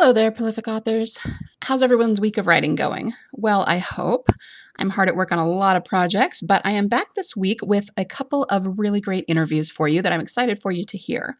Hello 0.00 0.14
there, 0.14 0.30
prolific 0.30 0.66
authors. 0.66 1.18
How's 1.62 1.82
everyone's 1.82 2.22
week 2.22 2.38
of 2.38 2.46
writing 2.46 2.74
going? 2.74 3.12
Well, 3.34 3.66
I 3.68 3.76
hope. 3.76 4.30
I'm 4.78 4.88
hard 4.88 5.10
at 5.10 5.14
work 5.14 5.30
on 5.30 5.38
a 5.38 5.46
lot 5.46 5.76
of 5.76 5.84
projects, 5.84 6.40
but 6.40 6.64
I 6.64 6.70
am 6.70 6.88
back 6.88 7.12
this 7.14 7.36
week 7.36 7.58
with 7.62 7.90
a 7.98 8.06
couple 8.06 8.44
of 8.44 8.78
really 8.78 9.02
great 9.02 9.26
interviews 9.28 9.68
for 9.68 9.88
you 9.88 10.00
that 10.00 10.10
I'm 10.10 10.22
excited 10.22 10.58
for 10.58 10.70
you 10.70 10.86
to 10.86 10.96
hear. 10.96 11.36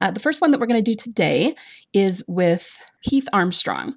Uh, 0.00 0.12
the 0.12 0.20
first 0.20 0.40
one 0.40 0.52
that 0.52 0.60
we're 0.60 0.68
going 0.68 0.82
to 0.82 0.90
do 0.90 0.94
today 0.94 1.54
is 1.92 2.22
with 2.28 2.80
Heath 3.00 3.28
Armstrong. 3.32 3.96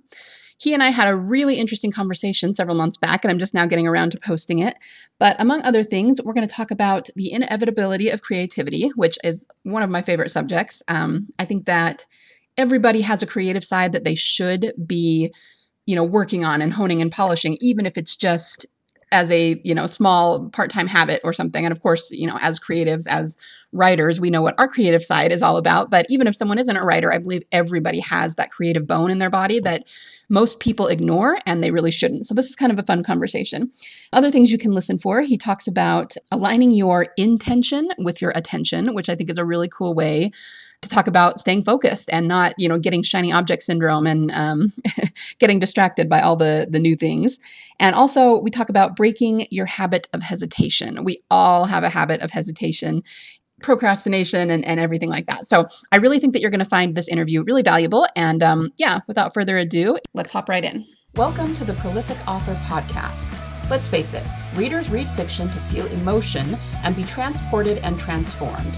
He 0.58 0.74
and 0.74 0.82
I 0.82 0.90
had 0.90 1.08
a 1.08 1.16
really 1.16 1.60
interesting 1.60 1.92
conversation 1.92 2.56
several 2.56 2.78
months 2.78 2.98
back, 2.98 3.24
and 3.24 3.30
I'm 3.30 3.38
just 3.38 3.54
now 3.54 3.68
getting 3.68 3.86
around 3.86 4.14
to 4.14 4.20
posting 4.20 4.58
it. 4.60 4.78
But 5.20 5.40
among 5.40 5.62
other 5.62 5.84
things, 5.84 6.20
we're 6.24 6.34
going 6.34 6.48
to 6.48 6.54
talk 6.54 6.72
about 6.72 7.10
the 7.16 7.32
inevitability 7.32 8.10
of 8.10 8.24
creativity, 8.24 8.90
which 8.96 9.20
is 9.24 9.48
one 9.62 9.84
of 9.84 9.92
my 9.92 10.02
favorite 10.02 10.32
subjects. 10.32 10.82
Um, 10.88 11.28
I 11.38 11.46
think 11.46 11.66
that 11.66 12.08
everybody 12.58 13.02
has 13.02 13.22
a 13.22 13.28
creative 13.28 13.64
side 13.64 13.92
that 13.94 14.04
they 14.04 14.16
should 14.16 14.74
be 14.86 15.32
you 15.86 15.96
know 15.96 16.04
working 16.04 16.46
on 16.46 16.62
and 16.62 16.74
honing 16.74 17.02
and 17.02 17.12
polishing 17.12 17.58
even 17.60 17.86
if 17.86 17.98
it's 17.98 18.16
just 18.16 18.66
as 19.12 19.30
a 19.30 19.60
you 19.64 19.76
know 19.76 19.86
small 19.86 20.50
part-time 20.50 20.88
habit 20.88 21.20
or 21.24 21.34
something. 21.34 21.66
And 21.66 21.72
of 21.72 21.82
course 21.82 22.12
you 22.12 22.28
know 22.28 22.38
as 22.42 22.60
creatives 22.60 23.08
as 23.10 23.38
writers 23.74 24.20
we 24.20 24.30
know 24.30 24.42
what 24.42 24.58
our 24.58 24.68
creative 24.68 25.04
side 25.04 25.32
is 25.32 25.44
all 25.44 25.58
about. 25.58 25.92
But 25.92 26.06
even 26.10 26.28
if 26.28 26.36
someone 26.36 26.60
isn't 26.60 26.78
a 26.78 26.84
writer 26.84 27.12
i 27.12 27.18
believe 27.18 27.44
everybody 27.52 28.00
has 28.00 28.36
that 28.36 28.52
creative 28.52 28.88
bone 28.88 29.12
in 29.12 29.20
their 29.20 29.30
body 29.30 29.60
that 29.60 29.92
most 30.30 30.62
people 30.62 30.88
ignore 30.88 31.38
and 31.46 31.62
they 31.62 31.72
really 31.72 31.92
shouldn't. 31.92 32.26
So 32.26 32.34
this 32.34 32.50
is 32.50 32.56
kind 32.56 32.72
of 32.72 32.80
a 32.80 32.84
fun 32.84 33.04
conversation. 33.04 33.70
Other 34.14 34.32
things 34.32 34.52
you 34.52 34.58
can 34.58 34.72
listen 34.72 34.98
for 34.98 35.22
he 35.22 35.38
talks 35.38 35.68
about 35.68 36.16
aligning 36.32 36.72
your 36.72 37.08
intention 37.18 37.90
with 37.98 38.22
your 38.22 38.32
attention 38.36 38.94
which 38.94 39.10
i 39.10 39.16
think 39.16 39.30
is 39.30 39.38
a 39.38 39.46
really 39.46 39.68
cool 39.68 39.94
way 39.94 40.32
to 40.82 40.90
talk 40.90 41.08
about 41.08 41.38
staying 41.38 41.64
focused 41.64 42.10
and 42.12 42.28
not, 42.28 42.54
you 42.58 42.68
know, 42.68 42.80
getting 42.80 43.04
shiny 43.04 43.32
object 43.32 43.62
syndrome 43.62 44.08
and 44.08 44.32
um, 44.32 44.68
getting 45.40 45.60
distracted 45.60 46.10
by 46.10 46.22
all 46.22 46.36
the 46.36 46.68
the 46.70 46.80
new 46.80 46.96
things. 46.96 47.40
And 47.80 47.96
also, 47.96 48.40
we 48.40 48.50
talk 48.50 48.70
about 48.70 48.96
breaking 48.96 49.48
your 49.52 49.66
habit 49.66 50.08
of 50.14 50.22
hesitation. 50.22 51.04
We 51.04 51.18
all 51.30 51.66
have 51.66 51.84
a 51.84 51.90
habit 51.90 52.22
of 52.22 52.32
hesitation 52.32 53.04
procrastination 53.62 54.50
and, 54.50 54.66
and 54.66 54.80
everything 54.80 55.10
like 55.10 55.28
that. 55.28 55.46
So 55.46 55.66
I 55.92 55.98
really 55.98 56.18
think 56.18 56.34
that 56.34 56.42
you're 56.42 56.50
going 56.50 56.60
to 56.60 56.66
find 56.66 56.96
this 56.96 57.08
interview 57.08 57.44
really 57.44 57.62
valuable. 57.62 58.08
And 58.16 58.42
um, 58.42 58.72
yeah, 58.78 59.02
without 59.08 59.36
further 59.36 59.58
ado, 59.58 59.98
let's 60.16 60.32
hop 60.32 60.50
right 60.50 60.64
in. 60.64 60.84
Welcome 61.16 61.54
to 61.56 61.64
the 61.64 61.74
Prolific 61.74 62.18
Author 62.28 62.56
Podcast. 62.66 63.38
Let's 63.70 63.88
face 63.88 64.14
it, 64.14 64.24
readers 64.56 64.90
read 64.90 65.08
fiction 65.10 65.48
to 65.48 65.60
feel 65.60 65.86
emotion 65.88 66.58
and 66.84 66.96
be 66.96 67.04
transported 67.04 67.78
and 67.80 68.00
transformed. 68.00 68.76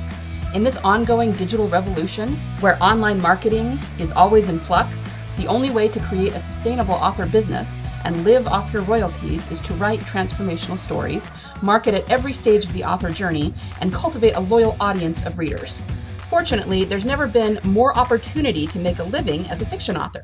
In 0.54 0.62
this 0.62 0.78
ongoing 0.84 1.32
digital 1.32 1.68
revolution, 1.68 2.36
where 2.60 2.78
online 2.80 3.20
marketing 3.20 3.80
is 3.98 4.12
always 4.12 4.50
in 4.50 4.60
flux, 4.60 5.16
the 5.36 5.48
only 5.48 5.72
way 5.72 5.88
to 5.88 6.00
create 6.00 6.34
a 6.34 6.40
sustainable 6.40 6.94
author 6.94 7.26
business 7.26 7.80
and 8.06 8.24
live 8.24 8.46
off 8.46 8.72
your 8.72 8.84
royalties 8.84 9.50
is 9.50 9.60
to 9.62 9.74
write 9.74 10.00
transformational 10.02 10.78
stories, 10.78 11.32
market 11.64 11.96
at 11.96 12.08
every 12.12 12.34
stage 12.34 12.66
of 12.66 12.74
the 12.74 12.84
author 12.84 13.10
journey, 13.10 13.52
and 13.82 13.92
cultivate 13.92 14.34
a 14.36 14.42
loyal 14.42 14.78
audience 14.80 15.26
of 15.26 15.40
readers. 15.40 15.82
Fortunately, 16.28 16.84
there's 16.86 17.04
never 17.04 17.26
been 17.26 17.60
more 17.64 17.98
opportunity 17.98 18.68
to 18.68 18.78
make 18.78 19.00
a 19.00 19.04
living 19.04 19.48
as 19.50 19.64
a 19.64 19.66
fiction 19.66 19.98
author. 19.98 20.24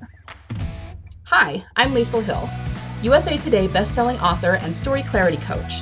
Hi, 1.25 1.63
I'm 1.75 1.89
Liesl 1.89 2.23
Hill, 2.23 2.47
USA 3.01 3.35
Today 3.35 3.67
bestselling 3.67 4.21
author 4.21 4.59
and 4.61 4.75
story 4.75 5.01
clarity 5.01 5.37
coach. 5.37 5.81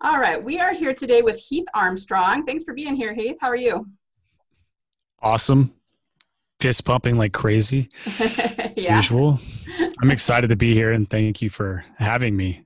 All 0.00 0.20
right, 0.20 0.42
we 0.42 0.60
are 0.60 0.72
here 0.72 0.94
today 0.94 1.22
with 1.22 1.36
Heath 1.40 1.66
Armstrong. 1.74 2.44
Thanks 2.44 2.62
for 2.62 2.72
being 2.72 2.94
here, 2.94 3.12
Heath. 3.14 3.38
How 3.40 3.48
are 3.48 3.56
you? 3.56 3.84
Awesome. 5.20 5.74
Fist 6.60 6.84
pumping 6.84 7.16
like 7.16 7.32
crazy. 7.32 7.88
yeah. 8.76 8.96
Usual. 8.96 9.40
I'm 10.00 10.12
excited 10.12 10.50
to 10.50 10.56
be 10.56 10.72
here 10.72 10.92
and 10.92 11.10
thank 11.10 11.42
you 11.42 11.50
for 11.50 11.84
having 11.96 12.36
me. 12.36 12.64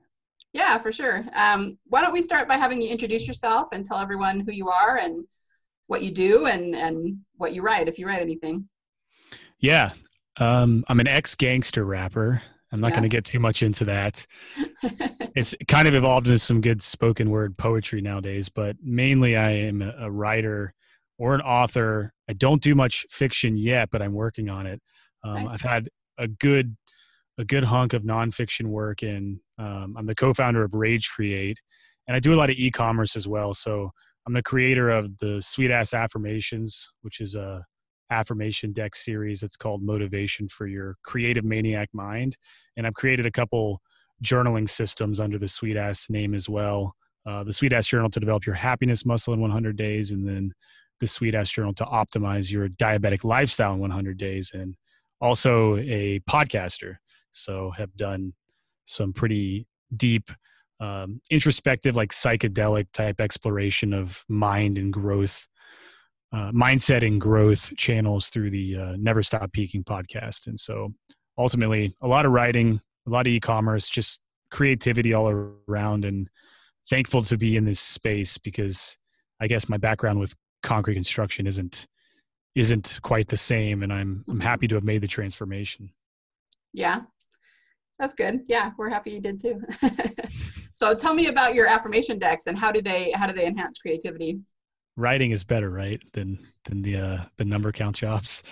Yeah, 0.53 0.77
for 0.77 0.91
sure. 0.91 1.25
Um, 1.33 1.75
why 1.87 2.01
don't 2.01 2.13
we 2.13 2.21
start 2.21 2.47
by 2.47 2.55
having 2.57 2.79
you 2.79 2.89
introduce 2.89 3.27
yourself 3.27 3.69
and 3.73 3.83
tell 3.83 3.97
everyone 3.97 4.41
who 4.41 4.51
you 4.51 4.69
are 4.69 4.97
and 4.97 5.25
what 5.87 6.03
you 6.03 6.11
do 6.11 6.45
and, 6.45 6.75
and 6.75 7.17
what 7.37 7.53
you 7.53 7.63
write, 7.63 7.87
if 7.87 7.97
you 7.97 8.05
write 8.05 8.21
anything. 8.21 8.69
Yeah. 9.57 9.93
Um, 10.37 10.83
I'm 10.87 10.99
an 10.99 11.07
ex 11.07 11.33
gangster 11.33 11.83
rapper. 11.83 12.43
I'm 12.73 12.81
not 12.81 12.87
yeah. 12.87 12.95
going 12.95 13.03
to 13.03 13.09
get 13.09 13.23
too 13.23 13.39
much 13.39 13.61
into 13.61 13.85
that. 13.85 14.25
it's 15.35 15.53
kind 15.67 15.87
of 15.87 15.93
evolved 15.93 16.25
into 16.25 16.39
some 16.39 16.59
good 16.59 16.81
spoken 16.81 17.29
word 17.29 17.55
poetry 17.55 18.01
nowadays, 18.01 18.49
but 18.49 18.75
mainly 18.81 19.37
I 19.37 19.51
am 19.51 19.83
a, 19.83 20.09
writer 20.09 20.73
or 21.19 21.35
an 21.35 21.41
author. 21.41 22.13
I 22.27 22.33
don't 22.33 22.63
do 22.63 22.73
much 22.73 23.05
fiction 23.11 23.57
yet, 23.57 23.89
but 23.91 24.01
I'm 24.01 24.13
working 24.13 24.49
on 24.49 24.65
it. 24.65 24.81
Um, 25.23 25.43
nice. 25.43 25.53
I've 25.53 25.61
had 25.61 25.89
a 26.17 26.27
good 26.27 26.75
a 27.37 27.45
good 27.45 27.63
hunk 27.63 27.93
of 27.93 28.03
nonfiction 28.03 28.67
work, 28.67 29.01
and 29.01 29.39
um, 29.57 29.95
I'm 29.97 30.05
the 30.05 30.13
co-founder 30.13 30.63
of 30.63 30.73
Rage 30.73 31.09
Create, 31.09 31.59
and 32.07 32.15
I 32.15 32.19
do 32.19 32.33
a 32.33 32.37
lot 32.37 32.51
of 32.51 32.55
e-commerce 32.57 33.15
as 33.15 33.27
well. 33.27 33.53
So 33.53 33.91
I'm 34.25 34.33
the 34.33 34.43
creator 34.43 34.89
of 34.89 35.17
the 35.17 35.41
Sweet 35.41 35.71
Ass 35.71 35.93
Affirmations, 35.93 36.91
which 37.01 37.19
is 37.19 37.35
a 37.35 37.65
affirmation 38.13 38.71
deck 38.71 38.95
series 38.95 39.41
that's 39.41 39.57
called 39.57 39.83
Motivation 39.83 40.47
for 40.47 40.67
Your 40.67 40.95
Creative 41.03 41.43
Maniac 41.43 41.89
Mind. 41.93 42.37
And 42.77 42.85
I've 42.85 42.93
created 42.93 43.25
a 43.25 43.31
couple 43.31 43.81
journaling 44.23 44.69
systems 44.69 45.19
under 45.19 45.37
the 45.37 45.47
Sweet 45.47 45.75
Ass 45.75 46.09
name 46.09 46.33
as 46.33 46.47
well. 46.47 46.95
Uh, 47.25 47.43
the 47.43 47.53
Sweet 47.53 47.73
Ass 47.73 47.87
Journal 47.87 48.09
to 48.09 48.19
develop 48.19 48.45
your 48.45 48.55
happiness 48.55 49.05
muscle 49.05 49.33
in 49.33 49.41
100 49.41 49.75
days, 49.75 50.11
and 50.11 50.27
then 50.27 50.53
the 50.99 51.07
Sweet 51.07 51.35
Ass 51.35 51.49
Journal 51.49 51.73
to 51.75 51.85
optimize 51.85 52.51
your 52.51 52.69
diabetic 52.69 53.23
lifestyle 53.23 53.73
in 53.73 53.79
100 53.79 54.17
days, 54.17 54.51
and 54.53 54.75
also 55.21 55.77
a 55.77 56.21
podcaster. 56.29 56.97
So 57.31 57.71
have 57.71 57.95
done 57.95 58.33
some 58.85 59.13
pretty 59.13 59.67
deep, 59.95 60.29
um, 60.79 61.21
introspective, 61.31 61.95
like 61.95 62.11
psychedelic 62.11 62.87
type 62.93 63.19
exploration 63.19 63.93
of 63.93 64.23
mind 64.27 64.77
and 64.77 64.91
growth 64.91 65.47
uh, 66.33 66.51
mindset 66.51 67.05
and 67.05 67.21
growth 67.21 67.75
channels 67.77 68.29
through 68.29 68.49
the 68.49 68.75
uh, 68.75 68.95
Never 68.97 69.21
Stop 69.21 69.51
Peaking 69.51 69.83
podcast. 69.83 70.47
And 70.47 70.59
so 70.59 70.93
ultimately, 71.37 71.95
a 72.01 72.07
lot 72.07 72.25
of 72.25 72.31
writing, 72.31 72.81
a 73.07 73.09
lot 73.09 73.27
of 73.27 73.33
e 73.33 73.39
commerce, 73.39 73.87
just 73.87 74.19
creativity 74.49 75.13
all 75.13 75.53
around, 75.67 76.05
and 76.05 76.27
thankful 76.89 77.21
to 77.23 77.37
be 77.37 77.55
in 77.55 77.65
this 77.65 77.79
space 77.79 78.37
because 78.37 78.97
I 79.39 79.47
guess 79.47 79.69
my 79.69 79.77
background 79.77 80.19
with 80.19 80.33
concrete 80.63 80.95
construction 80.95 81.47
isn't 81.47 81.87
isn't 82.55 82.99
quite 83.01 83.27
the 83.27 83.37
same 83.37 83.83
and 83.83 83.91
I'm 83.91 84.23
I'm 84.27 84.35
mm-hmm. 84.35 84.41
happy 84.41 84.67
to 84.67 84.75
have 84.75 84.83
made 84.83 85.01
the 85.01 85.07
transformation. 85.07 85.89
Yeah. 86.71 87.01
That's 87.99 88.13
good. 88.13 88.41
Yeah, 88.47 88.71
we're 88.77 88.89
happy 88.89 89.11
you 89.11 89.21
did 89.21 89.39
too. 89.39 89.61
so 90.71 90.95
tell 90.95 91.13
me 91.13 91.27
about 91.27 91.53
your 91.53 91.67
affirmation 91.67 92.19
decks 92.19 92.47
and 92.47 92.57
how 92.57 92.71
do 92.71 92.81
they 92.81 93.11
how 93.11 93.27
do 93.27 93.33
they 93.33 93.45
enhance 93.45 93.77
creativity? 93.77 94.39
Writing 94.95 95.31
is 95.31 95.43
better, 95.43 95.69
right? 95.69 96.01
Than 96.13 96.39
than 96.65 96.81
the 96.81 96.97
uh, 96.97 97.17
the 97.37 97.45
number 97.45 97.71
count 97.71 97.95
jobs. 97.95 98.43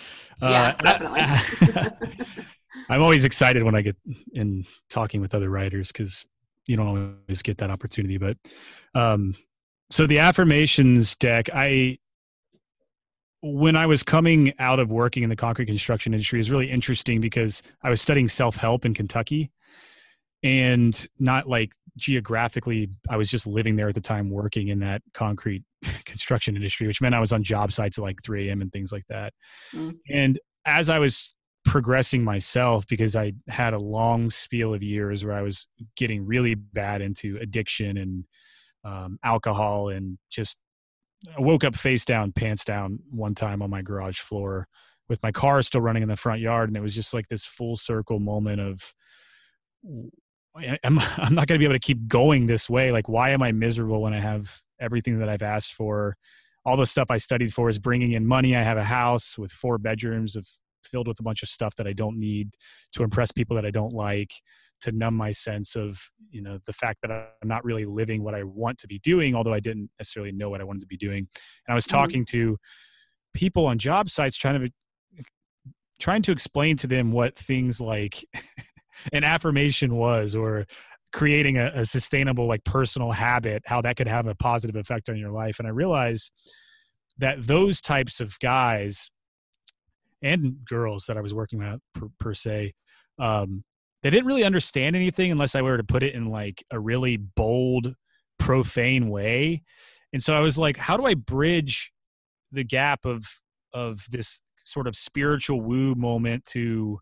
Yeah, 0.41 0.75
uh, 0.79 0.83
definitely. 0.83 2.27
I'm 2.89 3.01
always 3.01 3.25
excited 3.25 3.63
when 3.63 3.75
I 3.75 3.81
get 3.81 3.97
in 4.33 4.65
talking 4.89 5.21
with 5.21 5.35
other 5.35 5.49
writers 5.49 5.91
because 5.91 6.25
you 6.67 6.77
don't 6.77 6.87
always 6.87 7.41
get 7.41 7.57
that 7.57 7.69
opportunity. 7.69 8.17
But 8.17 8.37
um, 8.95 9.35
so 9.89 10.07
the 10.07 10.19
affirmations 10.19 11.15
deck, 11.15 11.49
I 11.53 11.97
when 13.41 13.75
I 13.75 13.87
was 13.87 14.03
coming 14.03 14.53
out 14.59 14.79
of 14.79 14.91
working 14.91 15.23
in 15.23 15.29
the 15.29 15.35
concrete 15.35 15.65
construction 15.65 16.13
industry 16.13 16.39
is 16.39 16.51
really 16.51 16.69
interesting 16.69 17.19
because 17.19 17.63
I 17.83 17.89
was 17.89 18.01
studying 18.01 18.27
self 18.27 18.55
help 18.55 18.85
in 18.85 18.93
Kentucky 18.93 19.51
and 20.43 21.07
not 21.19 21.47
like 21.47 21.71
geographically 21.97 22.89
i 23.09 23.17
was 23.17 23.29
just 23.29 23.45
living 23.45 23.75
there 23.75 23.89
at 23.89 23.95
the 23.95 24.01
time 24.01 24.29
working 24.29 24.69
in 24.69 24.79
that 24.79 25.01
concrete 25.13 25.63
construction 26.05 26.55
industry 26.55 26.87
which 26.87 27.01
meant 27.01 27.15
i 27.15 27.19
was 27.19 27.33
on 27.33 27.43
job 27.43 27.71
sites 27.71 27.97
at 27.97 28.03
like 28.03 28.21
3 28.23 28.49
a.m 28.49 28.61
and 28.61 28.71
things 28.71 28.91
like 28.91 29.05
that. 29.09 29.33
Mm. 29.73 29.97
and 30.09 30.39
as 30.65 30.89
i 30.89 30.99
was 30.99 31.33
progressing 31.63 32.23
myself 32.23 32.85
because 32.87 33.15
i 33.15 33.33
had 33.47 33.73
a 33.73 33.79
long 33.79 34.29
spiel 34.29 34.73
of 34.73 34.81
years 34.81 35.23
where 35.23 35.35
i 35.35 35.41
was 35.41 35.67
getting 35.95 36.25
really 36.25 36.55
bad 36.55 37.01
into 37.01 37.37
addiction 37.41 37.97
and 37.97 38.25
um, 38.83 39.19
alcohol 39.23 39.89
and 39.89 40.17
just 40.31 40.57
I 41.37 41.41
woke 41.41 41.63
up 41.63 41.75
face 41.75 42.05
down 42.05 42.31
pants 42.31 42.65
down 42.65 42.99
one 43.09 43.35
time 43.35 43.61
on 43.61 43.69
my 43.69 43.81
garage 43.81 44.19
floor 44.19 44.67
with 45.07 45.21
my 45.21 45.31
car 45.31 45.61
still 45.61 45.81
running 45.81 46.03
in 46.03 46.09
the 46.09 46.15
front 46.15 46.41
yard. 46.41 46.69
And 46.69 46.77
it 46.77 46.81
was 46.81 46.95
just 46.95 47.13
like 47.13 47.27
this 47.27 47.45
full 47.45 47.75
circle 47.75 48.19
moment 48.19 48.61
of 48.61 48.93
I'm, 50.55 50.99
I'm 51.17 51.35
not 51.35 51.47
going 51.47 51.55
to 51.55 51.59
be 51.59 51.65
able 51.65 51.75
to 51.75 51.79
keep 51.79 52.07
going 52.07 52.47
this 52.47 52.69
way. 52.69 52.91
Like 52.91 53.07
why 53.07 53.29
am 53.31 53.43
i 53.43 53.51
miserable 53.51 54.01
when 54.01 54.13
i 54.13 54.19
have 54.19 54.61
everything 54.81 55.19
that 55.19 55.29
i've 55.29 55.41
asked 55.41 55.73
for. 55.73 56.15
All 56.65 56.77
the 56.77 56.85
stuff 56.85 57.09
i 57.09 57.17
studied 57.17 57.53
for 57.53 57.69
is 57.69 57.79
bringing 57.79 58.11
in 58.11 58.25
money. 58.25 58.55
I 58.55 58.63
have 58.63 58.77
a 58.77 58.83
house 58.83 59.37
with 59.37 59.51
four 59.51 59.77
bedrooms 59.77 60.35
of 60.35 60.47
filled 60.83 61.07
with 61.07 61.19
a 61.19 61.23
bunch 61.23 61.43
of 61.43 61.47
stuff 61.47 61.75
that 61.75 61.87
i 61.87 61.93
don't 61.93 62.17
need 62.17 62.49
to 62.91 63.03
impress 63.03 63.31
people 63.31 63.55
that 63.55 63.65
i 63.65 63.71
don't 63.71 63.93
like 63.93 64.33
to 64.81 64.91
numb 64.91 65.13
my 65.13 65.31
sense 65.31 65.75
of 65.75 66.01
you 66.31 66.41
know 66.41 66.57
the 66.65 66.73
fact 66.73 66.99
that 67.01 67.11
i'm 67.11 67.47
not 67.47 67.63
really 67.63 67.85
living 67.85 68.23
what 68.23 68.33
i 68.33 68.43
want 68.43 68.77
to 68.77 68.87
be 68.87 68.99
doing 68.99 69.35
although 69.35 69.53
i 69.53 69.59
didn't 69.59 69.89
necessarily 69.99 70.31
know 70.31 70.49
what 70.49 70.59
i 70.59 70.63
wanted 70.63 70.81
to 70.81 70.87
be 70.87 70.97
doing. 70.97 71.19
And 71.19 71.69
i 71.69 71.73
was 71.73 71.85
mm-hmm. 71.85 71.97
talking 71.97 72.25
to 72.25 72.57
people 73.33 73.67
on 73.67 73.77
job 73.77 74.09
sites 74.09 74.35
trying 74.35 74.59
to 74.59 74.71
trying 75.99 76.23
to 76.23 76.31
explain 76.31 76.75
to 76.75 76.87
them 76.87 77.11
what 77.11 77.37
things 77.37 77.79
like 77.79 78.25
an 79.13 79.23
affirmation 79.23 79.95
was 79.95 80.35
or 80.35 80.65
creating 81.11 81.57
a, 81.57 81.71
a, 81.75 81.85
sustainable 81.85 82.47
like 82.47 82.63
personal 82.63 83.11
habit 83.11 83.61
how 83.65 83.81
that 83.81 83.97
could 83.97 84.07
have 84.07 84.27
a 84.27 84.35
positive 84.35 84.75
effect 84.75 85.09
on 85.09 85.17
your 85.17 85.31
life. 85.31 85.59
And 85.59 85.67
i 85.67 85.71
realized 85.71 86.31
that 87.17 87.45
those 87.45 87.81
types 87.81 88.19
of 88.19 88.37
guys 88.39 89.11
and 90.21 90.55
girls 90.65 91.05
that 91.07 91.17
i 91.17 91.21
was 91.21 91.33
working 91.33 91.59
with 91.59 91.79
per, 91.93 92.07
per 92.19 92.33
se 92.33 92.73
um, 93.19 93.63
they 94.03 94.09
didn't 94.09 94.25
really 94.25 94.43
understand 94.43 94.95
anything 94.95 95.31
unless 95.31 95.55
i 95.55 95.61
were 95.61 95.77
to 95.77 95.83
put 95.83 96.03
it 96.03 96.15
in 96.15 96.27
like 96.27 96.63
a 96.71 96.79
really 96.79 97.17
bold 97.17 97.93
profane 98.39 99.09
way. 99.09 99.61
And 100.13 100.21
so 100.21 100.33
i 100.33 100.39
was 100.39 100.57
like 100.57 100.77
how 100.77 100.97
do 100.97 101.05
i 101.05 101.13
bridge 101.13 101.91
the 102.51 102.63
gap 102.63 103.05
of 103.05 103.25
of 103.73 104.05
this 104.09 104.41
sort 104.59 104.87
of 104.87 104.95
spiritual 104.95 105.61
woo 105.61 105.95
moment 105.95 106.45
to 106.45 106.99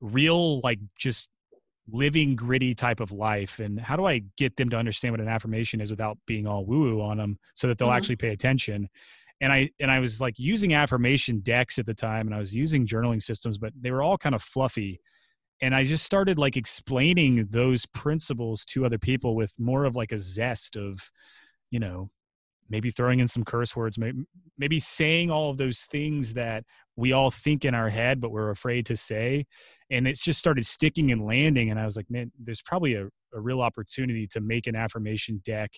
real 0.00 0.60
like 0.60 0.78
just 0.98 1.28
living 1.92 2.36
gritty 2.36 2.74
type 2.74 3.00
of 3.00 3.12
life 3.12 3.58
and 3.58 3.80
how 3.80 3.96
do 3.96 4.06
i 4.06 4.22
get 4.36 4.56
them 4.56 4.68
to 4.68 4.76
understand 4.76 5.12
what 5.12 5.20
an 5.20 5.28
affirmation 5.28 5.80
is 5.80 5.90
without 5.90 6.18
being 6.26 6.46
all 6.46 6.64
woo 6.64 6.96
woo 6.96 7.00
on 7.00 7.16
them 7.16 7.38
so 7.54 7.66
that 7.66 7.78
they'll 7.78 7.88
mm-hmm. 7.88 7.96
actually 7.96 8.16
pay 8.16 8.30
attention 8.30 8.88
and 9.40 9.52
i 9.52 9.70
and 9.80 9.90
i 9.90 9.98
was 9.98 10.20
like 10.20 10.38
using 10.38 10.74
affirmation 10.74 11.40
decks 11.40 11.78
at 11.78 11.86
the 11.86 11.94
time 11.94 12.26
and 12.26 12.34
i 12.34 12.38
was 12.38 12.54
using 12.54 12.86
journaling 12.86 13.22
systems 13.22 13.58
but 13.58 13.72
they 13.80 13.90
were 13.90 14.02
all 14.02 14.18
kind 14.18 14.34
of 14.34 14.42
fluffy 14.42 15.00
and 15.60 15.74
i 15.74 15.84
just 15.84 16.04
started 16.04 16.38
like 16.38 16.56
explaining 16.56 17.46
those 17.50 17.86
principles 17.86 18.64
to 18.64 18.84
other 18.84 18.98
people 18.98 19.34
with 19.34 19.54
more 19.58 19.84
of 19.84 19.96
like 19.96 20.12
a 20.12 20.18
zest 20.18 20.76
of 20.76 21.10
you 21.70 21.78
know 21.78 22.10
maybe 22.70 22.90
throwing 22.90 23.18
in 23.20 23.28
some 23.28 23.44
curse 23.44 23.76
words, 23.76 23.98
maybe, 23.98 24.24
maybe 24.56 24.80
saying 24.80 25.30
all 25.30 25.50
of 25.50 25.58
those 25.58 25.80
things 25.80 26.32
that 26.34 26.64
we 27.00 27.12
all 27.12 27.30
think 27.30 27.64
in 27.64 27.74
our 27.74 27.88
head, 27.88 28.20
but 28.20 28.30
we're 28.30 28.50
afraid 28.50 28.86
to 28.86 28.96
say. 28.96 29.46
And 29.90 30.06
it's 30.06 30.20
just 30.20 30.38
started 30.38 30.66
sticking 30.66 31.10
and 31.10 31.26
landing. 31.26 31.70
And 31.70 31.80
I 31.80 31.86
was 31.86 31.96
like, 31.96 32.10
man, 32.10 32.30
there's 32.38 32.62
probably 32.62 32.94
a, 32.94 33.06
a 33.06 33.40
real 33.40 33.62
opportunity 33.62 34.26
to 34.28 34.40
make 34.40 34.66
an 34.66 34.76
affirmation 34.76 35.40
deck 35.44 35.72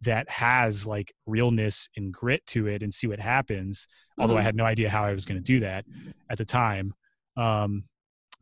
that 0.00 0.28
has 0.28 0.86
like 0.86 1.12
realness 1.26 1.88
and 1.96 2.12
grit 2.12 2.44
to 2.46 2.66
it 2.66 2.82
and 2.82 2.92
see 2.92 3.06
what 3.06 3.20
happens. 3.20 3.86
Mm-hmm. 3.86 4.22
Although 4.22 4.34
I 4.34 4.38
mm-hmm. 4.38 4.46
had 4.46 4.56
no 4.56 4.64
idea 4.64 4.90
how 4.90 5.04
I 5.04 5.12
was 5.12 5.26
going 5.26 5.38
to 5.38 5.44
do 5.44 5.60
that 5.60 5.84
at 6.30 6.38
the 6.38 6.44
time. 6.44 6.94
Um, 7.36 7.84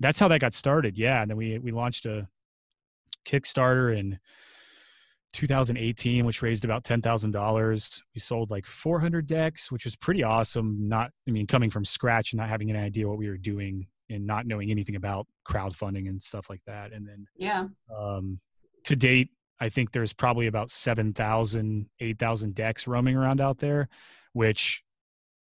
that's 0.01 0.19
how 0.19 0.29
that 0.29 0.41
got 0.41 0.55
started. 0.55 0.97
Yeah. 0.97 1.23
And 1.23 1.31
then 1.31 1.37
we, 1.37 1.59
we 1.59 1.73
launched 1.73 2.07
a 2.07 2.29
Kickstarter 3.27 3.99
and 3.99 4.19
2018, 5.33 6.25
which 6.25 6.43
raised 6.43 6.65
about 6.65 6.85
$10,000. 6.85 8.03
We 8.15 8.21
sold 8.21 8.51
like 8.51 8.67
400 8.67 9.27
decks, 9.27 9.71
which 9.71 9.85
was 9.85 9.97
pretty 9.97 10.23
awesome. 10.23 10.89
Not, 10.89 11.11
I 11.27 11.31
mean, 11.31 11.47
coming 11.47 11.71
from 11.71 11.85
scratch 11.85 12.33
and 12.33 12.39
not 12.39 12.49
having 12.49 12.71
an 12.71 12.77
idea 12.77 13.09
what 13.09 13.19
we 13.19 13.29
were 13.29 13.37
doing 13.37 13.87
and 14.11 14.27
not 14.27 14.47
knowing 14.47 14.71
anything 14.71 14.97
about 14.97 15.27
crowdfunding 15.47 16.09
and 16.09 16.23
stuff 16.23 16.51
like 16.51 16.61
that. 16.67 16.93
And 16.93 17.07
then, 17.07 17.27
yeah, 17.37 17.67
um, 17.97 18.41
to 18.85 18.97
date, 18.97 19.31
I 19.61 19.69
think 19.69 19.93
there's 19.93 20.13
probably 20.13 20.49
about 20.49 20.71
7,000, 20.71 21.89
8,000 22.01 22.55
decks 22.55 22.87
roaming 22.87 23.17
around 23.17 23.41
out 23.41 23.59
there, 23.59 23.89
which 24.33 24.83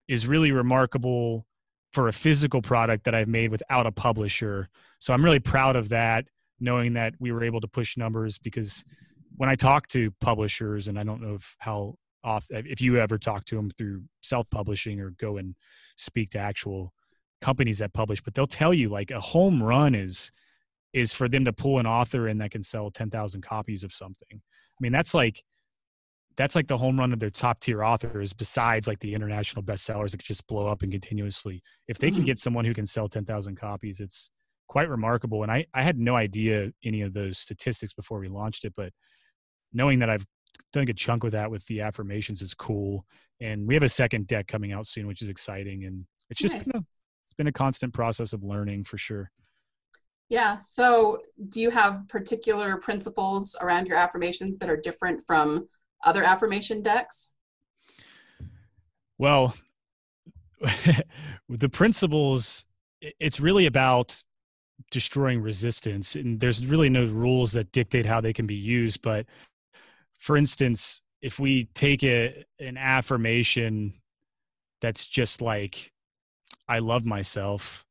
is 0.09 0.27
really 0.27 0.53
remarkable 0.53 1.47
for 1.93 2.09
a 2.09 2.13
physical 2.13 2.63
product 2.63 3.05
that 3.05 3.15
I've 3.15 3.29
made 3.29 3.51
without 3.51 3.87
a 3.87 3.93
publisher. 3.93 4.69
So 4.99 5.13
I'm 5.13 5.25
really 5.25 5.39
proud 5.39 5.77
of 5.77 5.91
that, 5.91 6.27
knowing 6.61 6.95
that 6.95 7.15
we 7.19 7.33
were 7.33 7.45
able 7.45 7.61
to 7.61 7.69
push 7.69 7.97
numbers 7.97 8.39
because 8.39 8.85
when 9.37 9.49
I 9.49 9.55
talk 9.55 9.89
to 9.89 10.11
publishers, 10.21 10.89
and 10.89 10.99
I 10.99 11.05
don't 11.05 11.21
know 11.21 11.35
if 11.35 11.57
how 11.59 11.97
often, 12.25 12.67
if 12.67 12.81
you 12.81 12.99
ever 12.99 13.19
talk 13.19 13.45
to 13.47 13.57
them 13.57 13.71
through 13.71 14.03
self 14.23 14.49
publishing 14.51 15.01
or 15.01 15.11
go 15.11 15.37
and 15.37 15.55
speak 15.97 16.31
to 16.31 16.39
actual 16.39 16.93
companies 17.41 17.79
that 17.79 17.93
publish, 17.93 18.23
but 18.23 18.35
they'll 18.35 18.47
tell 18.47 18.75
you 18.75 18.89
like 18.89 19.11
a 19.11 19.21
home 19.21 19.63
run 19.63 19.95
is 19.95 20.31
is 20.93 21.13
for 21.13 21.29
them 21.29 21.45
to 21.45 21.53
pull 21.53 21.79
an 21.79 21.87
author 21.87 22.27
in 22.27 22.39
that 22.39 22.51
can 22.51 22.63
sell 22.63 22.91
10,000 22.91 23.43
copies 23.43 23.85
of 23.85 23.93
something. 23.93 24.29
I 24.33 24.79
mean, 24.81 24.93
that's 24.93 25.13
like 25.13 25.43
that's 26.37 26.55
like 26.55 26.69
the 26.69 26.79
home 26.79 26.99
run 26.99 27.13
of 27.13 27.21
their 27.21 27.31
top 27.31 27.61
tier 27.61 27.83
authors 27.83 28.33
besides 28.33 28.87
like 28.87 29.01
the 29.01 29.15
international 29.15 29.63
bestsellers 29.63 30.11
that 30.11 30.21
just 30.21 30.47
blow 30.47 30.67
up 30.67 30.83
and 30.83 30.93
continuously. 30.93 31.63
If 31.89 31.99
they 31.99 32.09
mm-hmm. 32.09 32.17
can 32.17 32.25
get 32.25 32.39
someone 32.39 32.65
who 32.65 32.75
can 32.75 32.87
sell 32.87 33.09
10,000 33.09 33.57
copies, 33.57 34.01
it's 34.01 34.31
quite 34.69 34.89
remarkable. 34.89 35.43
And 35.43 35.53
I, 35.53 35.67
I 35.75 35.83
had 35.83 35.99
no 35.99 36.17
idea 36.17 36.71
any 36.85 37.03
of 37.03 37.13
those 37.13 37.39
statistics 37.39 37.93
before 37.93 38.19
we 38.19 38.29
launched 38.29 38.65
it, 38.65 38.75
but 38.77 38.93
knowing 39.73 39.99
that 40.01 40.11
I've 40.11 40.27
done 40.73 40.83
a 40.83 40.87
good 40.87 40.97
chunk 40.97 41.23
with 41.23 41.33
that 41.33 41.51
with 41.51 41.65
the 41.67 41.81
affirmations 41.81 42.43
is 42.43 42.55
cool. 42.55 43.05
And 43.41 43.67
we 43.67 43.75
have 43.75 43.83
a 43.83 43.89
second 43.89 44.27
deck 44.27 44.47
coming 44.49 44.73
out 44.73 44.87
soon, 44.87 45.07
which 45.07 45.23
is 45.23 45.29
exciting. 45.29 45.85
And 45.85 46.07
it's 46.31 46.41
just 46.41 46.55
nice. 46.55 46.67
been 46.67 46.81
a, 46.81 46.85
it's 47.27 47.35
been 47.35 47.47
a 47.47 47.53
constant 47.53 47.93
process 47.93 48.33
of 48.33 48.43
learning 48.43 48.85
for 48.85 48.99
sure. 48.99 49.31
Yeah. 50.29 50.59
So, 50.59 51.23
do 51.49 51.61
you 51.61 51.71
have 51.71 52.09
particular 52.09 52.79
principles 52.79 53.57
around 53.61 53.87
your 53.87 53.97
affirmations 53.97 54.59
that 54.59 54.69
are 54.69 54.77
different 54.77 55.23
from 55.25 55.69
other 56.05 56.25
affirmation 56.25 56.83
decks? 56.83 57.33
Well, 59.19 59.55
the 61.49 61.69
principles, 61.69 62.67
it's 63.01 63.41
really 63.41 63.67
about 63.67 64.23
destroying 64.91 65.41
resistance. 65.41 66.15
And 66.15 66.41
there's 66.41 66.65
really 66.65 66.89
no 66.89 67.07
rules 67.07 67.53
that 67.53 67.73
dictate 67.73 68.07
how 68.07 68.21
they 68.21 68.33
can 68.33 68.47
be 68.47 68.55
used. 68.55 69.03
But 69.03 69.27
for 70.19 70.37
instance, 70.37 71.03
if 71.23 71.39
we 71.39 71.65
take 71.75 72.05
a, 72.05 72.45
an 72.61 72.77
affirmation 72.77 73.95
that's 74.81 75.07
just 75.07 75.41
like, 75.41 75.93
I 76.69 76.79
love 76.79 77.05
myself, 77.05 77.85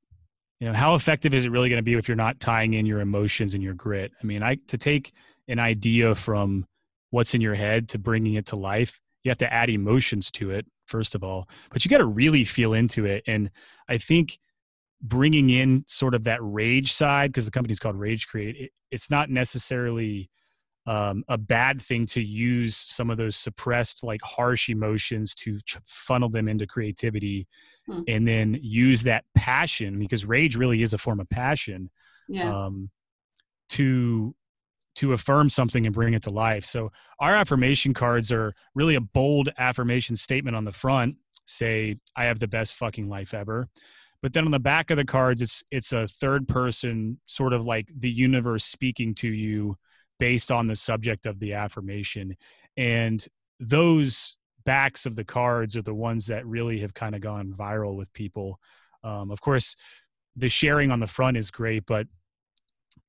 you 0.59 0.67
know, 0.67 0.73
how 0.73 0.95
effective 0.95 1.33
is 1.33 1.45
it 1.45 1.51
really 1.51 1.69
going 1.69 1.79
to 1.79 1.83
be 1.83 1.95
if 1.95 2.07
you're 2.07 2.15
not 2.15 2.39
tying 2.39 2.73
in 2.73 2.85
your 2.85 3.01
emotions 3.01 3.53
and 3.53 3.61
your 3.63 3.73
grit? 3.73 4.11
I 4.21 4.25
mean, 4.25 4.41
I 4.41 4.55
to 4.67 4.77
take 4.77 5.11
an 5.47 5.59
idea 5.59 6.15
from 6.15 6.65
what's 7.11 7.33
in 7.33 7.41
your 7.41 7.55
head 7.55 7.89
to 7.89 7.99
bringing 7.99 8.35
it 8.35 8.45
to 8.47 8.55
life, 8.55 8.99
you 9.23 9.29
have 9.29 9.37
to 9.39 9.53
add 9.53 9.69
emotions 9.69 10.31
to 10.31 10.51
it 10.51 10.65
first 10.85 11.15
of 11.15 11.23
all, 11.23 11.49
but 11.71 11.83
you 11.83 11.89
got 11.89 11.97
to 11.97 12.05
really 12.05 12.43
feel 12.43 12.73
into 12.73 13.05
it. 13.05 13.23
And 13.27 13.51
I 13.89 13.97
think 13.97 14.37
bringing 15.07 15.49
in 15.49 15.83
sort 15.87 16.15
of 16.15 16.23
that 16.23 16.39
rage 16.41 16.93
side 16.93 17.31
because 17.31 17.45
the 17.45 17.51
company's 17.51 17.79
called 17.79 17.95
Rage 17.95 18.27
Create, 18.27 18.55
it, 18.57 18.71
it's 18.91 19.09
not 19.09 19.29
necessarily 19.29 20.29
um, 20.87 21.23
a 21.27 21.37
bad 21.37 21.81
thing 21.81 22.05
to 22.07 22.21
use 22.21 22.77
some 22.87 23.09
of 23.09 23.17
those 23.17 23.35
suppressed 23.35 24.03
like 24.03 24.21
harsh 24.21 24.69
emotions 24.69 25.33
to 25.35 25.59
ch- 25.61 25.77
funnel 25.85 26.29
them 26.29 26.47
into 26.47 26.67
creativity 26.67 27.47
hmm. 27.87 28.01
and 28.07 28.27
then 28.27 28.59
use 28.61 29.03
that 29.03 29.25
passion 29.33 29.97
because 29.97 30.25
rage 30.25 30.55
really 30.55 30.83
is 30.83 30.93
a 30.93 30.97
form 30.97 31.19
of 31.19 31.27
passion 31.29 31.89
yeah. 32.27 32.65
um, 32.65 32.89
to 33.69 34.35
to 34.93 35.11
affirm 35.11 35.49
something 35.49 35.85
and 35.85 35.95
bring 35.95 36.13
it 36.13 36.21
to 36.21 36.31
life 36.31 36.65
so 36.65 36.91
our 37.19 37.35
affirmation 37.35 37.91
cards 37.91 38.31
are 38.31 38.53
really 38.75 38.93
a 38.93 39.01
bold 39.01 39.49
affirmation 39.57 40.15
statement 40.15 40.55
on 40.55 40.65
the 40.65 40.71
front 40.71 41.15
say 41.47 41.95
i 42.15 42.25
have 42.25 42.39
the 42.39 42.47
best 42.47 42.75
fucking 42.75 43.09
life 43.09 43.33
ever 43.33 43.67
but 44.25 44.33
then 44.33 44.45
on 44.45 44.49
the 44.49 44.57
back 44.57 44.89
of 44.89 44.97
the 44.97 45.05
cards 45.05 45.39
it's 45.39 45.63
it's 45.69 45.93
a 45.93 46.07
third 46.07 46.47
person 46.47 47.19
sort 47.27 47.53
of 47.53 47.63
like 47.63 47.91
the 47.95 48.09
universe 48.09 48.65
speaking 48.65 49.13
to 49.13 49.27
you 49.27 49.77
based 50.17 50.51
on 50.51 50.65
the 50.65 50.75
subject 50.75 51.27
of 51.27 51.37
the 51.37 51.53
affirmation. 51.53 52.35
And 52.75 53.23
those 53.59 54.35
backs 54.65 55.05
of 55.05 55.15
the 55.15 55.23
cards 55.23 55.77
are 55.77 55.83
the 55.83 55.93
ones 55.93 56.25
that 56.25 56.43
really 56.47 56.79
have 56.79 56.95
kind 56.95 57.13
of 57.13 57.21
gone 57.21 57.53
viral 57.55 57.95
with 57.95 58.11
people. 58.13 58.59
Um, 59.03 59.29
of 59.29 59.41
course, 59.41 59.75
the 60.35 60.49
sharing 60.49 60.89
on 60.89 60.99
the 60.99 61.05
front 61.05 61.37
is 61.37 61.51
great, 61.51 61.85
but 61.85 62.07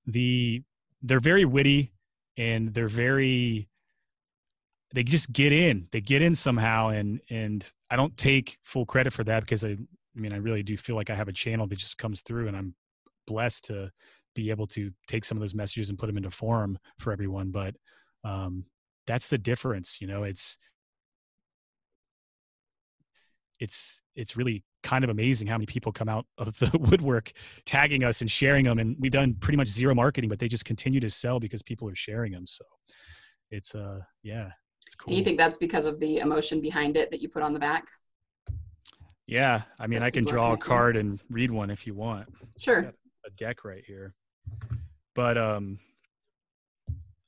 the 0.06 0.62
they're 1.00 1.18
very 1.18 1.46
witty 1.46 1.94
and 2.36 2.74
they're 2.74 2.88
very 2.88 3.70
they 4.92 5.02
just 5.02 5.32
get 5.32 5.50
in 5.50 5.88
they 5.92 6.02
get 6.02 6.20
in 6.20 6.34
somehow 6.34 6.88
and 6.88 7.20
and 7.28 7.72
i 7.90 7.96
don't 7.96 8.16
take 8.16 8.56
full 8.62 8.86
credit 8.86 9.12
for 9.12 9.24
that 9.24 9.40
because 9.40 9.64
i 9.64 9.76
i 10.16 10.20
mean 10.20 10.32
i 10.32 10.36
really 10.36 10.62
do 10.62 10.76
feel 10.76 10.96
like 10.96 11.10
i 11.10 11.14
have 11.14 11.28
a 11.28 11.32
channel 11.32 11.66
that 11.66 11.76
just 11.76 11.98
comes 11.98 12.22
through 12.22 12.48
and 12.48 12.56
i'm 12.56 12.74
blessed 13.26 13.64
to 13.64 13.90
be 14.36 14.50
able 14.50 14.68
to 14.68 14.92
take 15.08 15.24
some 15.24 15.36
of 15.36 15.40
those 15.40 15.54
messages 15.54 15.88
and 15.88 15.98
put 15.98 16.06
them 16.06 16.16
into 16.16 16.30
form 16.30 16.78
for 16.98 17.12
everyone. 17.12 17.50
But 17.50 17.74
um, 18.22 18.66
that's 19.08 19.26
the 19.26 19.38
difference. 19.38 20.00
You 20.00 20.06
know, 20.06 20.22
it's 20.22 20.58
it's 23.58 24.02
it's 24.14 24.36
really 24.36 24.62
kind 24.82 25.02
of 25.02 25.10
amazing 25.10 25.48
how 25.48 25.56
many 25.56 25.66
people 25.66 25.90
come 25.90 26.08
out 26.08 26.26
of 26.38 26.56
the 26.58 26.70
woodwork 26.90 27.32
tagging 27.64 28.04
us 28.04 28.20
and 28.20 28.30
sharing 28.30 28.66
them 28.66 28.78
and 28.78 28.94
we've 29.00 29.10
done 29.10 29.34
pretty 29.40 29.56
much 29.56 29.66
zero 29.66 29.94
marketing 29.94 30.28
but 30.28 30.38
they 30.38 30.46
just 30.46 30.66
continue 30.66 31.00
to 31.00 31.08
sell 31.08 31.40
because 31.40 31.62
people 31.62 31.88
are 31.88 31.94
sharing 31.94 32.30
them 32.30 32.46
so 32.46 32.62
it's 33.50 33.74
uh 33.74 33.98
yeah 34.22 34.50
it's 34.86 34.94
cool 34.94 35.10
and 35.10 35.18
you 35.18 35.24
think 35.24 35.38
that's 35.38 35.56
because 35.56 35.86
of 35.86 35.98
the 35.98 36.18
emotion 36.18 36.60
behind 36.60 36.98
it 36.98 37.10
that 37.10 37.22
you 37.22 37.30
put 37.30 37.42
on 37.42 37.54
the 37.54 37.58
back 37.58 37.86
yeah 39.26 39.62
i 39.78 39.86
mean 39.86 40.02
i 40.02 40.10
can 40.10 40.24
draw 40.24 40.52
a 40.52 40.56
card 40.56 40.96
and 40.96 41.20
read 41.30 41.50
one 41.50 41.70
if 41.70 41.86
you 41.86 41.94
want. 41.94 42.28
Sure. 42.58 42.92
A 43.26 43.30
deck 43.36 43.64
right 43.64 43.84
here. 43.84 44.14
But 45.14 45.36
um 45.36 45.78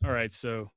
all 0.05 0.13
right 0.13 0.31
so 0.33 0.71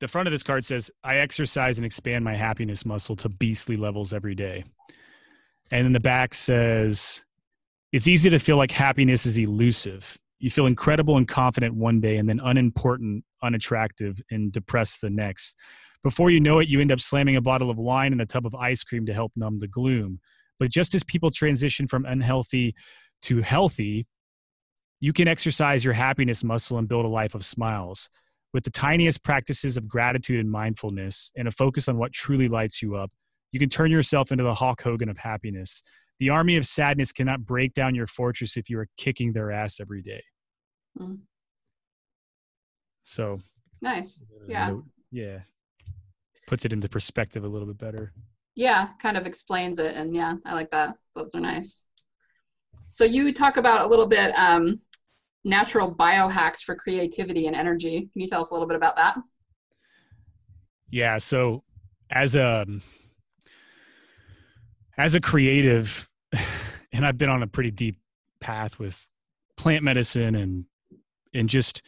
the 0.00 0.08
front 0.08 0.28
of 0.28 0.32
this 0.32 0.42
card 0.42 0.64
says 0.64 0.90
i 1.04 1.16
exercise 1.18 1.78
and 1.78 1.86
expand 1.86 2.24
my 2.24 2.34
happiness 2.36 2.84
muscle 2.84 3.16
to 3.16 3.28
beastly 3.28 3.76
levels 3.76 4.12
every 4.12 4.34
day. 4.34 4.64
And 5.70 5.84
then 5.84 5.92
the 5.92 6.00
back 6.00 6.34
says, 6.34 7.24
It's 7.92 8.08
easy 8.08 8.30
to 8.30 8.38
feel 8.38 8.56
like 8.56 8.70
happiness 8.70 9.26
is 9.26 9.38
elusive. 9.38 10.16
You 10.38 10.50
feel 10.50 10.66
incredible 10.66 11.16
and 11.16 11.26
confident 11.26 11.74
one 11.74 12.00
day 12.00 12.18
and 12.18 12.28
then 12.28 12.40
unimportant, 12.44 13.24
unattractive, 13.42 14.20
and 14.30 14.52
depressed 14.52 15.00
the 15.00 15.10
next. 15.10 15.58
Before 16.06 16.30
you 16.30 16.38
know 16.38 16.60
it, 16.60 16.68
you 16.68 16.80
end 16.80 16.92
up 16.92 17.00
slamming 17.00 17.34
a 17.34 17.40
bottle 17.40 17.68
of 17.68 17.78
wine 17.78 18.12
and 18.12 18.20
a 18.20 18.26
tub 18.26 18.46
of 18.46 18.54
ice 18.54 18.84
cream 18.84 19.06
to 19.06 19.12
help 19.12 19.32
numb 19.34 19.58
the 19.58 19.66
gloom. 19.66 20.20
But 20.60 20.70
just 20.70 20.94
as 20.94 21.02
people 21.02 21.32
transition 21.32 21.88
from 21.88 22.04
unhealthy 22.04 22.76
to 23.22 23.40
healthy, 23.40 24.06
you 25.00 25.12
can 25.12 25.26
exercise 25.26 25.84
your 25.84 25.94
happiness 25.94 26.44
muscle 26.44 26.78
and 26.78 26.86
build 26.86 27.06
a 27.06 27.08
life 27.08 27.34
of 27.34 27.44
smiles. 27.44 28.08
With 28.54 28.62
the 28.62 28.70
tiniest 28.70 29.24
practices 29.24 29.76
of 29.76 29.88
gratitude 29.88 30.38
and 30.38 30.48
mindfulness 30.48 31.32
and 31.36 31.48
a 31.48 31.50
focus 31.50 31.88
on 31.88 31.98
what 31.98 32.12
truly 32.12 32.46
lights 32.46 32.82
you 32.82 32.94
up, 32.94 33.10
you 33.50 33.58
can 33.58 33.68
turn 33.68 33.90
yourself 33.90 34.30
into 34.30 34.44
the 34.44 34.54
Hulk 34.54 34.80
Hogan 34.80 35.08
of 35.08 35.18
happiness. 35.18 35.82
The 36.20 36.30
army 36.30 36.56
of 36.56 36.66
sadness 36.66 37.10
cannot 37.10 37.44
break 37.44 37.74
down 37.74 37.96
your 37.96 38.06
fortress 38.06 38.56
if 38.56 38.70
you 38.70 38.78
are 38.78 38.86
kicking 38.96 39.32
their 39.32 39.50
ass 39.50 39.80
every 39.80 40.02
day. 40.02 40.22
Mm. 40.96 41.22
So 43.02 43.40
nice. 43.82 44.24
Yeah. 44.46 44.76
Yeah. 45.10 45.40
Puts 46.46 46.64
it 46.64 46.72
into 46.72 46.88
perspective 46.88 47.44
a 47.44 47.48
little 47.48 47.66
bit 47.66 47.78
better. 47.78 48.12
Yeah, 48.54 48.88
kind 49.00 49.16
of 49.16 49.26
explains 49.26 49.78
it. 49.78 49.94
And 49.96 50.14
yeah, 50.14 50.34
I 50.44 50.54
like 50.54 50.70
that. 50.70 50.94
Those 51.14 51.34
are 51.34 51.40
nice. 51.40 51.86
So 52.90 53.04
you 53.04 53.32
talk 53.32 53.56
about 53.56 53.82
a 53.82 53.86
little 53.86 54.06
bit 54.06 54.32
um, 54.38 54.80
natural 55.44 55.94
biohacks 55.94 56.62
for 56.62 56.74
creativity 56.74 57.46
and 57.46 57.54
energy. 57.54 58.08
Can 58.12 58.22
you 58.22 58.26
tell 58.26 58.40
us 58.40 58.50
a 58.50 58.54
little 58.54 58.68
bit 58.68 58.76
about 58.76 58.96
that? 58.96 59.16
Yeah. 60.90 61.18
So 61.18 61.62
as 62.10 62.36
a 62.36 62.66
as 64.96 65.14
a 65.14 65.20
creative, 65.20 66.08
and 66.92 67.04
I've 67.04 67.18
been 67.18 67.28
on 67.28 67.42
a 67.42 67.46
pretty 67.46 67.70
deep 67.70 67.98
path 68.40 68.78
with 68.78 69.06
plant 69.56 69.84
medicine 69.84 70.34
and 70.34 70.64
and 71.34 71.48
just 71.48 71.82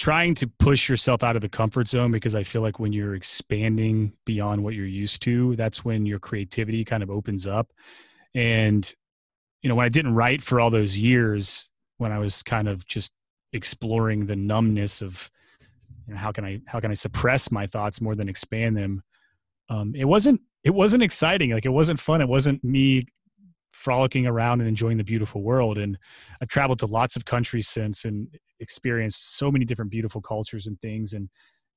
trying 0.00 0.34
to 0.34 0.46
push 0.46 0.88
yourself 0.88 1.22
out 1.22 1.36
of 1.36 1.42
the 1.42 1.48
comfort 1.48 1.86
zone 1.86 2.10
because 2.10 2.34
I 2.34 2.42
feel 2.42 2.62
like 2.62 2.80
when 2.80 2.90
you're 2.90 3.14
expanding 3.14 4.14
beyond 4.24 4.64
what 4.64 4.74
you're 4.74 4.86
used 4.86 5.20
to, 5.24 5.54
that's 5.56 5.84
when 5.84 6.06
your 6.06 6.18
creativity 6.18 6.86
kind 6.86 7.02
of 7.02 7.10
opens 7.10 7.46
up. 7.46 7.70
And 8.34 8.90
you 9.60 9.68
know, 9.68 9.74
when 9.74 9.84
I 9.84 9.90
didn't 9.90 10.14
write 10.14 10.40
for 10.40 10.58
all 10.58 10.70
those 10.70 10.96
years, 10.96 11.70
when 11.98 12.12
I 12.12 12.18
was 12.18 12.42
kind 12.42 12.66
of 12.66 12.86
just 12.86 13.12
exploring 13.52 14.24
the 14.24 14.36
numbness 14.36 15.02
of 15.02 15.30
you 16.06 16.14
know, 16.14 16.18
how 16.18 16.32
can 16.32 16.46
I 16.46 16.60
how 16.66 16.80
can 16.80 16.90
I 16.90 16.94
suppress 16.94 17.52
my 17.52 17.66
thoughts 17.66 18.00
more 18.00 18.14
than 18.14 18.30
expand 18.30 18.78
them, 18.78 19.02
um, 19.68 19.92
it 19.94 20.06
wasn't 20.06 20.40
it 20.64 20.70
wasn't 20.70 21.02
exciting. 21.02 21.50
Like 21.50 21.66
it 21.66 21.70
wasn't 21.70 22.00
fun. 22.00 22.22
It 22.22 22.28
wasn't 22.28 22.64
me 22.64 23.04
frolicking 23.80 24.26
around 24.26 24.60
and 24.60 24.68
enjoying 24.68 24.98
the 24.98 25.04
beautiful 25.04 25.42
world. 25.42 25.78
And 25.78 25.96
I've 26.42 26.48
traveled 26.48 26.80
to 26.80 26.86
lots 26.86 27.16
of 27.16 27.24
countries 27.24 27.66
since 27.66 28.04
and 28.04 28.28
experienced 28.60 29.38
so 29.38 29.50
many 29.50 29.64
different 29.64 29.90
beautiful 29.90 30.20
cultures 30.20 30.66
and 30.66 30.78
things 30.80 31.14
and 31.14 31.30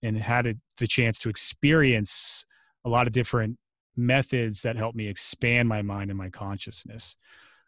and 0.04 0.18
had 0.18 0.46
a, 0.46 0.56
the 0.80 0.88
chance 0.88 1.18
to 1.20 1.30
experience 1.30 2.46
a 2.84 2.90
lot 2.90 3.08
of 3.08 3.14
different 3.14 3.58
methods 3.96 4.64
that 4.64 4.76
help 4.76 4.96
me 4.96 5.08
expand 5.08 5.70
my 5.70 5.82
mind 5.82 6.10
and 6.12 6.18
my 6.18 6.30
consciousness. 6.30 7.16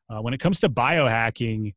Uh, 0.09 0.21
when 0.21 0.33
it 0.33 0.41
comes 0.41 0.59
to 0.59 0.67
biohacking, 0.67 1.73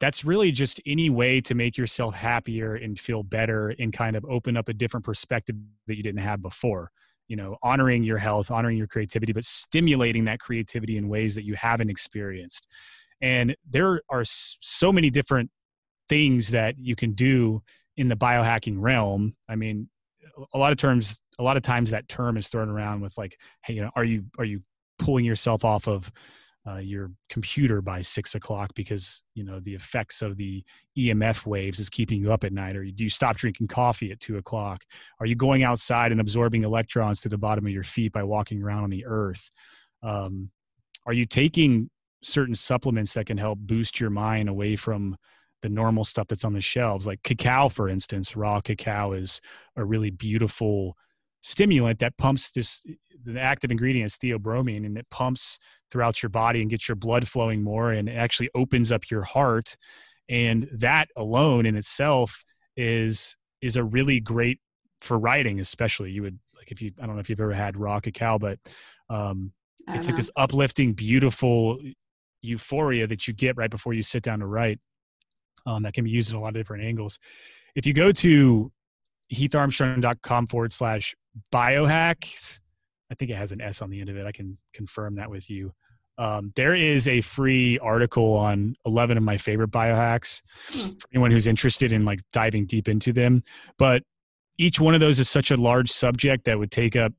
that's 0.00 0.26
really 0.26 0.52
just 0.52 0.78
any 0.84 1.08
way 1.08 1.40
to 1.40 1.54
make 1.54 1.78
yourself 1.78 2.14
happier 2.14 2.74
and 2.74 3.00
feel 3.00 3.22
better 3.22 3.74
and 3.78 3.94
kind 3.94 4.14
of 4.14 4.26
open 4.26 4.58
up 4.58 4.68
a 4.68 4.74
different 4.74 5.06
perspective 5.06 5.56
that 5.86 5.96
you 5.96 6.02
didn't 6.02 6.20
have 6.20 6.42
before 6.42 6.90
you 7.28 7.36
know 7.36 7.56
honoring 7.62 8.04
your 8.04 8.18
health 8.18 8.50
honoring 8.50 8.76
your 8.76 8.86
creativity 8.86 9.32
but 9.32 9.44
stimulating 9.44 10.24
that 10.24 10.40
creativity 10.40 10.96
in 10.96 11.08
ways 11.08 11.34
that 11.34 11.44
you 11.44 11.54
haven't 11.54 11.90
experienced. 11.90 12.66
And 13.20 13.56
there 13.68 14.02
are 14.10 14.24
so 14.24 14.92
many 14.92 15.10
different 15.10 15.50
things 16.08 16.50
that 16.50 16.74
you 16.78 16.94
can 16.96 17.12
do 17.12 17.62
in 17.96 18.08
the 18.08 18.16
biohacking 18.16 18.76
realm. 18.78 19.34
I 19.48 19.56
mean 19.56 19.88
a 20.52 20.58
lot 20.58 20.72
of 20.72 20.78
terms 20.78 21.20
a 21.38 21.42
lot 21.42 21.56
of 21.56 21.62
times 21.62 21.90
that 21.90 22.08
term 22.08 22.36
is 22.36 22.48
thrown 22.48 22.68
around 22.68 23.00
with 23.00 23.16
like 23.16 23.36
hey 23.64 23.74
you 23.74 23.82
know 23.82 23.90
are 23.94 24.04
you 24.04 24.24
are 24.38 24.44
you 24.44 24.62
pulling 24.98 25.24
yourself 25.24 25.64
off 25.64 25.88
of 25.88 26.10
uh, 26.66 26.78
your 26.78 27.10
computer 27.28 27.82
by 27.82 28.00
six 28.00 28.34
o'clock 28.34 28.70
because 28.74 29.22
you 29.34 29.44
know 29.44 29.60
the 29.60 29.74
effects 29.74 30.22
of 30.22 30.36
the 30.36 30.64
EMF 30.96 31.44
waves 31.44 31.78
is 31.78 31.90
keeping 31.90 32.20
you 32.20 32.32
up 32.32 32.44
at 32.44 32.52
night, 32.52 32.76
or 32.76 32.84
do 32.84 33.04
you 33.04 33.10
stop 33.10 33.36
drinking 33.36 33.68
coffee 33.68 34.10
at 34.10 34.20
two 34.20 34.38
o'clock? 34.38 34.82
Are 35.20 35.26
you 35.26 35.34
going 35.34 35.62
outside 35.62 36.10
and 36.10 36.20
absorbing 36.20 36.64
electrons 36.64 37.20
to 37.22 37.28
the 37.28 37.38
bottom 37.38 37.66
of 37.66 37.72
your 37.72 37.82
feet 37.82 38.12
by 38.12 38.22
walking 38.22 38.62
around 38.62 38.84
on 38.84 38.90
the 38.90 39.04
earth? 39.04 39.50
Um, 40.02 40.50
are 41.06 41.12
you 41.12 41.26
taking 41.26 41.90
certain 42.22 42.54
supplements 42.54 43.12
that 43.12 43.26
can 43.26 43.36
help 43.36 43.58
boost 43.58 44.00
your 44.00 44.10
mind 44.10 44.48
away 44.48 44.76
from 44.76 45.16
the 45.60 45.68
normal 45.68 46.04
stuff 46.04 46.28
that's 46.28 46.44
on 46.44 46.54
the 46.54 46.60
shelves, 46.60 47.06
like 47.06 47.22
cacao, 47.22 47.68
for 47.68 47.88
instance? 47.90 48.36
Raw 48.36 48.60
cacao 48.60 49.12
is 49.12 49.40
a 49.76 49.84
really 49.84 50.10
beautiful 50.10 50.96
stimulant 51.44 51.98
that 51.98 52.16
pumps 52.16 52.50
this 52.50 52.84
the 53.22 53.38
active 53.38 53.70
ingredient 53.70 54.06
is 54.06 54.16
theobromine 54.16 54.84
and 54.84 54.98
it 54.98 55.06
pumps 55.10 55.58
throughout 55.90 56.22
your 56.22 56.30
body 56.30 56.60
and 56.60 56.70
gets 56.70 56.88
your 56.88 56.96
blood 56.96 57.28
flowing 57.28 57.62
more 57.62 57.92
and 57.92 58.08
it 58.08 58.16
actually 58.16 58.50
opens 58.54 58.90
up 58.90 59.10
your 59.10 59.22
heart. 59.22 59.76
And 60.28 60.68
that 60.72 61.08
alone 61.16 61.66
in 61.66 61.76
itself 61.76 62.44
is 62.76 63.36
is 63.60 63.76
a 63.76 63.84
really 63.84 64.20
great 64.20 64.58
for 65.00 65.18
writing 65.18 65.60
especially. 65.60 66.10
You 66.10 66.22
would 66.22 66.38
like 66.56 66.72
if 66.72 66.80
you 66.80 66.92
i 67.00 67.06
don't 67.06 67.14
know 67.14 67.20
if 67.20 67.28
you've 67.28 67.40
ever 67.40 67.52
had 67.52 67.76
raw 67.76 68.00
cacao 68.00 68.38
but 68.38 68.58
um 69.10 69.52
it's 69.88 70.06
know. 70.06 70.12
like 70.12 70.16
this 70.16 70.30
uplifting 70.36 70.94
beautiful 70.94 71.78
euphoria 72.40 73.06
that 73.06 73.28
you 73.28 73.34
get 73.34 73.54
right 73.56 73.70
before 73.70 73.92
you 73.92 74.02
sit 74.02 74.22
down 74.22 74.38
to 74.38 74.46
write 74.46 74.78
um, 75.66 75.82
that 75.82 75.94
can 75.94 76.04
be 76.04 76.10
used 76.10 76.30
in 76.30 76.36
a 76.36 76.40
lot 76.40 76.48
of 76.48 76.54
different 76.54 76.84
angles. 76.84 77.18
If 77.74 77.86
you 77.86 77.92
go 77.92 78.12
to 78.12 78.72
heatharmstrong.com 79.32 80.46
forward 80.48 80.72
slash 80.72 81.14
biohacks. 81.52 82.60
I 83.10 83.14
think 83.14 83.30
it 83.30 83.36
has 83.36 83.52
an 83.52 83.60
S 83.60 83.82
on 83.82 83.90
the 83.90 84.00
end 84.00 84.08
of 84.08 84.16
it. 84.16 84.26
I 84.26 84.32
can 84.32 84.58
confirm 84.72 85.16
that 85.16 85.30
with 85.30 85.50
you. 85.50 85.72
Um, 86.16 86.52
there 86.54 86.74
is 86.74 87.08
a 87.08 87.20
free 87.22 87.78
article 87.80 88.34
on 88.34 88.76
11 88.86 89.16
of 89.16 89.22
my 89.22 89.36
favorite 89.36 89.70
biohacks 89.70 90.42
for 90.66 91.08
anyone 91.12 91.30
who's 91.30 91.46
interested 91.46 91.92
in 91.92 92.04
like 92.04 92.20
diving 92.32 92.66
deep 92.66 92.88
into 92.88 93.12
them. 93.12 93.42
But 93.78 94.04
each 94.58 94.78
one 94.78 94.94
of 94.94 95.00
those 95.00 95.18
is 95.18 95.28
such 95.28 95.50
a 95.50 95.56
large 95.56 95.90
subject 95.90 96.44
that 96.44 96.58
would 96.58 96.70
take 96.70 96.94
up 96.94 97.12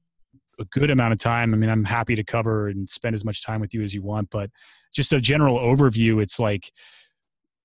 a 0.60 0.66
good 0.66 0.90
amount 0.90 1.12
of 1.12 1.20
time. 1.20 1.54
I 1.54 1.58
mean, 1.58 1.70
I'm 1.70 1.84
happy 1.84 2.16
to 2.16 2.24
cover 2.24 2.70
and 2.70 2.90
spend 2.90 3.14
as 3.14 3.26
much 3.26 3.44
time 3.44 3.60
with 3.60 3.74
you 3.74 3.84
as 3.84 3.94
you 3.94 4.02
want, 4.02 4.30
but 4.30 4.50
just 4.94 5.12
a 5.12 5.20
general 5.20 5.58
overview, 5.58 6.22
it's 6.22 6.40
like 6.40 6.72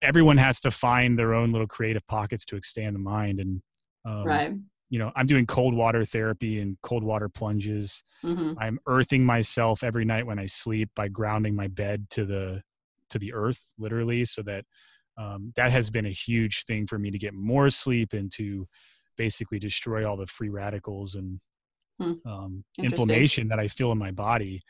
everyone 0.03 0.39
has 0.39 0.59
to 0.61 0.71
find 0.73 1.17
their 1.17 1.35
own 1.35 1.53
little 1.53 1.69
creative 1.69 2.05
pockets 2.09 2.45
to 2.47 2.57
expand 2.57 2.97
the 2.97 3.01
mind. 3.01 3.39
And 3.39 3.63
um, 4.05 4.25
right. 4.25 4.53
you 4.89 4.99
know 4.99 5.13
i'm 5.17 5.27
doing 5.27 5.47
cold 5.47 5.75
water 5.75 6.05
therapy 6.05 6.61
and 6.61 6.77
cold 6.83 7.05
water 7.05 7.29
plunges. 7.29 8.03
Mm-hmm. 8.25 8.55
i'm 8.59 8.79
earthing 8.87 9.25
myself 9.25 9.83
every 9.83 10.05
night 10.05 10.27
when 10.27 10.39
i 10.39 10.47
sleep 10.47 10.91
by 10.95 11.09
grounding 11.09 11.55
my 11.55 11.69
bed 11.69 12.09
to 12.11 12.25
the 12.25 12.63
to 13.11 13.19
the 13.19 13.33
earth 13.33 13.69
literally 13.79 14.25
so 14.25 14.43
that 14.43 14.65
um, 15.19 15.53
that 15.57 15.71
has 15.71 15.91
been 15.91 16.07
a 16.07 16.11
huge 16.11 16.65
thing 16.65 16.87
for 16.87 16.99
me 16.99 17.11
to 17.11 17.19
get 17.19 17.35
more 17.35 17.69
sleep 17.69 18.13
and 18.15 18.33
to 18.33 18.67
basically 19.17 19.59
destroy 19.59 20.09
all 20.09 20.17
the 20.17 20.27
free 20.27 20.49
radicals 20.49 21.15
and 21.15 21.41
hmm. 22.01 22.13
um, 22.27 22.65
inflammation 22.79 23.49
that 23.49 23.59
i 23.59 23.69
feel 23.69 23.93
in 23.93 23.99
my 23.99 24.11
body. 24.11 24.63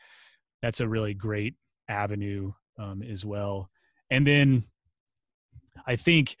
That's 0.61 0.81
a 0.81 0.87
really 0.87 1.13
great 1.13 1.55
avenue 1.87 2.51
um, 2.77 3.01
as 3.01 3.25
well. 3.25 3.69
And 4.09 4.27
then 4.27 4.63
i 5.87 5.95
think 5.95 6.35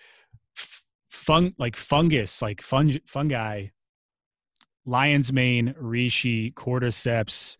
fung 1.11 1.53
like 1.57 1.75
fungus, 1.75 2.41
like 2.41 2.61
fung, 2.61 2.97
fungi, 3.05 3.67
lion's 4.85 5.31
mane, 5.31 5.75
reishi, 5.79 6.53
cordyceps, 6.53 7.57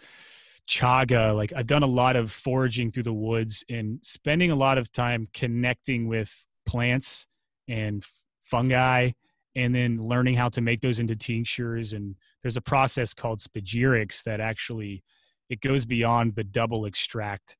chaga. 0.67 1.35
Like 1.35 1.53
I've 1.55 1.67
done 1.67 1.83
a 1.83 1.87
lot 1.87 2.15
of 2.15 2.31
foraging 2.31 2.91
through 2.91 3.03
the 3.03 3.13
woods 3.13 3.63
and 3.69 3.99
spending 4.01 4.51
a 4.51 4.55
lot 4.55 4.77
of 4.77 4.91
time 4.91 5.27
connecting 5.33 6.07
with 6.07 6.43
plants 6.65 7.27
and 7.67 8.03
fungi 8.43 9.11
and 9.55 9.75
then 9.75 9.99
learning 9.99 10.35
how 10.35 10.47
to 10.49 10.61
make 10.61 10.81
those 10.81 10.99
into 10.99 11.15
tinctures 11.15 11.91
and 11.91 12.15
there's 12.41 12.57
a 12.57 12.61
process 12.61 13.13
called 13.13 13.39
spagyrics 13.39 14.23
that 14.23 14.39
actually 14.39 15.03
it 15.49 15.59
goes 15.59 15.85
beyond 15.85 16.35
the 16.35 16.43
double 16.43 16.85
extract 16.85 17.57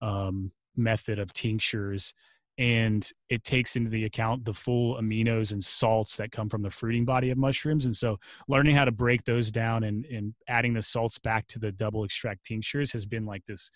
um, 0.00 0.52
method 0.76 1.18
of 1.18 1.32
tinctures 1.32 2.14
and 2.58 3.10
it 3.28 3.42
takes 3.44 3.76
into 3.76 3.90
the 3.90 4.04
account 4.04 4.44
the 4.44 4.54
full 4.54 4.96
aminos 4.96 5.52
and 5.52 5.64
salts 5.64 6.16
that 6.16 6.30
come 6.30 6.48
from 6.48 6.62
the 6.62 6.70
fruiting 6.70 7.04
body 7.04 7.30
of 7.30 7.38
mushrooms. 7.38 7.84
And 7.84 7.96
so 7.96 8.18
learning 8.48 8.76
how 8.76 8.84
to 8.84 8.92
break 8.92 9.24
those 9.24 9.50
down 9.50 9.84
and, 9.84 10.04
and 10.06 10.34
adding 10.48 10.74
the 10.74 10.82
salts 10.82 11.18
back 11.18 11.46
to 11.48 11.58
the 11.58 11.72
double 11.72 12.04
extract 12.04 12.44
tinctures 12.44 12.92
has 12.92 13.06
been 13.06 13.26
like 13.26 13.44
this 13.44 13.70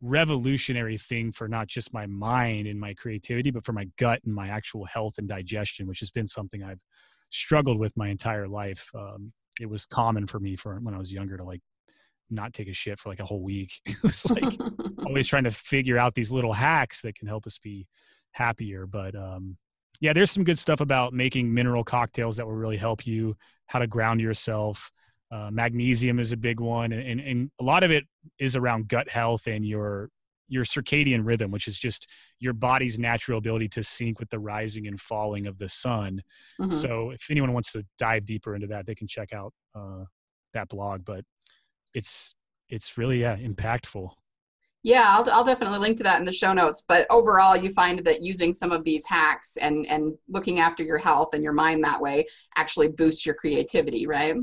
revolutionary 0.00 0.98
thing 0.98 1.32
for 1.32 1.48
not 1.48 1.68
just 1.68 1.92
my 1.92 2.06
mind 2.06 2.66
and 2.66 2.78
my 2.78 2.92
creativity 2.92 3.50
but 3.50 3.64
for 3.64 3.72
my 3.72 3.86
gut 3.98 4.20
and 4.26 4.34
my 4.34 4.48
actual 4.48 4.84
health 4.84 5.14
and 5.16 5.26
digestion 5.26 5.86
which 5.86 6.00
has 6.00 6.10
been 6.10 6.26
something 6.26 6.62
i've 6.62 6.82
struggled 7.30 7.78
with 7.78 7.96
my 7.96 8.08
entire 8.08 8.48
life. 8.48 8.90
Um, 8.94 9.32
it 9.60 9.68
was 9.68 9.86
common 9.86 10.26
for 10.26 10.38
me 10.38 10.54
for 10.54 10.78
when 10.80 10.94
i 10.94 10.98
was 10.98 11.12
younger 11.12 11.36
to 11.36 11.44
like 11.44 11.62
not 12.30 12.52
take 12.52 12.68
a 12.68 12.72
shit 12.72 12.98
for 12.98 13.08
like 13.08 13.20
a 13.20 13.24
whole 13.24 13.42
week. 13.42 13.72
it 13.86 14.02
was 14.02 14.28
like 14.30 14.58
always 15.04 15.26
trying 15.26 15.44
to 15.44 15.50
figure 15.50 15.98
out 15.98 16.14
these 16.14 16.32
little 16.32 16.52
hacks 16.52 17.02
that 17.02 17.14
can 17.14 17.28
help 17.28 17.46
us 17.46 17.58
be 17.58 17.86
happier. 18.32 18.86
But 18.86 19.14
um, 19.14 19.56
yeah, 20.00 20.12
there's 20.12 20.30
some 20.30 20.44
good 20.44 20.58
stuff 20.58 20.80
about 20.80 21.12
making 21.12 21.52
mineral 21.52 21.84
cocktails 21.84 22.36
that 22.36 22.46
will 22.46 22.54
really 22.54 22.76
help 22.76 23.06
you, 23.06 23.36
how 23.66 23.78
to 23.78 23.86
ground 23.86 24.20
yourself. 24.20 24.90
Uh, 25.30 25.50
magnesium 25.50 26.20
is 26.20 26.30
a 26.32 26.36
big 26.36 26.60
one, 26.60 26.92
and, 26.92 27.02
and, 27.02 27.20
and 27.20 27.50
a 27.60 27.64
lot 27.64 27.82
of 27.82 27.90
it 27.90 28.04
is 28.38 28.54
around 28.54 28.86
gut 28.88 29.10
health 29.10 29.48
and 29.48 29.66
your 29.66 30.08
your 30.48 30.64
circadian 30.64 31.26
rhythm, 31.26 31.50
which 31.50 31.66
is 31.66 31.76
just 31.76 32.08
your 32.38 32.52
body's 32.52 32.98
natural 32.98 33.38
ability 33.38 33.68
to 33.68 33.82
sync 33.82 34.20
with 34.20 34.30
the 34.30 34.38
rising 34.38 34.86
and 34.86 35.00
falling 35.00 35.46
of 35.46 35.58
the 35.58 35.68
sun. 35.68 36.22
Mm-hmm. 36.60 36.70
So, 36.70 37.10
if 37.10 37.26
anyone 37.30 37.52
wants 37.52 37.72
to 37.72 37.84
dive 37.98 38.24
deeper 38.24 38.54
into 38.54 38.68
that, 38.68 38.86
they 38.86 38.94
can 38.94 39.08
check 39.08 39.32
out 39.32 39.52
uh, 39.74 40.04
that 40.54 40.68
blog. 40.68 41.04
But 41.04 41.24
it's 41.96 42.34
it's 42.68 42.98
really 42.98 43.20
yeah 43.22 43.36
impactful. 43.36 44.10
Yeah 44.82 45.04
I'll, 45.08 45.28
I'll 45.30 45.44
definitely 45.44 45.78
link 45.78 45.96
to 45.96 46.04
that 46.04 46.20
in 46.20 46.26
the 46.26 46.32
show 46.32 46.52
notes 46.52 46.84
but 46.86 47.06
overall 47.10 47.56
you 47.56 47.70
find 47.70 47.98
that 48.00 48.22
using 48.22 48.52
some 48.52 48.70
of 48.70 48.84
these 48.84 49.04
hacks 49.06 49.56
and 49.56 49.86
and 49.86 50.14
looking 50.28 50.60
after 50.60 50.84
your 50.84 50.98
health 50.98 51.30
and 51.32 51.42
your 51.42 51.54
mind 51.54 51.82
that 51.82 52.00
way 52.00 52.26
actually 52.56 52.88
boosts 52.88 53.24
your 53.26 53.34
creativity 53.34 54.06
right? 54.06 54.36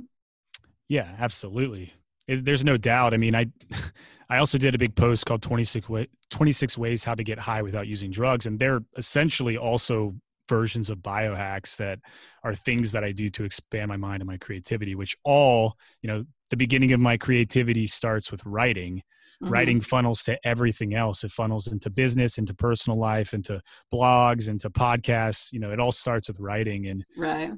Yeah 0.89 1.15
absolutely. 1.19 1.93
It, 2.27 2.43
there's 2.45 2.65
no 2.65 2.77
doubt. 2.77 3.13
I 3.13 3.17
mean 3.17 3.36
i 3.36 3.45
i 4.29 4.38
also 4.39 4.57
did 4.57 4.74
a 4.74 4.77
big 4.77 4.95
post 4.95 5.25
called 5.25 5.41
26 5.43 5.88
way, 5.88 6.07
26 6.31 6.77
ways 6.77 7.03
how 7.03 7.13
to 7.13 7.24
get 7.24 7.38
high 7.38 7.62
without 7.62 7.88
using 7.88 8.10
drugs 8.10 8.48
and 8.48 8.57
they're 8.57 8.81
essentially 8.98 9.57
also 9.57 10.15
versions 10.50 10.89
of 10.89 11.00
biohacks 11.00 11.77
that 11.77 12.00
are 12.43 12.55
things 12.55 12.91
that 12.91 13.03
I 13.03 13.12
do 13.12 13.29
to 13.29 13.43
expand 13.43 13.89
my 13.89 13.97
mind 13.97 14.21
and 14.21 14.29
my 14.29 14.38
creativity, 14.38 14.95
which 14.95 15.15
all, 15.23 15.75
you 16.01 16.07
know, 16.09 16.25
the 16.50 16.57
beginning 16.57 16.91
of 16.91 17.00
my 17.00 17.17
creativity 17.17 17.88
starts 17.88 18.31
with 18.31 18.45
writing. 18.45 19.01
Mm-hmm. 19.41 19.51
Writing 19.51 19.81
funnels 19.81 20.21
to 20.23 20.38
everything 20.45 20.93
else. 20.93 21.23
It 21.23 21.31
funnels 21.31 21.65
into 21.67 21.89
business, 21.89 22.38
into 22.38 22.53
personal 22.53 23.00
life, 23.00 23.33
into 23.33 23.62
blogs, 23.91 24.47
into 24.47 24.69
podcasts. 24.69 25.51
You 25.51 25.59
know, 25.59 25.71
it 25.71 25.79
all 25.79 25.91
starts 25.91 26.27
with 26.27 26.39
writing. 26.39 26.85
And 26.88 27.03
right. 27.17 27.51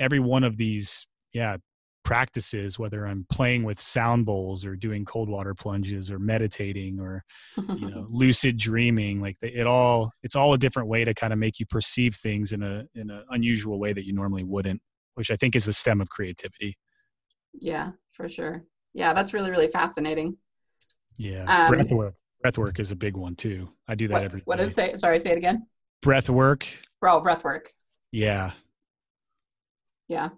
every 0.00 0.18
one 0.18 0.42
of 0.42 0.56
these, 0.56 1.06
yeah, 1.32 1.58
practices, 2.04 2.78
whether 2.78 3.06
I'm 3.06 3.26
playing 3.30 3.64
with 3.64 3.80
sound 3.80 4.26
bowls 4.26 4.64
or 4.64 4.76
doing 4.76 5.04
cold 5.04 5.28
water 5.28 5.54
plunges 5.54 6.10
or 6.10 6.18
meditating 6.18 7.00
or 7.00 7.24
you 7.56 7.90
know 7.90 8.06
lucid 8.10 8.56
dreaming, 8.56 9.20
like 9.20 9.38
the, 9.40 9.48
it 9.48 9.66
all 9.66 10.12
it's 10.22 10.36
all 10.36 10.52
a 10.52 10.58
different 10.58 10.88
way 10.88 11.04
to 11.04 11.14
kind 11.14 11.32
of 11.32 11.38
make 11.38 11.58
you 11.58 11.66
perceive 11.66 12.14
things 12.14 12.52
in 12.52 12.62
a 12.62 12.84
in 12.94 13.10
an 13.10 13.24
unusual 13.30 13.78
way 13.78 13.92
that 13.92 14.04
you 14.04 14.12
normally 14.12 14.44
wouldn't, 14.44 14.80
which 15.14 15.30
I 15.30 15.36
think 15.36 15.56
is 15.56 15.64
the 15.64 15.72
stem 15.72 16.00
of 16.00 16.08
creativity. 16.08 16.76
Yeah, 17.52 17.92
for 18.12 18.28
sure. 18.28 18.64
Yeah, 18.94 19.12
that's 19.14 19.34
really 19.34 19.50
really 19.50 19.68
fascinating. 19.68 20.36
Yeah, 21.16 21.44
um, 21.44 21.72
breath 21.72 21.90
work. 21.90 22.14
Breath 22.42 22.58
work 22.58 22.78
is 22.78 22.92
a 22.92 22.96
big 22.96 23.16
one 23.16 23.34
too. 23.34 23.70
I 23.88 23.94
do 23.94 24.06
that 24.08 24.14
what, 24.14 24.24
every. 24.24 24.42
What 24.44 24.56
day. 24.58 24.64
is 24.64 24.74
say? 24.74 24.94
Sorry, 24.94 25.18
say 25.18 25.30
it 25.30 25.38
again. 25.38 25.66
Breath 26.02 26.28
work. 26.28 26.66
Bro, 27.00 27.20
breath 27.20 27.42
work. 27.42 27.70
Yeah. 28.12 28.52
Yeah, 30.06 30.28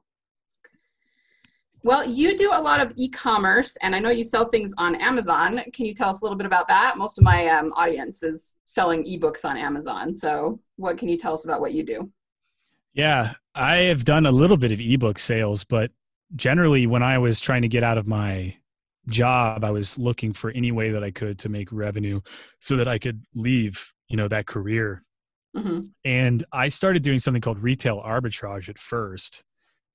well, 1.86 2.04
you 2.04 2.36
do 2.36 2.50
a 2.52 2.60
lot 2.60 2.80
of 2.80 2.92
e-commerce, 2.96 3.76
and 3.76 3.94
I 3.94 4.00
know 4.00 4.10
you 4.10 4.24
sell 4.24 4.46
things 4.46 4.74
on 4.76 4.96
Amazon. 4.96 5.60
Can 5.72 5.86
you 5.86 5.94
tell 5.94 6.10
us 6.10 6.20
a 6.20 6.24
little 6.24 6.36
bit 6.36 6.44
about 6.44 6.66
that? 6.66 6.94
Most 6.96 7.16
of 7.16 7.22
my 7.22 7.46
um, 7.46 7.72
audience 7.76 8.24
is 8.24 8.56
selling 8.64 9.04
ebooks 9.04 9.44
on 9.44 9.56
Amazon. 9.56 10.12
So, 10.12 10.58
what 10.74 10.98
can 10.98 11.08
you 11.08 11.16
tell 11.16 11.32
us 11.32 11.44
about 11.44 11.60
what 11.60 11.74
you 11.74 11.84
do? 11.84 12.10
Yeah, 12.92 13.34
I 13.54 13.78
have 13.82 14.04
done 14.04 14.26
a 14.26 14.32
little 14.32 14.56
bit 14.56 14.72
of 14.72 14.80
ebook 14.80 15.20
sales, 15.20 15.62
but 15.62 15.92
generally, 16.34 16.88
when 16.88 17.04
I 17.04 17.18
was 17.18 17.38
trying 17.38 17.62
to 17.62 17.68
get 17.68 17.84
out 17.84 17.98
of 17.98 18.08
my 18.08 18.56
job, 19.06 19.62
I 19.62 19.70
was 19.70 19.96
looking 19.96 20.32
for 20.32 20.50
any 20.50 20.72
way 20.72 20.90
that 20.90 21.04
I 21.04 21.12
could 21.12 21.38
to 21.38 21.48
make 21.48 21.68
revenue 21.70 22.20
so 22.58 22.74
that 22.78 22.88
I 22.88 22.98
could 22.98 23.22
leave, 23.36 23.92
you 24.08 24.16
know, 24.16 24.26
that 24.26 24.46
career. 24.46 25.02
Mm-hmm. 25.56 25.78
And 26.04 26.44
I 26.50 26.66
started 26.66 27.04
doing 27.04 27.20
something 27.20 27.40
called 27.40 27.60
retail 27.60 28.02
arbitrage 28.04 28.68
at 28.68 28.76
first, 28.76 29.44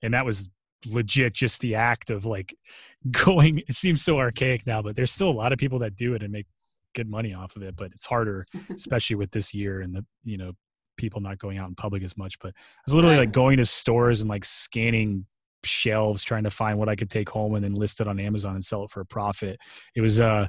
and 0.02 0.14
that 0.14 0.26
was 0.26 0.50
legit 0.86 1.34
just 1.34 1.60
the 1.62 1.76
act 1.76 2.10
of 2.10 2.26
like 2.26 2.56
going 3.12 3.60
it 3.68 3.76
seems 3.76 4.02
so 4.02 4.18
archaic 4.18 4.66
now 4.66 4.82
but 4.82 4.96
there's 4.96 5.12
still 5.12 5.30
a 5.30 5.32
lot 5.32 5.52
of 5.52 5.60
people 5.60 5.80
that 5.80 5.96
do 5.96 6.14
it 6.14 6.24
and 6.24 6.32
make 6.32 6.46
good 6.94 7.10
money 7.10 7.34
off 7.34 7.56
of 7.56 7.62
it 7.62 7.76
but 7.76 7.92
it's 7.94 8.06
harder 8.06 8.46
especially 8.70 9.16
with 9.16 9.32
this 9.32 9.54
year 9.54 9.82
and 9.82 9.96
the 9.96 10.06
you 10.24 10.38
know 10.38 10.52
people 10.98 11.22
not 11.22 11.40
going 11.40 11.58
out 11.58 11.70
in 11.70 11.76
public 11.76 12.04
as 12.04 12.18
much 12.18 12.38
but 12.40 12.50
i 12.56 12.82
was 12.86 12.94
literally 12.94 13.18
like 13.18 13.32
going 13.32 13.58
to 13.58 13.66
stores 13.66 14.22
and 14.22 14.30
like 14.30 14.44
scanning 14.44 15.26
shelves 15.64 16.24
trying 16.24 16.44
to 16.44 16.50
find 16.50 16.78
what 16.78 16.90
i 16.90 16.96
could 16.96 17.10
take 17.10 17.30
home 17.30 17.56
and 17.56 17.64
then 17.64 17.74
list 17.74 18.02
it 18.02 18.08
on 18.08 18.20
amazon 18.20 18.56
and 18.56 18.66
sell 18.66 18.84
it 18.84 18.90
for 18.90 19.02
a 19.02 19.06
profit. 19.06 19.60
It 19.96 20.02
was 20.02 20.20
uh 20.20 20.48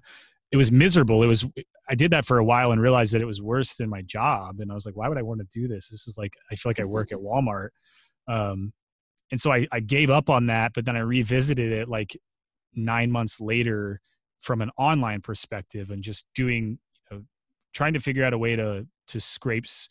it 0.51 0.57
was 0.57 0.71
miserable. 0.71 1.23
It 1.23 1.27
was 1.27 1.45
i 1.89 1.95
did 1.95 2.11
that 2.13 2.27
for 2.27 2.39
a 2.39 2.45
while 2.45 2.73
and 2.73 2.81
realized 2.81 3.15
that 3.15 3.23
it 3.23 3.27
was 3.27 3.43
worse 3.43 3.75
than 3.75 3.89
my 3.89 4.03
job 4.03 4.61
and 4.61 4.71
i 4.71 4.75
was 4.75 4.87
like 4.87 4.97
why 4.97 5.09
would 5.09 5.19
i 5.19 5.23
want 5.23 5.41
to 5.41 5.61
do 5.61 5.69
this? 5.69 5.89
This 5.89 6.07
is 6.07 6.17
like 6.17 6.37
i 6.51 6.57
feel 6.57 6.71
like 6.71 6.81
i 6.81 6.85
work 6.85 7.13
at 7.13 7.19
walmart. 7.19 7.69
Um 8.29 8.73
and 9.33 9.41
so 9.41 9.51
I, 9.51 9.67
I 9.73 9.81
gave 9.81 10.11
up 10.11 10.31
on 10.31 10.47
that 10.47 10.73
but 10.75 10.85
then 10.85 10.95
i 10.95 11.01
revisited 11.01 11.73
it 11.73 11.89
like 11.89 12.17
nine 12.75 13.11
months 13.11 13.41
later 13.41 14.01
from 14.41 14.61
an 14.61 14.71
online 14.77 15.21
perspective 15.21 15.91
and 15.91 16.03
just 16.03 16.27
doing 16.35 16.79
you 17.11 17.17
know, 17.17 17.25
trying 17.75 17.95
to 17.95 18.01
figure 18.01 18.25
out 18.25 18.33
a 18.33 18.39
way 18.39 18.55
to 18.55 18.87
to 19.09 19.21
scrapes 19.21 19.89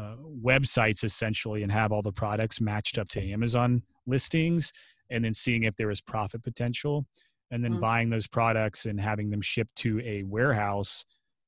uh, 0.00 0.16
websites 0.44 1.04
essentially 1.04 1.62
and 1.62 1.72
have 1.72 1.92
all 1.92 2.02
the 2.02 2.12
products 2.12 2.60
matched 2.60 2.98
up 2.98 3.08
to 3.08 3.32
amazon 3.32 3.82
listings 4.06 4.72
and 5.10 5.24
then 5.24 5.34
seeing 5.34 5.64
if 5.64 5.76
there 5.76 5.88
was 5.88 6.00
profit 6.00 6.42
potential 6.42 7.06
and 7.50 7.62
then 7.62 7.72
mm-hmm. 7.72 7.80
buying 7.80 8.10
those 8.10 8.26
products 8.26 8.86
and 8.86 9.00
having 9.00 9.30
them 9.30 9.40
shipped 9.40 9.74
to 9.76 10.00
a 10.00 10.22
warehouse 10.24 11.04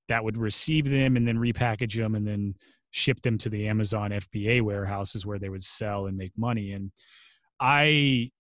that 0.09 0.23
would 0.23 0.37
receive 0.37 0.89
them 0.89 1.17
and 1.17 1.27
then 1.27 1.37
repackage 1.37 1.97
them 1.97 2.15
and 2.15 2.27
then 2.27 2.55
ship 2.91 3.21
them 3.21 3.37
to 3.37 3.51
the 3.51 3.69
amazon 3.69 4.11
fba 4.11 4.63
warehouses 4.63 5.27
where 5.27 5.39
they 5.39 5.51
would 5.51 5.65
sell 5.65 6.07
and 6.07 6.17
make 6.17 6.33
money 6.37 6.73
and 6.73 6.91
I 7.61 8.31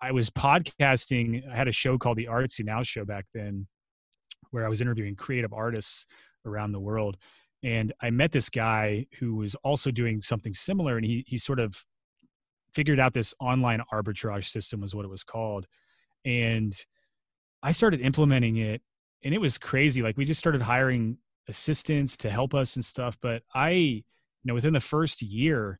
I 0.00 0.12
was 0.12 0.30
podcasting. 0.30 1.48
I 1.48 1.54
had 1.54 1.68
a 1.68 1.72
show 1.72 1.96
called 1.96 2.16
the 2.16 2.26
Artsy 2.26 2.64
Now 2.64 2.82
Show 2.82 3.04
back 3.04 3.26
then, 3.32 3.66
where 4.50 4.66
I 4.66 4.68
was 4.68 4.80
interviewing 4.80 5.14
creative 5.14 5.52
artists 5.52 6.06
around 6.44 6.72
the 6.72 6.80
world. 6.80 7.16
And 7.62 7.92
I 8.02 8.10
met 8.10 8.32
this 8.32 8.50
guy 8.50 9.06
who 9.20 9.36
was 9.36 9.54
also 9.56 9.92
doing 9.92 10.20
something 10.20 10.54
similar, 10.54 10.96
and 10.96 11.06
he 11.06 11.24
he 11.26 11.38
sort 11.38 11.60
of 11.60 11.84
figured 12.74 12.98
out 12.98 13.14
this 13.14 13.34
online 13.40 13.82
arbitrage 13.92 14.48
system 14.50 14.80
was 14.80 14.94
what 14.94 15.04
it 15.04 15.10
was 15.10 15.24
called, 15.24 15.66
and 16.24 16.74
I 17.62 17.72
started 17.72 18.00
implementing 18.00 18.56
it, 18.56 18.82
and 19.24 19.32
it 19.32 19.40
was 19.40 19.58
crazy. 19.58 20.02
Like 20.02 20.16
we 20.16 20.24
just 20.24 20.40
started 20.40 20.62
hiring 20.62 21.18
assistants 21.48 22.16
to 22.18 22.30
help 22.30 22.54
us 22.54 22.76
and 22.76 22.84
stuff. 22.84 23.18
But 23.20 23.42
I, 23.54 23.70
you 23.70 24.02
know, 24.44 24.54
within 24.54 24.72
the 24.72 24.80
first 24.80 25.22
year, 25.22 25.78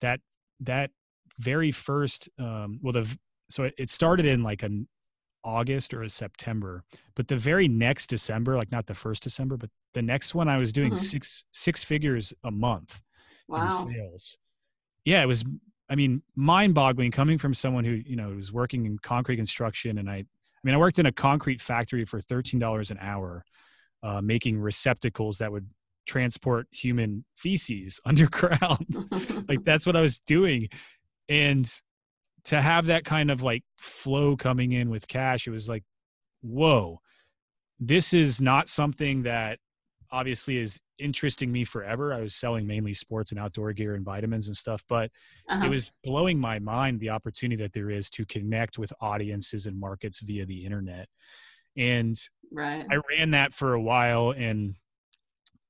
that 0.00 0.20
that 0.60 0.90
very 1.38 1.72
first 1.72 2.28
um 2.38 2.78
well 2.82 2.92
the 2.92 3.18
so 3.50 3.64
it, 3.64 3.74
it 3.78 3.90
started 3.90 4.26
in 4.26 4.42
like 4.42 4.62
an 4.62 4.88
august 5.44 5.94
or 5.94 6.02
a 6.02 6.10
september 6.10 6.82
but 7.14 7.28
the 7.28 7.36
very 7.36 7.68
next 7.68 8.08
december 8.08 8.56
like 8.56 8.70
not 8.72 8.86
the 8.86 8.94
first 8.94 9.22
december 9.22 9.56
but 9.56 9.70
the 9.94 10.02
next 10.02 10.34
one 10.34 10.48
i 10.48 10.58
was 10.58 10.72
doing 10.72 10.90
mm-hmm. 10.90 10.98
six 10.98 11.44
six 11.52 11.84
figures 11.84 12.32
a 12.44 12.50
month 12.50 13.00
wow. 13.48 13.64
in 13.64 13.92
sales 13.92 14.36
yeah 15.04 15.22
it 15.22 15.26
was 15.26 15.44
i 15.88 15.94
mean 15.94 16.22
mind 16.34 16.74
boggling 16.74 17.10
coming 17.10 17.38
from 17.38 17.54
someone 17.54 17.84
who 17.84 17.92
you 17.92 18.16
know 18.16 18.30
was 18.30 18.52
working 18.52 18.84
in 18.84 18.98
concrete 18.98 19.36
construction 19.36 19.98
and 19.98 20.10
i 20.10 20.16
i 20.16 20.60
mean 20.64 20.74
i 20.74 20.78
worked 20.78 20.98
in 20.98 21.06
a 21.06 21.12
concrete 21.12 21.60
factory 21.60 22.04
for 22.04 22.20
$13 22.20 22.90
an 22.90 22.98
hour 23.00 23.44
uh, 24.02 24.20
making 24.20 24.58
receptacles 24.58 25.38
that 25.38 25.50
would 25.50 25.68
transport 26.06 26.66
human 26.72 27.24
feces 27.36 28.00
underground 28.04 28.86
like 29.48 29.62
that's 29.64 29.86
what 29.86 29.94
i 29.94 30.00
was 30.00 30.18
doing 30.20 30.68
and 31.28 31.70
to 32.44 32.60
have 32.60 32.86
that 32.86 33.04
kind 33.04 33.30
of 33.30 33.42
like 33.42 33.62
flow 33.76 34.36
coming 34.36 34.72
in 34.72 34.90
with 34.90 35.06
cash 35.08 35.46
it 35.46 35.50
was 35.50 35.68
like 35.68 35.84
whoa 36.42 36.98
this 37.80 38.12
is 38.12 38.40
not 38.40 38.68
something 38.68 39.22
that 39.22 39.58
obviously 40.10 40.56
is 40.56 40.80
interesting 40.98 41.52
me 41.52 41.64
forever 41.64 42.12
i 42.12 42.20
was 42.20 42.34
selling 42.34 42.66
mainly 42.66 42.94
sports 42.94 43.30
and 43.30 43.38
outdoor 43.38 43.72
gear 43.72 43.94
and 43.94 44.04
vitamins 44.04 44.48
and 44.48 44.56
stuff 44.56 44.82
but 44.88 45.10
uh-huh. 45.48 45.66
it 45.66 45.68
was 45.68 45.92
blowing 46.02 46.38
my 46.38 46.58
mind 46.58 46.98
the 46.98 47.10
opportunity 47.10 47.62
that 47.62 47.72
there 47.72 47.90
is 47.90 48.10
to 48.10 48.24
connect 48.24 48.78
with 48.78 48.92
audiences 49.00 49.66
and 49.66 49.78
markets 49.78 50.20
via 50.20 50.46
the 50.46 50.64
internet 50.64 51.08
And 51.78 52.18
right. 52.50 52.84
I 52.90 52.96
ran 53.10 53.30
that 53.30 53.54
for 53.54 53.74
a 53.74 53.80
while 53.80 54.32
and 54.32 54.74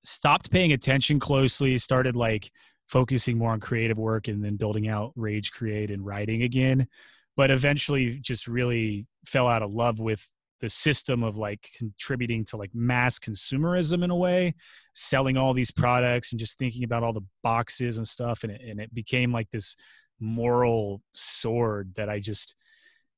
stopped 0.05 0.51
paying 0.51 0.73
attention 0.73 1.21
closely, 1.21 1.77
started 1.79 2.17
like 2.17 2.51
focusing 2.89 3.39
more 3.39 3.53
on 3.53 3.61
creative 3.61 3.99
work 3.99 4.29
and 4.29 4.45
then 4.45 4.57
building 4.57 4.89
out 4.89 5.13
Rage 5.15 5.53
Create 5.53 5.91
and 5.91 6.05
writing 6.05 6.43
again. 6.43 6.89
But 7.37 7.51
eventually 7.51 8.19
just 8.21 8.49
really 8.49 9.07
fell 9.25 9.47
out 9.47 9.63
of 9.63 9.73
love 9.73 10.01
with 10.01 10.29
the 10.61 10.69
system 10.69 11.23
of 11.23 11.37
like 11.37 11.69
contributing 11.77 12.45
to 12.47 12.57
like 12.57 12.75
mass 12.75 13.19
consumerism 13.19 14.03
in 14.03 14.11
a 14.11 14.17
way, 14.17 14.55
selling 14.95 15.37
all 15.37 15.55
these 15.55 15.71
products 15.71 16.33
and 16.33 16.41
just 16.41 16.59
thinking 16.59 16.83
about 16.83 17.05
all 17.05 17.13
the 17.13 17.25
boxes 17.43 17.97
and 17.97 18.09
stuff. 18.09 18.43
And 18.43 18.53
it, 18.53 18.61
and 18.67 18.81
it 18.81 18.93
became 18.93 19.33
like 19.33 19.51
this 19.51 19.77
moral 20.19 21.01
sword 21.13 21.93
that 21.97 22.09
I 22.09 22.19
just, 22.19 22.57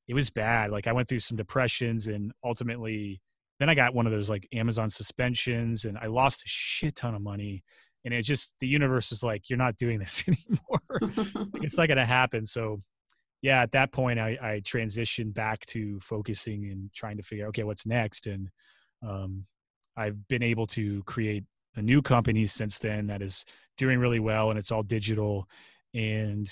it 0.07 0.13
was 0.13 0.29
bad. 0.29 0.71
Like 0.71 0.85
I 0.85 0.93
went 0.93 1.07
through 1.07 1.21
some 1.21 1.37
depressions 1.37 2.07
and 2.07 2.31
ultimately 2.43 3.21
then 3.59 3.69
I 3.69 3.75
got 3.75 3.93
one 3.93 4.05
of 4.05 4.11
those 4.11 4.29
like 4.29 4.47
Amazon 4.53 4.89
suspensions 4.89 5.85
and 5.85 5.97
I 5.97 6.07
lost 6.07 6.41
a 6.41 6.47
shit 6.47 6.95
ton 6.95 7.15
of 7.15 7.21
money. 7.21 7.63
And 8.03 8.13
it 8.13 8.23
just, 8.23 8.55
the 8.59 8.67
universe 8.67 9.11
is 9.11 9.23
like, 9.23 9.49
you're 9.49 9.57
not 9.57 9.77
doing 9.77 9.99
this 9.99 10.23
anymore. 10.27 11.51
it's 11.61 11.77
not 11.77 11.87
going 11.87 11.97
to 11.97 12.05
happen. 12.05 12.45
So 12.45 12.81
yeah, 13.41 13.61
at 13.61 13.71
that 13.71 13.91
point, 13.91 14.19
I, 14.19 14.37
I 14.41 14.61
transitioned 14.63 15.33
back 15.33 15.65
to 15.67 15.99
focusing 15.99 16.69
and 16.71 16.91
trying 16.93 17.17
to 17.17 17.23
figure 17.23 17.45
out, 17.45 17.49
okay, 17.49 17.63
what's 17.63 17.85
next? 17.85 18.27
And 18.27 18.49
um, 19.07 19.45
I've 19.97 20.27
been 20.27 20.43
able 20.43 20.67
to 20.67 21.01
create 21.03 21.43
a 21.75 21.81
new 21.81 22.01
company 22.01 22.45
since 22.45 22.77
then 22.77 23.07
that 23.07 23.21
is 23.21 23.45
doing 23.77 23.99
really 23.99 24.19
well 24.19 24.49
and 24.49 24.59
it's 24.59 24.71
all 24.71 24.83
digital. 24.83 25.47
And 25.93 26.47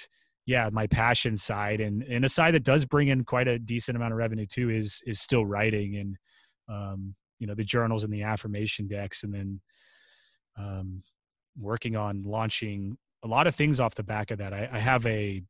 yeah, 0.46 0.70
my 0.72 0.88
passion 0.88 1.38
side 1.38 1.80
and, 1.80 2.02
and 2.04 2.26
a 2.26 2.30
side 2.30 2.56
that 2.56 2.64
does 2.64 2.86
bring 2.86 3.10
in 3.10 3.24
quite 3.24 3.48
a 3.48 3.60
decent 3.60 3.96
amount 3.96 4.14
of 4.14 4.18
revenue 4.18 4.48
too 4.48 4.72
is, 4.72 5.00
is 5.06 5.20
still 5.20 5.46
writing 5.46 5.98
and, 5.98 6.18
um, 6.68 7.14
you 7.38 7.46
know, 7.46 7.54
the 7.54 7.64
journals 7.64 8.04
and 8.04 8.12
the 8.12 8.24
affirmation 8.24 8.88
decks. 8.88 9.24
And 9.24 9.34
then 9.34 9.62
um, 10.58 11.04
working 11.60 11.96
on 11.96 12.24
launching 12.24 12.98
a 13.24 13.28
lot 13.28 13.48
of 13.48 13.56
things 13.56 13.80
off 13.80 13.96
the 13.96 14.04
back 14.04 14.32
of 14.32 14.38
that. 14.38 14.54
I, 14.54 14.70
I 14.72 14.80
have 14.80 15.06
a 15.06 15.44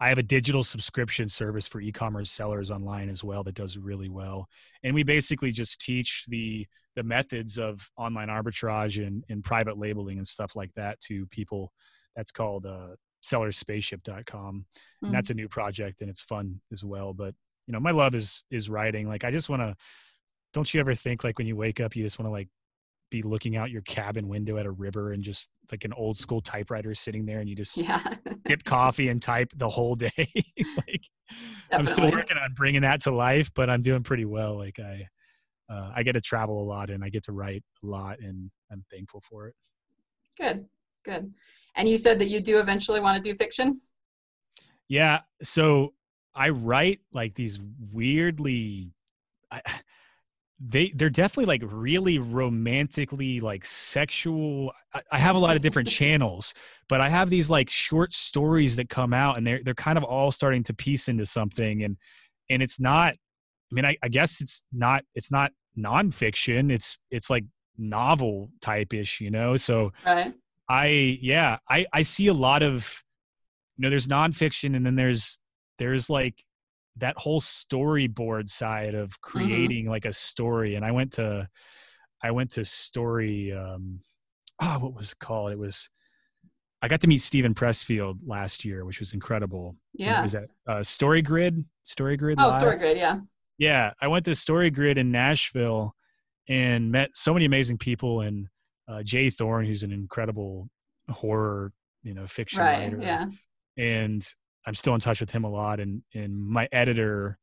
I 0.00 0.08
have 0.08 0.18
a 0.18 0.22
digital 0.22 0.62
subscription 0.62 1.28
service 1.28 1.66
for 1.66 1.80
e-commerce 1.80 2.30
sellers 2.30 2.70
online 2.70 3.08
as 3.08 3.24
well 3.24 3.42
that 3.44 3.54
does 3.54 3.78
really 3.78 4.08
well. 4.08 4.46
And 4.82 4.94
we 4.94 5.02
basically 5.02 5.50
just 5.50 5.80
teach 5.80 6.24
the 6.28 6.66
the 6.94 7.02
methods 7.02 7.58
of 7.58 7.88
online 7.96 8.28
arbitrage 8.28 9.04
and, 9.04 9.24
and 9.28 9.44
private 9.44 9.78
labeling 9.78 10.18
and 10.18 10.26
stuff 10.26 10.56
like 10.56 10.72
that 10.74 11.00
to 11.00 11.26
people. 11.26 11.72
That's 12.16 12.32
called 12.32 12.66
uh, 12.66 12.96
sellerspaceship.com. 13.24 14.24
Mm-hmm. 14.26 15.06
And 15.06 15.14
that's 15.14 15.30
a 15.30 15.34
new 15.34 15.48
project 15.48 16.00
and 16.00 16.10
it's 16.10 16.22
fun 16.22 16.60
as 16.72 16.82
well. 16.84 17.12
But 17.12 17.34
you 17.66 17.72
know, 17.72 17.80
my 17.80 17.92
love 17.92 18.14
is 18.14 18.42
is 18.50 18.68
writing. 18.68 19.08
Like 19.08 19.24
I 19.24 19.30
just 19.30 19.48
want 19.48 19.62
to 19.62 19.74
don't 20.52 20.72
you 20.72 20.80
ever 20.80 20.94
think 20.94 21.24
like 21.24 21.38
when 21.38 21.46
you 21.46 21.56
wake 21.56 21.80
up 21.80 21.94
you 21.94 22.02
just 22.04 22.18
want 22.18 22.26
to 22.26 22.32
like 22.32 22.48
be 23.10 23.22
looking 23.22 23.56
out 23.56 23.70
your 23.70 23.82
cabin 23.82 24.28
window 24.28 24.56
at 24.58 24.66
a 24.66 24.70
river 24.70 25.12
and 25.12 25.22
just 25.22 25.48
like 25.70 25.84
an 25.84 25.92
old 25.94 26.16
school 26.16 26.40
typewriter 26.40 26.94
sitting 26.94 27.24
there 27.24 27.40
and 27.40 27.48
you 27.48 27.56
just 27.56 27.76
yeah. 27.76 28.02
sip 28.46 28.64
coffee 28.64 29.08
and 29.08 29.22
type 29.22 29.50
the 29.56 29.68
whole 29.68 29.94
day. 29.94 30.10
like 30.16 31.02
Definitely. 31.70 31.72
I'm 31.72 31.86
still 31.86 32.10
working 32.10 32.36
on 32.36 32.54
bringing 32.54 32.82
that 32.82 33.00
to 33.02 33.14
life, 33.14 33.50
but 33.54 33.68
I'm 33.70 33.82
doing 33.82 34.02
pretty 34.02 34.24
well. 34.24 34.56
Like 34.56 34.78
I, 34.78 35.06
uh, 35.72 35.92
I 35.94 36.02
get 36.02 36.12
to 36.12 36.20
travel 36.20 36.62
a 36.62 36.66
lot 36.66 36.90
and 36.90 37.04
I 37.04 37.08
get 37.08 37.24
to 37.24 37.32
write 37.32 37.62
a 37.82 37.86
lot 37.86 38.18
and 38.20 38.50
I'm 38.70 38.84
thankful 38.90 39.22
for 39.28 39.48
it. 39.48 39.54
Good, 40.38 40.66
good. 41.04 41.32
And 41.76 41.88
you 41.88 41.96
said 41.96 42.18
that 42.20 42.28
you 42.28 42.40
do 42.40 42.58
eventually 42.58 43.00
want 43.00 43.22
to 43.22 43.30
do 43.30 43.36
fiction? 43.36 43.80
Yeah. 44.88 45.20
So 45.42 45.94
I 46.34 46.50
write 46.50 47.00
like 47.12 47.34
these 47.34 47.58
weirdly, 47.92 48.92
I, 49.50 49.60
they 50.60 50.92
they're 50.96 51.10
definitely 51.10 51.44
like 51.44 51.62
really 51.64 52.18
romantically 52.18 53.38
like 53.38 53.64
sexual 53.64 54.72
I, 54.92 55.02
I, 55.12 55.18
have 55.18 55.36
a 55.36 55.38
lot 55.38 55.54
of 55.54 55.62
different 55.62 55.88
channels 55.88 56.52
but 56.88 57.00
i 57.00 57.08
have 57.08 57.30
these 57.30 57.48
like 57.48 57.70
short 57.70 58.12
stories 58.12 58.74
that 58.76 58.88
come 58.88 59.12
out 59.12 59.38
and 59.38 59.46
they're 59.46 59.60
they're 59.64 59.74
kind 59.74 59.96
of 59.96 60.02
all 60.02 60.32
starting 60.32 60.64
to 60.64 60.74
piece 60.74 61.08
into 61.08 61.24
something 61.26 61.84
and 61.84 61.96
and 62.50 62.60
it's 62.60 62.80
not 62.80 63.14
i 63.14 63.74
mean 63.74 63.84
i, 63.84 63.96
I 64.02 64.08
guess 64.08 64.40
it's 64.40 64.64
not 64.72 65.04
it's 65.14 65.30
not 65.30 65.52
nonfiction 65.78 66.72
it's 66.72 66.98
it's 67.12 67.30
like 67.30 67.44
novel 67.76 68.50
type 68.60 68.92
ish 68.92 69.20
you 69.20 69.30
know 69.30 69.56
so 69.56 69.92
right. 70.04 70.34
i 70.68 71.18
yeah 71.22 71.58
i 71.70 71.86
i 71.92 72.02
see 72.02 72.26
a 72.26 72.34
lot 72.34 72.64
of 72.64 73.04
you 73.76 73.82
know 73.82 73.90
there's 73.90 74.08
nonfiction 74.08 74.74
and 74.74 74.84
then 74.84 74.96
there's 74.96 75.38
there's 75.78 76.10
like 76.10 76.44
that 76.98 77.16
whole 77.16 77.40
storyboard 77.40 78.48
side 78.48 78.94
of 78.94 79.10
mm-hmm. 79.10 79.38
creating 79.38 79.84
mm-hmm. 79.84 79.90
like 79.90 80.04
a 80.04 80.12
story 80.12 80.74
and 80.74 80.84
i 80.84 80.90
went 80.90 81.12
to 81.12 81.48
i 82.22 82.30
went 82.30 82.50
to 82.50 82.64
story 82.64 83.52
um 83.52 84.00
oh 84.60 84.78
what 84.78 84.94
was 84.94 85.12
it 85.12 85.18
called? 85.18 85.52
It 85.52 85.58
was 85.58 85.88
i 86.82 86.88
got 86.88 87.00
to 87.02 87.08
meet 87.08 87.18
steven 87.18 87.54
pressfield 87.54 88.18
last 88.26 88.64
year 88.64 88.84
which 88.84 89.00
was 89.00 89.12
incredible. 89.12 89.76
Yeah. 89.94 90.20
it 90.20 90.22
was 90.22 90.34
at 90.34 90.48
uh, 90.68 90.82
story 90.82 91.22
grid? 91.22 91.64
Story 91.82 92.16
grid 92.16 92.38
oh 92.40 92.56
story 92.58 92.76
grid 92.76 92.96
yeah. 92.96 93.20
Yeah 93.58 93.92
i 94.00 94.06
went 94.06 94.24
to 94.26 94.34
story 94.34 94.70
grid 94.70 94.98
in 94.98 95.10
nashville 95.10 95.94
and 96.48 96.90
met 96.90 97.10
so 97.14 97.32
many 97.32 97.44
amazing 97.44 97.78
people 97.78 98.20
and 98.20 98.48
uh, 98.88 99.02
jay 99.02 99.30
thorn 99.30 99.66
who's 99.66 99.82
an 99.82 99.92
incredible 99.92 100.68
horror 101.10 101.72
you 102.02 102.14
know 102.14 102.26
fiction 102.26 102.60
right, 102.60 102.92
writer. 102.92 102.98
yeah. 103.00 103.26
And 103.76 104.26
I'm 104.68 104.74
still 104.74 104.94
in 104.94 105.00
touch 105.00 105.20
with 105.20 105.30
him 105.30 105.44
a 105.44 105.50
lot. 105.50 105.80
And 105.80 106.02
and 106.14 106.38
my 106.38 106.68
editor, 106.72 107.38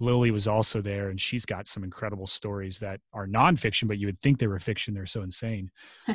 Lily, 0.00 0.30
was 0.30 0.48
also 0.48 0.80
there, 0.80 1.10
and 1.10 1.20
she's 1.20 1.44
got 1.44 1.68
some 1.68 1.84
incredible 1.84 2.26
stories 2.26 2.78
that 2.78 3.00
are 3.12 3.26
nonfiction, 3.26 3.86
but 3.86 3.98
you 3.98 4.06
would 4.06 4.18
think 4.20 4.38
they 4.38 4.46
were 4.46 4.58
fiction. 4.58 4.94
They're 4.94 5.04
so 5.04 5.20
insane. 5.20 5.70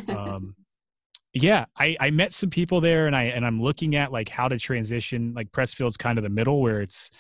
Um, 0.10 0.56
yeah, 1.34 1.66
I, 1.78 1.96
I 2.00 2.10
met 2.10 2.34
some 2.34 2.50
people 2.50 2.82
there, 2.82 3.06
and 3.06 3.16
I 3.16 3.26
and 3.26 3.46
I'm 3.46 3.62
looking 3.62 3.96
at 3.96 4.12
like 4.12 4.28
how 4.28 4.48
to 4.48 4.58
transition. 4.58 5.36
Like 5.36 5.52
Pressfield's 5.52 5.98
kind 5.98 6.18
of 6.18 6.24
the 6.24 6.30
middle 6.32 6.62
where 6.62 6.82
it's 6.82 7.12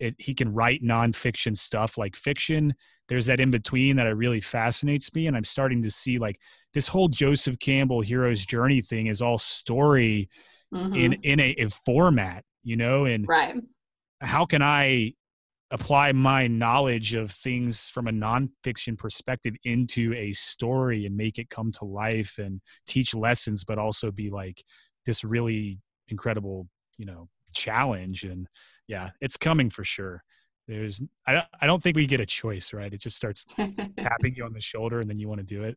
it, 0.00 0.14
he 0.18 0.32
can 0.32 0.54
write 0.54 0.82
nonfiction 0.82 1.58
stuff 1.58 1.98
like 1.98 2.16
fiction. 2.16 2.74
There's 3.08 3.26
that 3.26 3.38
in 3.38 3.50
between 3.50 3.96
that 3.96 4.16
really 4.16 4.40
fascinates 4.40 5.14
me, 5.14 5.26
and 5.26 5.36
I'm 5.36 5.44
starting 5.44 5.82
to 5.82 5.90
see 5.90 6.18
like 6.18 6.40
this 6.72 6.88
whole 6.88 7.08
Joseph 7.08 7.58
Campbell 7.58 8.00
hero's 8.00 8.46
journey 8.46 8.80
thing 8.80 9.08
is 9.08 9.20
all 9.20 9.36
story 9.36 10.30
mm-hmm. 10.72 10.94
in 10.94 11.12
in 11.22 11.38
a, 11.38 11.54
a 11.58 11.68
format 11.84 12.46
you 12.64 12.76
know 12.76 13.04
and 13.04 13.26
right. 13.28 13.54
how 14.20 14.44
can 14.44 14.62
i 14.62 15.12
apply 15.74 16.12
my 16.12 16.46
knowledge 16.46 17.14
of 17.14 17.32
things 17.32 17.88
from 17.88 18.06
a 18.06 18.12
nonfiction 18.12 18.96
perspective 18.96 19.54
into 19.64 20.14
a 20.14 20.32
story 20.32 21.04
and 21.04 21.16
make 21.16 21.38
it 21.38 21.50
come 21.50 21.72
to 21.72 21.84
life 21.84 22.38
and 22.38 22.60
teach 22.86 23.12
lessons 23.12 23.64
but 23.64 23.76
also 23.76 24.12
be 24.12 24.30
like 24.30 24.62
this 25.04 25.24
really 25.24 25.80
incredible 26.08 26.68
you 26.96 27.04
know 27.04 27.28
challenge? 27.54 28.22
And 28.22 28.46
yeah 28.86 29.10
it's 29.20 29.36
coming 29.36 29.68
for 29.68 29.82
sure. 29.82 30.22
There's 30.68 31.02
i 31.26 31.32
don't, 31.32 31.46
I 31.60 31.66
don't 31.66 31.82
think 31.82 31.96
we 31.96 32.06
get 32.06 32.20
a 32.20 32.26
choice 32.26 32.72
right? 32.72 32.92
It 32.92 33.00
just 33.00 33.16
starts 33.16 33.44
tapping 33.98 34.34
you 34.36 34.44
on 34.44 34.52
the 34.52 34.60
shoulder 34.60 35.00
and 35.00 35.10
then 35.10 35.18
you 35.18 35.28
want 35.28 35.40
to 35.40 35.46
do 35.46 35.64
it. 35.64 35.76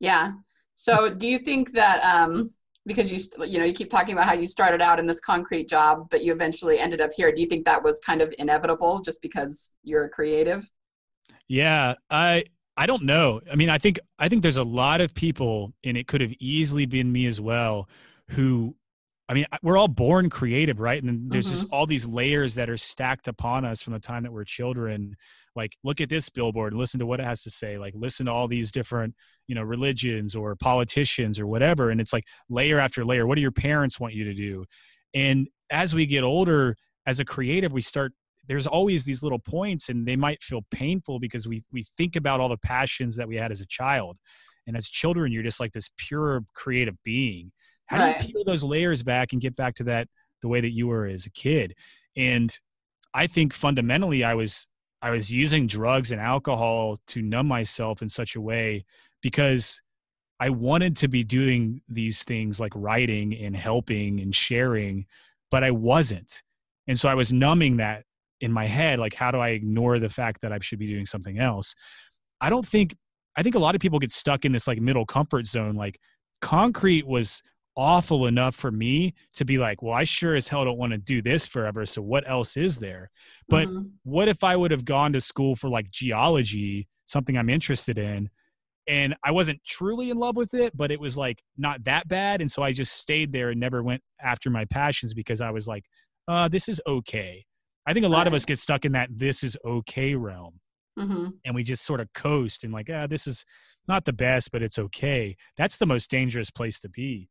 Yeah. 0.00 0.32
So 0.74 1.08
do 1.08 1.28
you 1.28 1.38
think 1.38 1.72
that 1.72 2.02
um 2.02 2.50
because 2.88 3.12
you 3.12 3.46
you 3.46 3.58
know 3.58 3.64
you 3.64 3.72
keep 3.72 3.90
talking 3.90 4.14
about 4.14 4.24
how 4.24 4.32
you 4.32 4.46
started 4.46 4.80
out 4.80 4.98
in 4.98 5.06
this 5.06 5.20
concrete 5.20 5.68
job 5.68 6.08
but 6.10 6.24
you 6.24 6.32
eventually 6.32 6.78
ended 6.80 7.00
up 7.00 7.12
here. 7.14 7.30
Do 7.30 7.40
you 7.40 7.46
think 7.46 7.64
that 7.66 7.80
was 7.80 8.00
kind 8.00 8.20
of 8.20 8.34
inevitable 8.38 9.00
just 9.00 9.22
because 9.22 9.74
you're 9.84 10.04
a 10.04 10.08
creative? 10.08 10.68
Yeah 11.46 11.94
i 12.10 12.44
i 12.76 12.86
don't 12.86 13.04
know. 13.04 13.40
I 13.50 13.54
mean 13.54 13.70
i 13.70 13.78
think 13.78 14.00
i 14.18 14.28
think 14.28 14.42
there's 14.42 14.56
a 14.56 14.64
lot 14.64 15.00
of 15.00 15.14
people 15.14 15.72
and 15.84 15.96
it 15.96 16.08
could 16.08 16.20
have 16.20 16.32
easily 16.40 16.86
been 16.86 17.12
me 17.12 17.26
as 17.26 17.40
well 17.40 17.88
who 18.30 18.74
I 19.28 19.34
mean, 19.34 19.44
we're 19.62 19.76
all 19.76 19.88
born 19.88 20.30
creative, 20.30 20.80
right? 20.80 21.02
And 21.02 21.30
there's 21.30 21.46
mm-hmm. 21.46 21.54
just 21.54 21.66
all 21.70 21.86
these 21.86 22.06
layers 22.06 22.54
that 22.54 22.70
are 22.70 22.78
stacked 22.78 23.28
upon 23.28 23.66
us 23.66 23.82
from 23.82 23.92
the 23.92 24.00
time 24.00 24.22
that 24.22 24.32
we're 24.32 24.44
children. 24.44 25.16
Like, 25.54 25.76
look 25.84 26.00
at 26.00 26.08
this 26.08 26.30
billboard, 26.30 26.72
listen 26.72 26.98
to 27.00 27.06
what 27.06 27.20
it 27.20 27.26
has 27.26 27.42
to 27.42 27.50
say. 27.50 27.76
Like, 27.76 27.92
listen 27.94 28.26
to 28.26 28.32
all 28.32 28.48
these 28.48 28.72
different, 28.72 29.14
you 29.46 29.54
know, 29.54 29.62
religions 29.62 30.34
or 30.34 30.56
politicians 30.56 31.38
or 31.38 31.44
whatever. 31.44 31.90
And 31.90 32.00
it's 32.00 32.12
like 32.12 32.24
layer 32.48 32.78
after 32.78 33.04
layer. 33.04 33.26
What 33.26 33.34
do 33.34 33.42
your 33.42 33.50
parents 33.50 34.00
want 34.00 34.14
you 34.14 34.24
to 34.24 34.34
do? 34.34 34.64
And 35.14 35.48
as 35.70 35.94
we 35.94 36.06
get 36.06 36.24
older, 36.24 36.74
as 37.06 37.20
a 37.20 37.24
creative, 37.24 37.72
we 37.72 37.82
start. 37.82 38.12
There's 38.46 38.66
always 38.66 39.04
these 39.04 39.22
little 39.22 39.38
points, 39.38 39.90
and 39.90 40.06
they 40.06 40.16
might 40.16 40.42
feel 40.42 40.62
painful 40.70 41.18
because 41.20 41.46
we 41.46 41.62
we 41.70 41.84
think 41.98 42.16
about 42.16 42.40
all 42.40 42.48
the 42.48 42.56
passions 42.56 43.16
that 43.16 43.28
we 43.28 43.36
had 43.36 43.52
as 43.52 43.60
a 43.60 43.66
child, 43.66 44.16
and 44.66 44.74
as 44.76 44.88
children, 44.88 45.32
you're 45.32 45.42
just 45.42 45.60
like 45.60 45.72
this 45.72 45.90
pure 45.98 46.42
creative 46.54 46.94
being 47.04 47.52
how 47.88 47.98
right. 47.98 48.20
do 48.20 48.26
you 48.26 48.34
peel 48.34 48.44
those 48.44 48.64
layers 48.64 49.02
back 49.02 49.32
and 49.32 49.40
get 49.40 49.56
back 49.56 49.74
to 49.76 49.84
that 49.84 50.08
the 50.42 50.48
way 50.48 50.60
that 50.60 50.70
you 50.70 50.86
were 50.86 51.06
as 51.06 51.26
a 51.26 51.30
kid? 51.30 51.74
And 52.16 52.56
I 53.14 53.26
think 53.26 53.52
fundamentally 53.52 54.24
I 54.24 54.34
was 54.34 54.66
I 55.00 55.10
was 55.10 55.32
using 55.32 55.66
drugs 55.66 56.10
and 56.10 56.20
alcohol 56.20 56.98
to 57.08 57.22
numb 57.22 57.46
myself 57.46 58.02
in 58.02 58.08
such 58.08 58.34
a 58.34 58.40
way 58.40 58.84
because 59.22 59.80
I 60.40 60.50
wanted 60.50 60.96
to 60.96 61.08
be 61.08 61.24
doing 61.24 61.82
these 61.88 62.22
things 62.22 62.60
like 62.60 62.72
writing 62.74 63.34
and 63.34 63.56
helping 63.56 64.20
and 64.20 64.34
sharing, 64.34 65.06
but 65.50 65.62
I 65.64 65.70
wasn't. 65.70 66.42
And 66.88 66.98
so 66.98 67.08
I 67.08 67.14
was 67.14 67.32
numbing 67.32 67.76
that 67.78 68.04
in 68.40 68.52
my 68.52 68.66
head 68.66 68.98
like 68.98 69.14
how 69.14 69.30
do 69.30 69.38
i 69.38 69.48
ignore 69.48 69.98
the 69.98 70.08
fact 70.08 70.40
that 70.40 70.52
i 70.52 70.58
should 70.60 70.78
be 70.78 70.86
doing 70.86 71.06
something 71.06 71.38
else 71.38 71.74
i 72.40 72.48
don't 72.48 72.66
think 72.66 72.94
i 73.36 73.42
think 73.42 73.54
a 73.54 73.58
lot 73.58 73.74
of 73.74 73.80
people 73.80 73.98
get 73.98 74.12
stuck 74.12 74.44
in 74.44 74.52
this 74.52 74.66
like 74.66 74.80
middle 74.80 75.06
comfort 75.06 75.46
zone 75.46 75.74
like 75.74 75.98
concrete 76.40 77.06
was 77.06 77.42
awful 77.78 78.26
enough 78.26 78.54
for 78.54 78.70
me 78.70 79.14
to 79.32 79.44
be 79.44 79.56
like 79.56 79.80
well 79.82 79.94
i 79.94 80.04
sure 80.04 80.34
as 80.34 80.48
hell 80.48 80.64
don't 80.64 80.78
want 80.78 80.92
to 80.92 80.98
do 80.98 81.22
this 81.22 81.46
forever 81.46 81.86
so 81.86 82.02
what 82.02 82.28
else 82.28 82.56
is 82.56 82.78
there 82.80 83.08
but 83.48 83.68
mm-hmm. 83.68 83.82
what 84.02 84.28
if 84.28 84.42
i 84.42 84.56
would 84.56 84.70
have 84.70 84.84
gone 84.84 85.12
to 85.12 85.20
school 85.20 85.54
for 85.54 85.70
like 85.70 85.90
geology 85.90 86.88
something 87.06 87.38
i'm 87.38 87.48
interested 87.48 87.96
in 87.96 88.28
and 88.88 89.14
i 89.24 89.30
wasn't 89.30 89.62
truly 89.64 90.10
in 90.10 90.18
love 90.18 90.34
with 90.34 90.54
it 90.54 90.76
but 90.76 90.90
it 90.90 91.00
was 91.00 91.16
like 91.16 91.40
not 91.56 91.82
that 91.84 92.08
bad 92.08 92.40
and 92.40 92.50
so 92.50 92.62
i 92.62 92.72
just 92.72 92.94
stayed 92.94 93.32
there 93.32 93.50
and 93.50 93.60
never 93.60 93.82
went 93.82 94.02
after 94.20 94.50
my 94.50 94.64
passions 94.64 95.14
because 95.14 95.40
i 95.40 95.50
was 95.50 95.68
like 95.68 95.84
uh, 96.26 96.46
this 96.46 96.68
is 96.68 96.78
okay 96.86 97.46
I 97.88 97.94
think 97.94 98.04
a 98.04 98.10
lot 98.10 98.26
of 98.26 98.34
us 98.34 98.44
get 98.44 98.58
stuck 98.58 98.84
in 98.84 98.92
that 98.92 99.08
this 99.10 99.42
is 99.42 99.56
okay 99.64 100.14
realm. 100.14 100.60
Mm-hmm. 100.98 101.28
And 101.46 101.54
we 101.54 101.62
just 101.62 101.86
sort 101.86 102.00
of 102.00 102.12
coast 102.12 102.62
and 102.62 102.70
like, 102.70 102.90
ah, 102.92 103.06
this 103.06 103.26
is 103.26 103.46
not 103.88 104.04
the 104.04 104.12
best, 104.12 104.52
but 104.52 104.62
it's 104.62 104.78
okay. 104.78 105.38
That's 105.56 105.78
the 105.78 105.86
most 105.86 106.10
dangerous 106.10 106.50
place 106.50 106.80
to 106.80 106.90
be. 106.90 107.30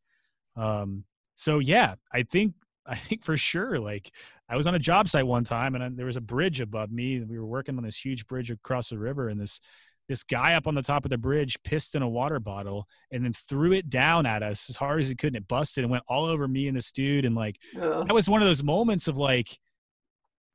Um, 0.57 1.03
so 1.35 1.59
yeah, 1.59 1.95
I 2.11 2.23
think 2.23 2.53
I 2.85 2.95
think 2.95 3.23
for 3.23 3.35
sure. 3.35 3.79
Like 3.79 4.11
I 4.49 4.55
was 4.55 4.67
on 4.67 4.75
a 4.75 4.79
job 4.79 5.09
site 5.09 5.27
one 5.27 5.43
time, 5.43 5.75
and 5.75 5.83
I, 5.83 5.89
there 5.89 6.05
was 6.05 6.17
a 6.17 6.21
bridge 6.21 6.61
above 6.61 6.91
me. 6.91 7.19
We 7.19 7.37
were 7.37 7.45
working 7.45 7.77
on 7.77 7.83
this 7.83 7.97
huge 7.97 8.25
bridge 8.27 8.49
across 8.49 8.89
the 8.89 8.97
river, 8.97 9.29
and 9.29 9.39
this 9.39 9.59
this 10.07 10.23
guy 10.23 10.53
up 10.53 10.67
on 10.67 10.75
the 10.75 10.81
top 10.81 11.03
of 11.03 11.11
the 11.11 11.17
bridge 11.17 11.57
pissed 11.63 11.93
in 11.93 12.01
a 12.01 12.07
water 12.07 12.39
bottle 12.39 12.87
and 13.11 13.25
then 13.25 13.33
threw 13.33 13.73
it 13.73 13.89
down 13.89 14.25
at 14.25 14.41
us 14.41 14.69
as 14.69 14.77
hard 14.77 15.01
as 15.01 15.09
he 15.09 15.15
could, 15.15 15.27
and 15.27 15.35
it 15.35 15.47
busted 15.49 15.83
and 15.83 15.91
went 15.91 16.03
all 16.07 16.25
over 16.25 16.47
me 16.47 16.69
and 16.69 16.77
this 16.77 16.93
dude. 16.93 17.25
And 17.25 17.35
like 17.35 17.57
that 17.73 18.13
was 18.13 18.29
one 18.29 18.41
of 18.41 18.47
those 18.47 18.63
moments 18.63 19.09
of 19.09 19.17
like 19.17 19.57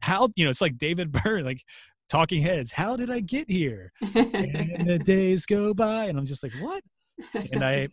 how 0.02 0.28
you 0.34 0.44
know 0.44 0.50
it's 0.50 0.60
like 0.60 0.76
david 0.76 1.10
byrne 1.24 1.44
like 1.44 1.62
talking 2.10 2.42
heads 2.42 2.70
how 2.72 2.96
did 2.96 3.10
i 3.10 3.20
get 3.20 3.48
here 3.48 3.90
and 4.14 4.86
the 4.86 5.00
days 5.02 5.46
go 5.46 5.72
by 5.72 6.06
and 6.06 6.18
i'm 6.18 6.26
just 6.26 6.42
like 6.42 6.52
what 6.60 6.82
and 7.52 7.62
i 7.62 7.88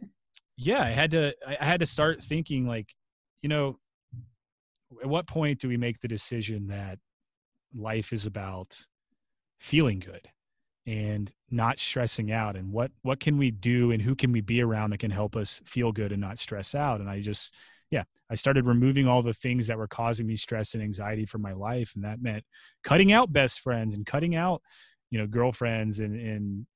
yeah 0.59 0.83
i 0.83 0.89
had 0.89 1.11
to 1.11 1.33
i 1.47 1.63
had 1.63 1.79
to 1.79 1.85
start 1.85 2.21
thinking 2.21 2.67
like 2.67 2.93
you 3.41 3.49
know 3.49 3.77
at 5.01 5.07
what 5.07 5.27
point 5.27 5.59
do 5.59 5.67
we 5.67 5.77
make 5.77 5.99
the 5.99 6.07
decision 6.07 6.67
that 6.67 6.97
life 7.75 8.11
is 8.11 8.25
about 8.25 8.77
feeling 9.59 9.99
good 9.99 10.27
and 10.85 11.31
not 11.51 11.77
stressing 11.77 12.31
out 12.31 12.55
and 12.55 12.71
what 12.71 12.91
what 13.03 13.19
can 13.19 13.37
we 13.37 13.51
do 13.51 13.91
and 13.91 14.01
who 14.01 14.15
can 14.15 14.31
we 14.31 14.41
be 14.41 14.61
around 14.61 14.89
that 14.89 14.99
can 14.99 15.11
help 15.11 15.35
us 15.35 15.61
feel 15.65 15.91
good 15.91 16.11
and 16.11 16.21
not 16.21 16.39
stress 16.39 16.73
out 16.73 16.99
and 16.99 17.09
i 17.09 17.21
just 17.21 17.53
yeah, 17.91 18.03
I 18.29 18.35
started 18.35 18.65
removing 18.65 19.07
all 19.07 19.21
the 19.21 19.33
things 19.33 19.67
that 19.67 19.77
were 19.77 19.87
causing 19.87 20.27
me 20.27 20.35
stress 20.35 20.73
and 20.73 20.83
anxiety 20.83 21.25
for 21.25 21.39
my 21.39 21.53
life. 21.53 21.93
And 21.95 22.03
that 22.03 22.21
meant 22.21 22.43
cutting 22.83 23.11
out 23.11 23.33
best 23.33 23.61
friends 23.61 23.93
and 23.93 24.05
cutting 24.05 24.35
out, 24.35 24.61
you 25.09 25.17
know, 25.17 25.27
girlfriends 25.27 25.99
and, 25.99 26.15
and 26.15 26.67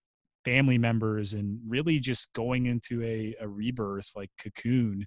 family 0.45 0.77
members 0.77 1.33
and 1.33 1.59
really 1.67 1.99
just 1.99 2.31
going 2.33 2.65
into 2.65 3.01
a, 3.03 3.35
a 3.39 3.47
rebirth 3.47 4.11
like 4.15 4.29
cocoon 4.41 5.05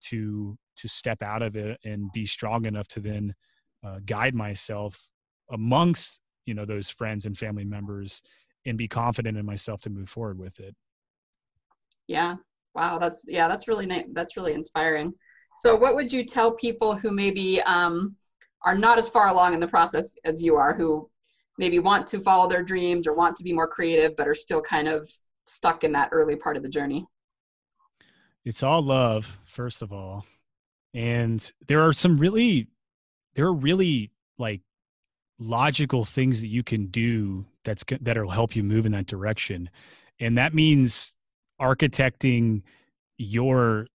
to 0.00 0.56
to 0.76 0.88
step 0.88 1.22
out 1.22 1.42
of 1.42 1.56
it 1.56 1.78
and 1.84 2.12
be 2.12 2.26
strong 2.26 2.66
enough 2.66 2.86
to 2.88 3.00
then 3.00 3.34
uh, 3.84 3.98
guide 4.04 4.34
myself 4.34 5.08
amongst 5.50 6.20
you 6.44 6.54
know 6.54 6.64
those 6.64 6.90
friends 6.90 7.24
and 7.24 7.36
family 7.36 7.64
members 7.64 8.22
and 8.66 8.76
be 8.76 8.88
confident 8.88 9.38
in 9.38 9.46
myself 9.46 9.80
to 9.80 9.90
move 9.90 10.08
forward 10.08 10.38
with 10.38 10.58
it. 10.60 10.74
Yeah. 12.08 12.36
Wow 12.74 12.98
that's 12.98 13.24
yeah 13.26 13.48
that's 13.48 13.68
really 13.68 13.86
nice 13.86 14.04
that's 14.12 14.36
really 14.36 14.52
inspiring. 14.52 15.12
So, 15.62 15.74
what 15.74 15.94
would 15.94 16.12
you 16.12 16.24
tell 16.24 16.52
people 16.52 16.94
who 16.94 17.10
maybe 17.10 17.62
um, 17.62 18.14
are 18.64 18.76
not 18.76 18.98
as 18.98 19.08
far 19.08 19.28
along 19.28 19.54
in 19.54 19.60
the 19.60 19.68
process 19.68 20.16
as 20.24 20.42
you 20.42 20.56
are, 20.56 20.74
who 20.74 21.08
maybe 21.58 21.78
want 21.78 22.06
to 22.08 22.18
follow 22.18 22.48
their 22.48 22.62
dreams 22.62 23.06
or 23.06 23.14
want 23.14 23.36
to 23.36 23.44
be 23.44 23.52
more 23.52 23.66
creative, 23.66 24.16
but 24.16 24.28
are 24.28 24.34
still 24.34 24.60
kind 24.60 24.88
of 24.88 25.08
stuck 25.44 25.84
in 25.84 25.92
that 25.92 26.10
early 26.12 26.36
part 26.36 26.56
of 26.56 26.62
the 26.62 26.68
journey? 26.68 27.06
It's 28.44 28.62
all 28.62 28.82
love, 28.82 29.38
first 29.44 29.82
of 29.82 29.92
all. 29.92 30.24
And 30.94 31.52
there 31.66 31.86
are 31.86 31.92
some 31.92 32.16
really, 32.16 32.68
there 33.34 33.46
are 33.46 33.54
really 33.54 34.10
like 34.38 34.62
logical 35.38 36.04
things 36.04 36.40
that 36.40 36.48
you 36.48 36.62
can 36.62 36.86
do 36.86 37.44
that's 37.64 37.84
that'll 38.00 38.30
help 38.30 38.56
you 38.56 38.62
move 38.62 38.86
in 38.86 38.92
that 38.92 39.06
direction. 39.06 39.68
And 40.20 40.38
that 40.38 40.54
means 40.54 41.12
architecting 41.60 42.62
your 43.18 43.86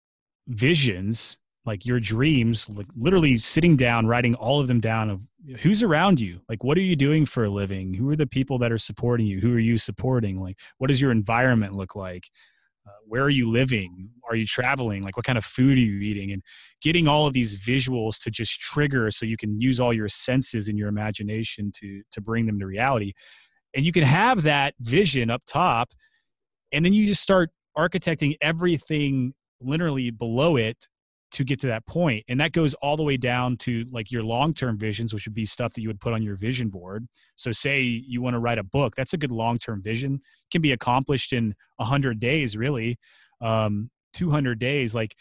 visions 0.48 1.38
like 1.66 1.86
your 1.86 2.00
dreams 2.00 2.68
like 2.70 2.88
literally 2.96 3.38
sitting 3.38 3.76
down 3.76 4.08
writing 4.08 4.34
all 4.36 4.60
of 4.60 4.68
them 4.68 4.80
down 4.80 5.10
of 5.10 5.22
who's 5.60 5.84
around 5.84 6.20
you? 6.20 6.42
Like 6.50 6.64
what 6.64 6.78
are 6.78 6.82
you 6.82 6.96
doing 6.96 7.26
for 7.26 7.46
a 7.46 7.50
living? 7.50 7.94
Who 7.94 8.10
are 8.10 8.16
the 8.16 8.28
people 8.28 8.58
that 8.60 8.72
are 8.72 8.78
supporting 8.78 9.26
you? 9.26 9.40
Who 9.40 9.54
are 9.54 9.60
you 9.60 9.78
supporting? 9.78 10.40
Like 10.40 10.60
what 10.78 10.88
does 10.88 11.02
your 11.02 11.12
environment 11.12 11.74
look 11.74 11.96
like? 11.96 12.30
Uh, 12.88 12.92
where 13.08 13.24
are 13.24 13.30
you 13.30 13.50
living? 13.50 14.10
Are 14.28 14.36
you 14.36 14.46
traveling? 14.46 15.04
Like 15.04 15.16
what 15.16 15.26
kind 15.26 15.38
of 15.38 15.46
food 15.46 15.78
are 15.78 15.82
you 15.82 16.00
eating? 16.00 16.32
And 16.32 16.42
getting 16.82 17.08
all 17.08 17.28
of 17.28 17.34
these 17.34 17.58
visuals 17.58 18.20
to 18.24 18.32
just 18.32 18.60
trigger 18.60 19.12
so 19.12 19.26
you 19.26 19.38
can 19.38 19.60
use 19.62 19.80
all 19.80 19.96
your 19.96 20.10
senses 20.10 20.68
and 20.68 20.78
your 20.78 20.88
imagination 20.88 21.72
to 21.76 22.02
to 22.12 22.22
bring 22.22 22.46
them 22.46 22.60
to 22.60 22.66
reality. 22.66 23.14
And 23.76 23.86
you 23.86 23.92
can 23.92 24.04
have 24.04 24.44
that 24.44 24.74
vision 24.80 25.30
up 25.30 25.44
top 25.48 25.92
and 26.72 26.86
then 26.86 26.94
you 26.94 27.06
just 27.06 27.22
start 27.22 27.50
architecting 27.78 28.36
everything 28.42 29.34
literally 29.62 30.12
below 30.12 30.56
it 30.56 30.88
to 31.32 31.44
get 31.44 31.60
to 31.60 31.68
that 31.68 31.86
point 31.86 32.24
and 32.28 32.40
that 32.40 32.52
goes 32.52 32.74
all 32.76 32.98
the 32.98 33.04
way 33.04 33.18
down 33.18 33.56
to 33.56 33.86
like 33.92 34.12
your 34.12 34.24
long-term 34.24 34.78
visions 34.78 35.14
which 35.14 35.26
would 35.26 35.34
be 35.34 35.46
stuff 35.46 35.74
that 35.74 35.82
you 35.82 35.88
would 35.88 36.00
put 36.00 36.14
on 36.14 36.22
your 36.22 36.36
vision 36.36 36.70
board. 36.70 37.08
So 37.36 37.52
say 37.52 37.82
you 37.82 38.22
want 38.22 38.34
to 38.34 38.40
write 38.40 38.58
a 38.58 38.64
book 38.64 38.96
that's 38.96 39.14
a 39.14 39.18
good 39.18 39.32
long-term 39.32 39.82
vision. 39.82 40.16
It 40.16 40.52
can 40.52 40.62
be 40.62 40.74
accomplished 40.74 41.34
in 41.34 41.56
100 41.78 42.20
days 42.20 42.56
really. 42.56 42.98
Um, 43.40 43.90
200 44.14 44.60
days 44.60 44.94
like 44.94 45.16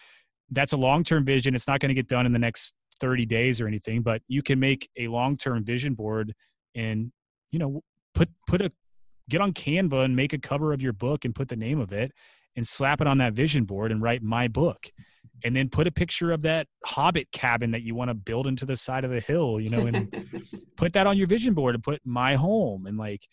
that's 0.51 0.73
a 0.73 0.77
long-term 0.77 1.25
vision 1.25 1.55
it's 1.55 1.69
not 1.69 1.81
going 1.81 1.91
to 1.91 1.95
get 1.95 2.09
done 2.09 2.27
in 2.27 2.33
the 2.33 2.39
next 2.39 2.73
30 2.99 3.25
days 3.25 3.61
or 3.61 3.69
anything 3.69 4.03
but 4.03 4.21
you 4.27 4.43
can 4.43 4.59
make 4.59 4.91
a 4.99 5.07
long-term 5.07 5.65
vision 5.65 5.95
board 5.95 6.35
and 6.75 7.13
you 7.51 7.59
know 7.59 7.83
put 8.15 8.29
put 8.47 8.61
a 8.61 8.71
get 9.29 9.41
on 9.41 9.53
canva 9.53 10.05
and 10.05 10.17
make 10.17 10.33
a 10.33 10.39
cover 10.39 10.73
of 10.73 10.83
your 10.83 10.93
book 10.93 11.25
and 11.25 11.35
put 11.35 11.49
the 11.49 11.57
name 11.57 11.81
of 11.81 11.93
it 11.93 12.13
and 12.57 12.67
slap 12.67 13.01
it 13.01 13.07
on 13.07 13.19
that 13.19 13.33
vision 13.33 13.65
board 13.65 13.93
and 13.93 14.03
write 14.03 14.23
my 14.23 14.49
book 14.49 14.91
and 15.45 15.55
then 15.55 15.69
put 15.69 15.87
a 15.87 15.91
picture 15.91 16.33
of 16.33 16.43
that 16.43 16.67
hobbit 16.85 17.31
cabin 17.33 17.71
that 17.71 17.83
you 17.83 17.95
want 17.95 18.09
to 18.09 18.15
build 18.15 18.47
into 18.47 18.65
the 18.67 18.77
side 18.77 19.05
of 19.05 19.11
the 19.11 19.21
hill 19.21 19.61
you 19.61 19.69
know 19.69 19.87
and 19.87 20.27
put 20.77 20.93
that 20.93 21.07
on 21.07 21.17
your 21.17 21.27
vision 21.27 21.55
board 21.55 21.75
and 21.75 21.85
put 21.85 22.01
my 22.05 22.35
home 22.35 22.87
and 22.87 22.97
like 22.99 23.27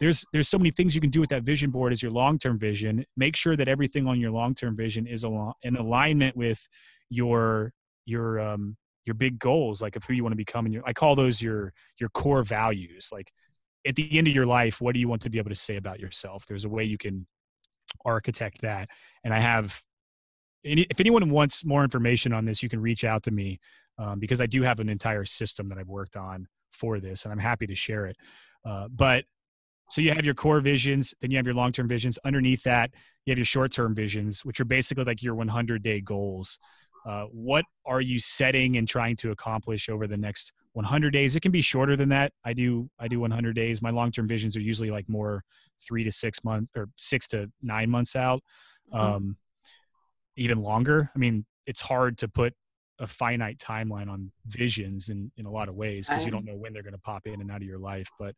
there's 0.00 0.24
there's 0.32 0.48
so 0.48 0.58
many 0.58 0.70
things 0.70 0.94
you 0.94 1.00
can 1.00 1.10
do 1.10 1.20
with 1.20 1.30
that 1.30 1.42
vision 1.42 1.70
board 1.70 1.92
as 1.92 2.02
your 2.02 2.12
long-term 2.12 2.58
vision. 2.58 3.04
Make 3.16 3.36
sure 3.36 3.56
that 3.56 3.68
everything 3.68 4.06
on 4.06 4.20
your 4.20 4.30
long-term 4.30 4.76
vision 4.76 5.06
is 5.06 5.24
in 5.24 5.76
alignment 5.76 6.36
with 6.36 6.68
your 7.08 7.72
your 8.04 8.38
um 8.40 8.76
your 9.04 9.14
big 9.14 9.38
goals 9.38 9.80
like 9.80 9.94
of 9.94 10.04
who 10.04 10.12
you 10.12 10.24
want 10.24 10.32
to 10.32 10.36
become 10.36 10.64
and 10.64 10.74
your 10.74 10.82
i 10.84 10.92
call 10.92 11.14
those 11.14 11.40
your 11.40 11.72
your 11.98 12.08
core 12.10 12.42
values. 12.42 13.08
Like 13.12 13.32
at 13.86 13.94
the 13.94 14.18
end 14.18 14.26
of 14.26 14.34
your 14.34 14.46
life 14.46 14.80
what 14.80 14.92
do 14.94 15.00
you 15.00 15.08
want 15.08 15.22
to 15.22 15.30
be 15.30 15.38
able 15.38 15.50
to 15.50 15.56
say 15.56 15.76
about 15.76 16.00
yourself? 16.00 16.46
There's 16.46 16.64
a 16.64 16.68
way 16.68 16.84
you 16.84 16.98
can 16.98 17.26
architect 18.04 18.60
that 18.60 18.88
and 19.24 19.32
i 19.32 19.40
have 19.40 19.80
if 20.66 21.00
anyone 21.00 21.28
wants 21.30 21.64
more 21.64 21.82
information 21.82 22.32
on 22.32 22.44
this, 22.44 22.62
you 22.62 22.68
can 22.68 22.80
reach 22.80 23.04
out 23.04 23.22
to 23.24 23.30
me 23.30 23.58
um, 23.98 24.18
because 24.18 24.40
I 24.40 24.46
do 24.46 24.62
have 24.62 24.80
an 24.80 24.88
entire 24.88 25.24
system 25.24 25.68
that 25.68 25.78
I've 25.78 25.88
worked 25.88 26.16
on 26.16 26.46
for 26.72 27.00
this, 27.00 27.24
and 27.24 27.32
I'm 27.32 27.38
happy 27.38 27.66
to 27.66 27.74
share 27.74 28.06
it. 28.06 28.16
Uh, 28.64 28.88
but 28.88 29.24
so 29.90 30.00
you 30.00 30.12
have 30.12 30.24
your 30.24 30.34
core 30.34 30.60
visions, 30.60 31.14
then 31.20 31.30
you 31.30 31.36
have 31.36 31.46
your 31.46 31.54
long 31.54 31.72
term 31.72 31.88
visions. 31.88 32.18
Underneath 32.24 32.62
that, 32.64 32.90
you 33.24 33.30
have 33.30 33.38
your 33.38 33.44
short 33.44 33.72
term 33.72 33.94
visions, 33.94 34.44
which 34.44 34.60
are 34.60 34.64
basically 34.64 35.04
like 35.04 35.22
your 35.22 35.34
100 35.34 35.82
day 35.82 36.00
goals. 36.00 36.58
Uh, 37.06 37.24
what 37.30 37.64
are 37.84 38.00
you 38.00 38.18
setting 38.18 38.76
and 38.76 38.88
trying 38.88 39.14
to 39.14 39.30
accomplish 39.30 39.88
over 39.88 40.08
the 40.08 40.16
next 40.16 40.52
100 40.72 41.12
days? 41.12 41.36
It 41.36 41.40
can 41.40 41.52
be 41.52 41.60
shorter 41.60 41.96
than 41.96 42.08
that. 42.08 42.32
I 42.44 42.52
do 42.52 42.90
I 42.98 43.06
do 43.06 43.20
100 43.20 43.54
days. 43.54 43.80
My 43.80 43.90
long 43.90 44.10
term 44.10 44.26
visions 44.26 44.56
are 44.56 44.60
usually 44.60 44.90
like 44.90 45.08
more 45.08 45.44
three 45.86 46.02
to 46.02 46.10
six 46.10 46.42
months 46.42 46.72
or 46.74 46.88
six 46.96 47.28
to 47.28 47.50
nine 47.62 47.88
months 47.88 48.16
out. 48.16 48.42
Mm-hmm. 48.92 49.00
Um, 49.00 49.36
even 50.36 50.60
longer. 50.60 51.10
I 51.14 51.18
mean, 51.18 51.44
it's 51.66 51.80
hard 51.80 52.18
to 52.18 52.28
put 52.28 52.54
a 52.98 53.06
finite 53.06 53.58
timeline 53.58 54.08
on 54.08 54.30
visions 54.46 55.08
in, 55.08 55.30
in 55.36 55.46
a 55.46 55.50
lot 55.50 55.68
of 55.68 55.74
ways 55.74 56.08
because 56.08 56.24
you 56.24 56.30
don't 56.30 56.44
know 56.44 56.56
when 56.56 56.72
they're 56.72 56.82
going 56.82 56.94
to 56.94 56.98
pop 56.98 57.26
in 57.26 57.40
and 57.40 57.50
out 57.50 57.58
of 57.58 57.62
your 57.62 57.78
life. 57.78 58.08
But 58.18 58.34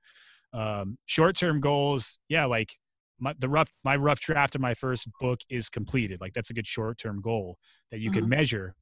um, 0.52 0.98
short 1.06 1.36
term 1.36 1.60
goals, 1.60 2.18
yeah, 2.28 2.44
like 2.44 2.72
my, 3.20 3.34
the 3.38 3.48
rough 3.48 3.70
my 3.84 3.96
rough 3.96 4.20
draft 4.20 4.54
of 4.54 4.60
my 4.60 4.74
first 4.74 5.08
book 5.20 5.40
is 5.48 5.68
completed. 5.68 6.20
Like 6.20 6.34
that's 6.34 6.50
a 6.50 6.54
good 6.54 6.66
short 6.66 6.98
term 6.98 7.20
goal 7.20 7.56
that 7.90 8.00
you 8.00 8.10
mm-hmm. 8.10 8.20
can 8.20 8.28
measure. 8.28 8.74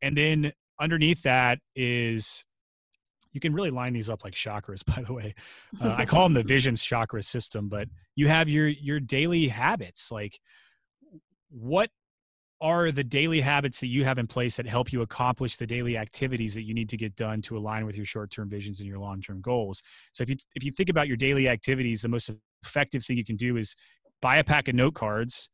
And 0.00 0.16
then 0.16 0.52
underneath 0.80 1.22
that 1.22 1.58
is 1.76 2.44
you 3.32 3.40
can 3.40 3.54
really 3.54 3.70
line 3.70 3.92
these 3.92 4.10
up 4.10 4.24
like 4.24 4.34
chakras 4.34 4.84
by 4.96 5.02
the 5.02 5.12
way 5.12 5.34
uh, 5.80 5.94
i 5.96 6.04
call 6.04 6.24
them 6.24 6.34
the 6.34 6.42
visions 6.46 6.82
chakra 6.82 7.22
system 7.22 7.68
but 7.68 7.88
you 8.16 8.28
have 8.28 8.48
your 8.48 8.68
your 8.68 9.00
daily 9.00 9.48
habits 9.48 10.10
like 10.10 10.38
what 11.50 11.90
are 12.62 12.92
the 12.92 13.04
daily 13.04 13.40
habits 13.40 13.80
that 13.80 13.88
you 13.88 14.04
have 14.04 14.18
in 14.18 14.26
place 14.26 14.56
that 14.56 14.66
help 14.66 14.92
you 14.92 15.02
accomplish 15.02 15.56
the 15.56 15.66
daily 15.66 15.96
activities 15.98 16.54
that 16.54 16.62
you 16.62 16.72
need 16.72 16.88
to 16.88 16.96
get 16.96 17.16
done 17.16 17.42
to 17.42 17.58
align 17.58 17.84
with 17.84 17.96
your 17.96 18.06
short-term 18.06 18.48
visions 18.48 18.80
and 18.80 18.88
your 18.88 18.98
long-term 18.98 19.40
goals? 19.42 19.82
So 20.12 20.22
if 20.22 20.30
you 20.30 20.36
if 20.54 20.64
you 20.64 20.70
think 20.70 20.88
about 20.88 21.08
your 21.08 21.16
daily 21.16 21.48
activities 21.48 22.02
the 22.02 22.08
most 22.08 22.30
effective 22.62 23.04
thing 23.04 23.18
you 23.18 23.24
can 23.24 23.36
do 23.36 23.56
is 23.56 23.74
buy 24.22 24.36
a 24.36 24.44
pack 24.44 24.68
of 24.68 24.74
note 24.74 24.94
cards 24.94 25.50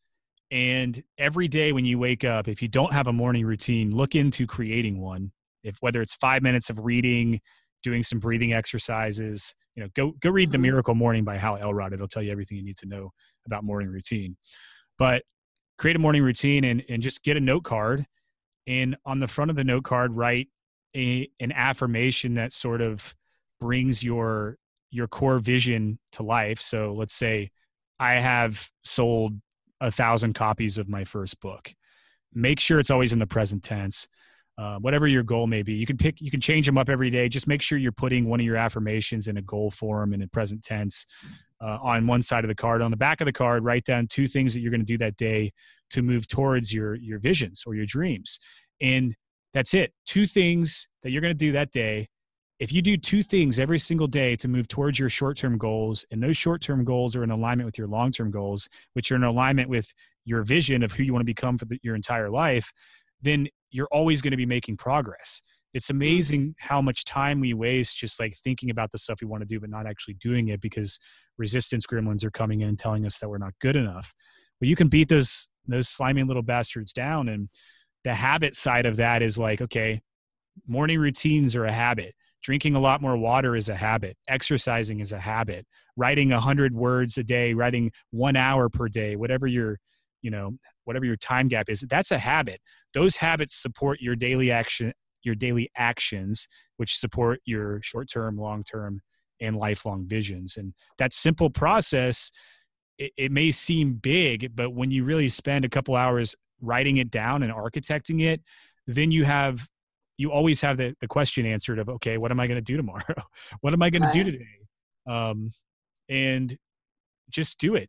and 0.51 1.03
every 1.17 1.49
day 1.49 1.73
when 1.73 1.85
you 1.85 1.99
wake 1.99 2.25
up 2.25 2.47
if 2.47 2.63
you 2.63 2.69
don't 2.69 2.93
have 2.93 3.07
a 3.07 3.13
morning 3.13 3.45
routine 3.45 3.91
look 3.91 4.15
into 4.15 4.47
creating 4.47 5.01
one. 5.01 5.33
If 5.65 5.77
whether 5.81 6.01
it's 6.01 6.15
5 6.15 6.43
minutes 6.43 6.71
of 6.71 6.85
reading 6.85 7.41
doing 7.83 8.03
some 8.03 8.19
breathing 8.19 8.53
exercises 8.53 9.55
you 9.75 9.83
know 9.83 9.89
go 9.95 10.13
go 10.21 10.31
read 10.31 10.51
the 10.51 10.59
mm-hmm. 10.59 10.63
miracle 10.63 10.95
morning 10.95 11.25
by 11.25 11.39
hal 11.39 11.57
elrod. 11.57 11.93
It'll 11.93 12.09
tell 12.09 12.23
you 12.23 12.33
everything 12.33 12.59
you 12.59 12.65
need 12.65 12.77
to 12.79 12.87
know 12.87 13.11
about 13.47 13.65
morning 13.65 13.89
routine. 13.89 14.37
But 14.99 15.23
create 15.79 15.97
a 15.97 15.99
morning 15.99 16.23
routine 16.23 16.65
and, 16.65 16.85
and 16.89 17.03
just 17.03 17.23
get 17.23 17.37
a 17.37 17.41
note 17.41 17.65
card. 17.65 18.07
And 18.67 18.97
on 19.07 19.21
the 19.21 19.29
front 19.29 19.51
of 19.51 19.57
the 19.57 19.65
note 19.65 19.85
card 19.85 20.13
write 20.13 20.49
a, 20.95 21.29
an 21.41 21.53
affirmation 21.53 22.35
that 22.35 22.53
sort 22.53 22.81
of 22.81 23.15
brings 23.61 24.03
your 24.03 24.57
your 24.91 25.07
core 25.07 25.39
vision 25.39 25.99
to 26.13 26.23
life. 26.23 26.61
So 26.61 26.95
let's 26.95 27.15
say 27.15 27.51
i 28.01 28.15
have 28.15 28.71
sold 28.85 29.35
a 29.81 29.91
thousand 29.91 30.35
copies 30.35 30.79
of 30.79 30.89
my 30.89 31.05
first 31.05 31.41
book. 31.41 31.73
Make 32.35 32.61
sure 32.61 32.79
it's 32.79 32.91
always 32.91 33.13
in 33.13 33.19
the 33.19 33.27
present 33.27 33.63
tense 33.63 34.09
uh, 34.59 34.77
whatever 34.81 35.07
your 35.07 35.23
goal 35.23 35.47
may 35.47 35.63
be. 35.63 35.75
You 35.75 35.87
can 35.87 35.97
pick 35.97 36.21
you 36.21 36.31
can 36.31 36.41
change 36.41 36.67
them 36.67 36.77
up 36.77 36.89
every 36.89 37.11
day. 37.11 37.29
Just 37.29 37.47
make 37.47 37.63
sure 37.63 37.79
you're 37.79 37.93
putting 37.93 38.29
one 38.29 38.41
of 38.41 38.47
your 38.47 38.57
affirmations 38.57 39.29
in 39.29 39.37
a 39.37 39.43
goal 39.43 39.71
form 39.71 40.13
and 40.13 40.23
in 40.23 40.29
present 40.29 40.65
tense 40.65 41.07
uh, 41.61 41.79
on 41.83 42.07
one 42.07 42.23
side 42.23 42.45
of 42.45 42.49
the 42.49 42.55
card. 42.55 42.83
On 42.83 42.91
the 42.91 42.97
back 42.97 43.21
of 43.21 43.27
the 43.27 43.33
card, 43.33 43.65
write 43.65 43.85
down 43.85 44.07
two 44.07 44.29
things 44.29 44.55
that 44.55 44.61
you're 44.61 44.71
going 44.71 44.81
to 44.81 44.87
do 44.87 44.99
that 44.99 45.17
day 45.17 45.53
to 45.91 46.03
move 46.03 46.29
towards 46.29 46.73
your 46.73 46.95
your 46.97 47.19
visions 47.19 47.65
or 47.67 47.75
your 47.75 47.87
dreams, 47.87 48.39
and 48.81 49.15
that's 49.55 49.75
it. 49.75 49.93
Two 50.07 50.27
things 50.27 50.89
that 51.03 51.11
you're 51.11 51.23
going 51.23 51.35
to 51.35 51.39
do 51.39 51.53
that 51.53 51.71
day. 51.71 52.09
If 52.61 52.73
you 52.73 52.83
do 52.83 52.97
two 52.97 53.23
things 53.23 53.61
every 53.61 53.79
single 53.79 54.09
day 54.09 54.35
to 54.37 54.49
move 54.49 54.67
towards 54.67 54.99
your 54.99 55.09
short 55.09 55.37
term 55.37 55.59
goals, 55.59 56.05
and 56.11 56.23
those 56.23 56.37
short 56.37 56.61
term 56.61 56.85
goals 56.85 57.17
are 57.17 57.25
in 57.25 57.31
alignment 57.31 57.67
with 57.67 57.79
your 57.79 57.89
long 57.89 58.11
term 58.11 58.31
goals, 58.31 58.69
which 58.95 59.11
are 59.13 59.17
in 59.17 59.25
alignment 59.25 59.69
with 59.69 59.93
your 60.25 60.43
vision 60.43 60.83
of 60.83 60.93
who 60.93 61.03
you 61.03 61.13
want 61.13 61.23
to 61.23 61.27
become 61.27 61.57
for 61.57 61.65
the, 61.65 61.79
your 61.83 61.95
entire 61.95 62.29
life, 62.29 62.73
then 63.23 63.49
you're 63.71 63.89
always 63.91 64.21
going 64.21 64.31
to 64.31 64.37
be 64.37 64.47
making 64.47 64.77
progress 64.77 65.43
it's 65.75 65.89
mm. 65.89 65.91
amazing 65.91 66.55
how 66.59 66.81
much 66.81 67.05
time 67.05 67.41
we 67.41 67.55
waste 67.55 67.97
just 67.97 68.19
like 68.21 68.37
thinking 68.43 68.71
about 68.71 68.91
the 68.91 68.99
stuff 68.99 69.19
we 69.21 69.27
want 69.27 69.43
to 69.43 69.47
do 69.47 69.61
but 69.61 69.71
not 69.71 69.87
actually 69.87 70.15
doing 70.15 70.49
it 70.49 70.61
because 70.61 70.99
resistance 71.37 71.87
gremlins 71.87 72.25
are 72.25 72.31
coming 72.31 72.61
in 72.61 72.69
and 72.69 72.79
telling 72.79 73.07
us 73.07 73.19
that 73.19 73.29
we're 73.29 73.39
not 73.39 73.55
good 73.61 73.77
enough. 73.77 74.13
But 74.61 74.69
you 74.69 74.77
can 74.77 74.89
beat 74.89 75.09
those 75.09 75.49
those 75.67 75.89
slimy 75.89 76.23
little 76.23 76.43
bastards 76.43 76.93
down 76.93 77.29
and 77.29 77.49
the 78.05 78.15
habit 78.15 78.55
side 78.55 78.87
of 78.87 78.97
that 78.97 79.23
is 79.23 79.39
like 79.39 79.61
okay 79.61 80.01
morning 80.67 80.99
routines 80.99 81.55
are 81.55 81.67
a 81.67 81.73
habit. 81.73 82.15
Drinking 82.41 82.77
a 82.77 82.81
lot 82.81 83.03
more 83.03 83.17
water 83.17 83.57
is 83.57 83.69
a 83.69 83.75
habit. 83.75 84.17
Exercising 84.29 85.01
is 85.01 85.13
a 85.13 85.19
habit. 85.19 85.67
Writing 85.97 86.33
a 86.33 86.41
hundred 86.41 86.73
words 86.73 87.19
a 87.19 87.25
day 87.25 87.53
writing 87.53 87.91
one 88.11 88.37
hour 88.37 88.69
per 88.69 88.89
day 88.89 89.17
whatever 89.17 89.47
your 89.47 89.79
you 90.23 90.31
know 90.31 90.53
whatever 90.85 91.05
your 91.05 91.17
time 91.17 91.49
gap 91.49 91.69
is 91.69 91.85
that's 91.89 92.11
a 92.11 92.19
habit. 92.19 92.61
Those 92.95 93.17
habits 93.17 93.55
support 93.55 94.01
your 94.01 94.17
daily 94.17 94.51
action 94.51 94.93
your 95.23 95.35
daily 95.35 95.71
actions, 95.77 96.49
which 96.77 96.99
support 96.99 97.41
your 97.45 97.81
short 97.83 98.09
term, 98.11 98.39
long 98.39 98.65
term, 98.65 99.01
and 99.41 99.57
lifelong 99.57 100.07
visions. 100.07 100.57
And 100.57 100.75
that 100.99 101.13
simple 101.13 101.51
process, 101.51 102.31
it, 102.99 103.13
it, 103.17 103.33
may 103.33 103.51
seem 103.51 103.95
big, 103.95 104.55
but 104.55 104.75
when 104.75 104.91
you 104.91 105.05
really 105.05 105.29
spend 105.29 105.65
a 105.65 105.69
couple 105.69 105.95
hours 105.97 106.35
writing 106.61 106.97
it 106.97 107.11
down 107.11 107.43
and 107.43 107.53
architecting 107.53 108.23
it, 108.23 108.43
then 108.89 109.11
you 109.11 109.25
have 109.25 109.69
you 110.17 110.33
always 110.33 110.61
have 110.61 110.77
the, 110.77 110.95
the 111.01 111.07
question 111.07 111.47
answered 111.47 111.79
of 111.79 111.89
okay 111.89 112.19
what 112.19 112.33
am 112.33 112.41
i 112.41 112.47
going 112.47 112.57
to 112.57 112.63
do 112.63 112.77
tomorrow 112.77 113.23
what 113.61 113.73
am 113.73 113.83
i 113.83 113.89
going 113.89 114.03
right. 114.03 114.13
to 114.13 114.25
do 114.25 114.33
today 114.33 114.45
um, 115.07 115.51
and 116.09 116.57
just 117.31 117.59
do 117.59 117.77
it 117.77 117.89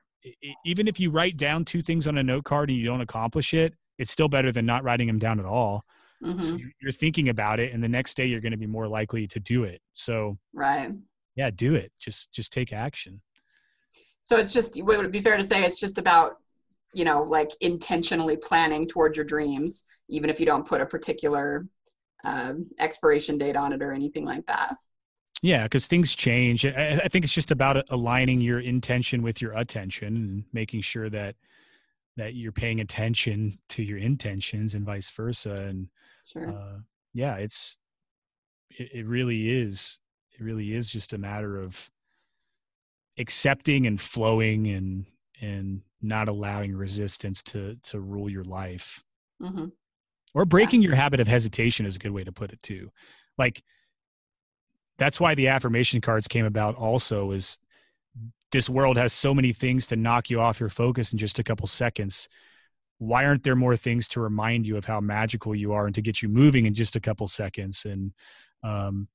even 0.66 0.88
if 0.88 1.00
you 1.00 1.10
write 1.10 1.38
down 1.38 1.66
two 1.66 1.82
things 1.82 2.06
on 2.06 2.18
a 2.18 2.24
note 2.24 2.44
card 2.44 2.70
and 2.70 2.78
you 2.78 2.86
don't 2.86 3.02
accomplish 3.02 3.54
it 3.54 3.74
it's 3.98 4.12
still 4.12 4.30
better 4.30 4.52
than 4.52 4.66
not 4.66 4.84
writing 4.84 5.08
them 5.08 5.18
down 5.18 5.40
at 5.40 5.46
all 5.46 5.84
Mm-hmm. 6.24 6.42
So 6.42 6.58
you're 6.82 6.92
thinking 6.92 7.30
about 7.30 7.60
it, 7.60 7.74
and 7.74 7.84
the 7.84 7.88
next 7.88 8.18
day 8.18 8.26
you're 8.26 8.42
going 8.42 8.52
to 8.52 8.58
be 8.58 8.68
more 8.68 8.88
likely 8.88 9.26
to 9.28 9.40
do 9.40 9.64
it. 9.64 9.82
So 9.94 10.38
right, 10.54 10.92
yeah, 11.36 11.50
do 11.50 11.76
it. 11.76 11.92
Just 12.00 12.32
just 12.32 12.52
take 12.52 12.74
action. 12.74 13.22
So 14.22 14.38
it's 14.38 14.52
just 14.52 14.82
would 14.84 15.06
it 15.06 15.12
be 15.12 15.22
fair 15.22 15.38
to 15.38 15.44
say 15.44 15.64
it's 15.64 15.80
just 15.80 15.98
about 15.98 16.38
you 16.94 17.06
know 17.06 17.24
like 17.24 17.52
intentionally 17.62 18.36
planning 18.36 18.86
towards 18.88 19.16
your 19.16 19.26
dreams, 19.26 19.86
even 20.10 20.30
if 20.30 20.40
you 20.40 20.46
don't 20.46 20.68
put 20.68 20.82
a 20.82 20.86
particular 20.86 21.66
uh, 22.26 22.54
expiration 22.80 23.38
date 23.38 23.56
on 23.56 23.72
it 23.72 23.82
or 23.82 23.94
anything 23.94 24.26
like 24.26 24.46
that. 24.48 24.76
Yeah, 25.42 25.64
because 25.64 25.88
things 25.88 26.16
change. 26.16 26.66
I, 26.66 27.00
I 27.04 27.08
think 27.08 27.24
it's 27.24 27.34
just 27.34 27.52
about 27.52 27.86
aligning 27.90 28.42
your 28.42 28.60
intention 28.60 29.22
with 29.22 29.42
your 29.42 29.54
attention 29.54 30.16
and 30.16 30.44
making 30.52 30.82
sure 30.82 31.10
that 31.10 31.36
that 32.18 32.34
you're 32.34 32.52
paying 32.52 32.82
attention 32.82 33.58
to 33.70 33.82
your 33.82 33.98
intentions 33.98 34.76
and 34.76 34.86
vice 34.86 35.10
versa. 35.10 35.68
And 35.70 35.88
Sure. 36.32 36.50
Uh, 36.50 36.80
yeah, 37.14 37.36
it's 37.36 37.78
it, 38.70 38.90
it 38.94 39.06
really 39.06 39.50
is. 39.50 40.00
It 40.32 40.44
really 40.44 40.76
is 40.76 40.90
just 40.90 41.14
a 41.14 41.18
matter 41.18 41.60
of 41.60 41.90
accepting 43.18 43.88
and 43.88 44.00
flowing 44.00 44.68
and 44.68 45.06
and 45.42 45.82
not 46.02 46.28
allowing 46.30 46.76
resistance 46.76 47.42
to 47.44 47.76
to 47.84 48.00
rule 48.00 48.30
your 48.30 48.44
life. 48.44 49.04
Mm-hmm. 49.42 49.68
Or 50.36 50.46
breaking 50.46 50.82
yeah. 50.82 50.90
your 50.90 50.96
habit 50.96 51.20
of 51.20 51.28
hesitation 51.28 51.86
is 51.86 51.96
a 51.96 52.00
good 52.00 52.12
way 52.12 52.24
to 52.24 52.32
put 52.32 52.52
it 52.52 52.62
too. 52.62 52.92
Like 53.38 53.64
that's 54.98 55.20
why 55.20 55.34
the 55.34 55.48
affirmation 55.48 56.02
cards 56.02 56.28
came 56.28 56.46
about 56.46 56.76
also 56.76 57.32
is 57.32 57.58
this 58.52 58.70
world 58.70 58.98
has 58.98 59.14
so 59.14 59.34
many 59.34 59.54
things 59.54 59.88
to 59.88 59.96
knock 59.96 60.30
you 60.30 60.40
off 60.42 60.60
your 60.60 60.70
focus 60.70 61.12
in 61.12 61.18
just 61.18 61.40
a 61.40 61.44
couple 61.44 61.68
seconds 61.68 62.30
why 63.00 63.26
aren't 63.26 63.44
there 63.44 63.56
more 63.56 63.76
things 63.76 64.08
to 64.10 64.22
remind 64.22 64.68
you 64.68 64.78
of 64.78 64.86
how 64.86 65.00
magical 65.00 65.56
you 65.56 65.74
are 65.74 65.86
and 65.86 65.96
to 65.96 66.02
get 66.02 66.22
you 66.22 66.30
moving 66.30 66.66
in 66.66 66.74
just 66.74 66.96
a 66.96 67.00
couple 67.00 67.28
seconds? 67.28 67.86
And 67.86 68.14
um, 68.64 69.08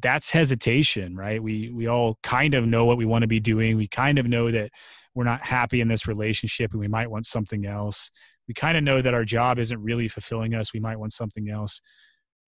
that's 0.00 0.30
hesitation 0.30 1.14
right? 1.16 1.42
We 1.42 1.70
we 1.70 1.86
all 1.86 2.18
kind 2.22 2.54
of 2.54 2.66
know 2.66 2.84
what 2.84 2.96
we 2.96 3.04
want 3.04 3.22
to 3.22 3.28
be 3.28 3.40
doing. 3.40 3.76
We 3.76 3.86
kind 3.86 4.18
of 4.18 4.26
know 4.26 4.50
that 4.50 4.70
we're 5.14 5.24
not 5.24 5.42
happy 5.42 5.80
in 5.80 5.88
this 5.88 6.06
relationship 6.06 6.72
and 6.72 6.80
we 6.80 6.88
might 6.88 7.10
want 7.10 7.26
something 7.26 7.66
else. 7.66 8.10
We 8.48 8.54
kind 8.54 8.76
of 8.76 8.84
know 8.84 9.02
that 9.02 9.14
our 9.14 9.24
job 9.24 9.58
isn't 9.58 9.82
really 9.82 10.08
fulfilling 10.08 10.54
us. 10.54 10.72
We 10.72 10.80
might 10.80 10.98
want 10.98 11.12
something 11.12 11.50
else. 11.50 11.80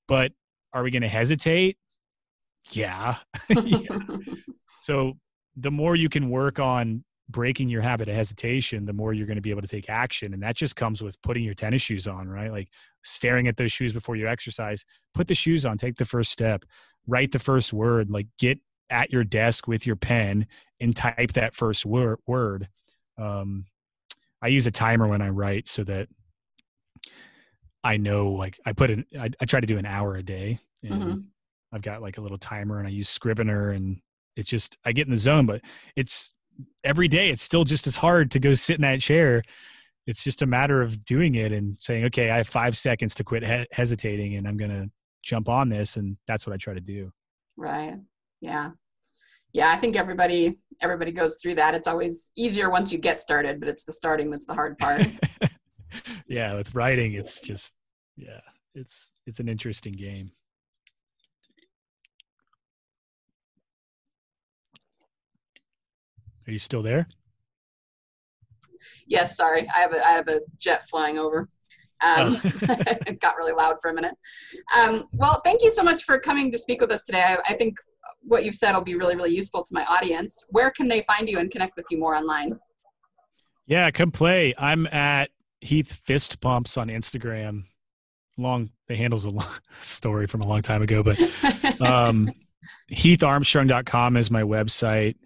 But 0.09 0.33
are 0.73 0.83
we 0.83 0.91
going 0.91 1.03
to 1.03 1.09
hesitate? 1.09 1.77
Yeah. 2.71 3.17
yeah. 3.51 3.99
So 4.81 5.15
the 5.57 5.71
more 5.71 5.97
you 5.97 6.11
can 6.11 6.29
work 6.29 6.59
on 6.59 7.05
breaking 7.31 7.71
your 7.71 7.81
habit 7.81 8.09
of 8.09 8.15
hesitation, 8.15 8.85
the 8.85 8.93
more 8.93 9.15
you're 9.15 9.27
going 9.27 9.37
to 9.37 9.43
be 9.43 9.51
able 9.51 9.63
to 9.63 9.69
take 9.69 9.89
action. 9.89 10.35
And 10.35 10.43
that 10.43 10.57
just 10.57 10.77
comes 10.77 11.03
with 11.03 11.21
putting 11.23 11.43
your 11.43 11.55
tennis 11.55 11.81
shoes 11.81 12.07
on, 12.07 12.29
right? 12.29 12.51
Like 12.51 12.69
staring 13.03 13.49
at 13.49 13.57
those 13.57 13.73
shoes 13.73 13.93
before 13.93 14.15
you 14.17 14.29
exercise. 14.29 14.85
Put 15.15 15.27
the 15.27 15.35
shoes 15.35 15.65
on, 15.65 15.79
take 15.79 15.97
the 15.97 16.05
first 16.05 16.31
step, 16.31 16.65
write 17.07 17.33
the 17.33 17.39
first 17.39 17.73
word, 17.73 18.11
like 18.11 18.27
get 18.39 18.59
at 18.91 19.11
your 19.11 19.25
desk 19.25 19.67
with 19.67 19.87
your 19.87 19.97
pen 19.97 20.47
and 20.81 20.95
type 20.95 21.33
that 21.33 21.55
first 21.55 21.87
wor- 21.87 22.19
word. 22.27 22.69
Um, 23.19 23.65
I 24.43 24.49
use 24.49 24.67
a 24.67 24.71
timer 24.71 25.09
when 25.09 25.23
I 25.23 25.31
write 25.31 25.67
so 25.67 25.83
that 25.85 26.09
I 27.83 27.97
know, 27.97 28.33
like, 28.33 28.61
I 28.67 28.75
put 28.75 28.91
in, 28.91 29.07
I, 29.19 29.31
I 29.41 29.47
try 29.47 29.61
to 29.61 29.67
do 29.67 29.79
an 29.79 29.87
hour 29.87 30.17
a 30.17 30.23
day. 30.23 30.59
And 30.83 31.03
mm-hmm. 31.03 31.19
I've 31.73 31.83
got 31.83 32.03
like 32.03 32.19
a 32.19 32.21
little 32.21 32.39
timer 32.39 32.79
and 32.79 32.87
I 32.87 32.91
use 32.91 33.09
Scrivener 33.09 33.71
and 33.71 34.01
it's 34.37 34.51
just, 34.51 34.77
I 34.85 34.93
get 34.93 35.07
in 35.07 35.13
the 35.13 35.19
zone, 35.19 35.47
but 35.47 35.63
it's, 35.97 36.34
every 36.85 37.09
day 37.09 37.31
it's 37.31 37.43
still 37.43 37.65
just 37.65 37.87
as 37.87 37.97
hard 37.97 38.31
to 38.33 38.39
go 38.39 38.55
sit 38.55 38.77
in 38.77 38.83
that 38.83 39.01
chair. 39.01 39.43
It's 40.07 40.23
just 40.23 40.43
a 40.43 40.47
matter 40.47 40.83
of 40.83 41.05
doing 41.05 41.35
it 41.35 41.51
and 41.53 41.77
saying 41.81 42.05
okay 42.07 42.31
i 42.31 42.37
have 42.37 42.49
five 42.49 42.77
seconds 42.77 43.15
to 43.17 43.25
quit 43.25 43.45
he- 43.45 43.67
hesitating 43.73 44.37
and 44.37 44.47
i'm 44.47 44.57
going 44.59 44.71
to 44.71 44.91
jump 45.23 45.49
on 45.49 45.71
this 45.71 45.97
and 45.97 46.17
that's 46.27 46.47
what 46.47 46.53
i 46.53 46.57
try 46.57 46.75
to 46.75 46.81
do. 46.81 47.11
Right. 47.57 47.95
Yeah. 48.41 48.71
Yeah 49.53 49.71
i 49.71 49.77
think 49.77 49.97
everybody 49.97 50.59
everybody 50.83 51.13
goes 51.13 51.39
through 51.41 51.55
that. 51.55 51.75
It's 51.75 51.87
always 51.87 52.31
easier 52.37 52.71
once 52.71 52.93
you 52.93 52.99
get 52.99 53.21
started 53.21 53.61
but 53.61 53.69
it's 53.69 53.85
the 53.85 53.93
starting 53.93 54.31
that's 54.31 54.47
the 54.47 54.55
hard 54.55 54.79
part. 54.79 55.07
Yeah 56.27 56.55
with 56.55 56.75
writing 56.75 57.15
it's 57.15 57.41
just 57.41 57.75
yeah 58.17 58.41
it's 58.75 59.13
it's 59.27 59.41
an 59.41 59.49
interesting 59.49 59.93
game 59.93 60.29
Are 66.47 66.53
you 66.53 66.59
still 66.59 66.83
there? 66.83 67.09
Yes, 69.07 69.37
sorry. 69.37 69.69
I 69.75 69.81
have 69.81 69.93
a 69.93 70.07
I 70.07 70.13
have 70.13 70.29
a 70.29 70.41
jet 70.59 70.89
flying 70.89 71.19
over. 71.19 71.49
Um, 72.03 72.39
oh. 72.45 72.51
it 73.07 73.21
got 73.21 73.37
really 73.37 73.53
loud 73.53 73.77
for 73.81 73.91
a 73.91 73.95
minute. 73.95 74.15
Um, 74.77 75.07
well, 75.13 75.41
thank 75.45 75.63
you 75.63 75.71
so 75.71 75.83
much 75.83 76.05
for 76.05 76.19
coming 76.19 76.53
to 76.53 76.59
speak 76.59 76.81
with 76.81 76.93
us 76.93 77.03
today. 77.03 77.23
I, 77.23 77.37
I, 77.49 77.55
think 77.55 77.79
what 78.21 78.45
you've 78.45 78.57
said 78.57 78.75
will 78.75 78.83
be 78.83 78.95
really, 78.95 79.17
really 79.17 79.35
useful 79.35 79.63
to 79.63 79.73
my 79.73 79.85
audience. 79.85 80.45
Where 80.51 80.71
can 80.71 80.89
they 80.89 81.03
find 81.03 81.29
you 81.29 81.39
and 81.39 81.51
connect 81.51 81.77
with 81.77 81.87
you 81.91 81.99
more 81.99 82.15
online? 82.15 82.59
Yeah, 83.67 83.91
come 83.91 84.11
play. 84.11 84.55
I'm 84.59 84.87
at 84.89 85.31
Heath 85.61 86.03
Fist 86.05 86.41
Pumps 86.41 86.77
on 86.77 86.89
Instagram. 86.89 87.65
Long 88.37 88.71
the 88.89 88.97
handle's 88.97 89.25
a 89.25 89.31
long 89.31 89.47
story 89.81 90.27
from 90.27 90.43
a 90.43 90.47
long 90.47 90.63
time 90.63 90.83
ago, 90.83 91.03
but 91.03 91.19
um, 91.81 92.31
HeathArmstrong.com 92.93 94.17
is 94.17 94.31
my 94.31 94.43
website. 94.43 95.17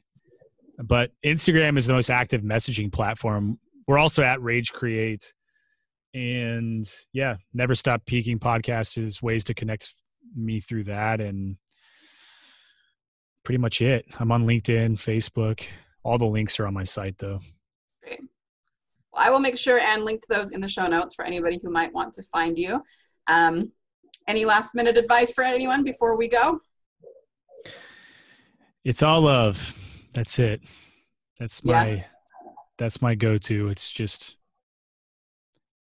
But 0.79 1.11
Instagram 1.25 1.77
is 1.77 1.87
the 1.87 1.93
most 1.93 2.11
active 2.11 2.43
messaging 2.43 2.93
platform. 2.93 3.59
We're 3.87 3.99
also 3.99 4.23
at 4.23 4.43
Rage 4.43 4.73
Create. 4.73 5.33
And 6.15 6.89
yeah, 7.13 7.37
Never 7.53 7.75
Stop 7.75 8.07
Peaking 8.07 8.39
podcast 8.39 8.97
is 8.97 9.21
ways 9.21 9.45
to 9.45 9.55
connect 9.55 9.95
me 10.37 10.61
through 10.61 10.85
that. 10.85 11.21
And 11.21 11.57
pretty 13.45 13.59
much 13.59 13.81
it. 13.81 14.05
I'm 14.19 14.31
on 14.31 14.47
LinkedIn, 14.47 14.97
Facebook. 14.97 15.67
All 16.03 16.19
the 16.19 16.27
links 16.27 16.61
are 16.61 16.67
on 16.67 16.75
my 16.75 16.85
site 16.85 17.19
though. 17.19 17.41
Great. 18.03 18.21
Well, 19.13 19.25
I 19.25 19.31
will 19.31 19.41
make 19.41 19.59
sure 19.59 19.79
and 19.79 20.05
link 20.05 20.21
to 20.21 20.27
those 20.31 20.53
in 20.53 20.61
the 20.61 20.69
show 20.69 20.87
notes 20.87 21.15
for 21.15 21.25
anybody 21.25 21.59
who 21.63 21.71
might 21.71 21.93
want 21.93 22.15
to 22.15 22.23
find 22.25 22.59
you. 22.59 22.83
Um, 23.27 23.73
any 24.27 24.45
last 24.45 24.75
minute 24.75 24.97
advice 24.97 25.33
for 25.33 25.43
anyone 25.43 25.83
before 25.83 26.17
we 26.17 26.29
go? 26.29 26.61
It's 28.85 29.03
all 29.03 29.23
love. 29.23 29.75
That's 30.13 30.39
it. 30.39 30.61
That's 31.39 31.65
my 31.65 31.89
yeah. 31.89 32.05
that's 32.79 33.01
my 33.01 33.15
go-to. 33.15 33.69
It's 33.69 33.91
just 33.91 34.37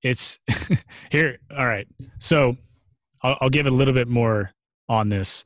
it's 0.01 0.39
here. 1.11 1.37
All 1.55 1.65
right. 1.65 1.87
So 2.19 2.57
I'll, 3.21 3.37
I'll 3.41 3.49
give 3.49 3.67
a 3.67 3.71
little 3.71 3.93
bit 3.93 4.07
more 4.07 4.51
on 4.89 5.09
this. 5.09 5.43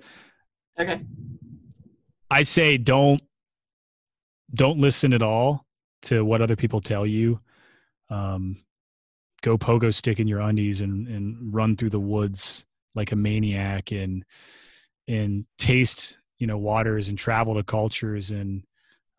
Okay. 0.79 1.01
I 2.29 2.41
say 2.41 2.77
don't 2.77 3.21
don't 4.53 4.79
listen 4.79 5.13
at 5.13 5.21
all 5.21 5.65
to 6.03 6.23
what 6.23 6.41
other 6.41 6.55
people 6.55 6.81
tell 6.81 7.05
you. 7.05 7.39
Um, 8.09 8.57
go 9.41 9.57
pogo 9.57 9.93
stick 9.93 10.19
in 10.19 10.27
your 10.27 10.39
undies 10.39 10.81
and 10.81 11.07
and 11.07 11.53
run 11.53 11.75
through 11.75 11.89
the 11.91 11.99
woods 11.99 12.65
like 12.95 13.11
a 13.11 13.15
maniac 13.15 13.91
and 13.91 14.23
and 15.07 15.45
taste 15.57 16.17
you 16.39 16.47
know 16.47 16.57
waters 16.57 17.09
and 17.09 17.17
travel 17.17 17.55
to 17.55 17.63
cultures 17.63 18.31
and 18.31 18.63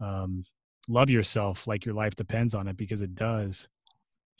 um, 0.00 0.44
love 0.88 1.10
yourself 1.10 1.66
like 1.66 1.84
your 1.84 1.94
life 1.94 2.14
depends 2.14 2.54
on 2.54 2.68
it 2.68 2.76
because 2.76 3.02
it 3.02 3.14
does. 3.14 3.68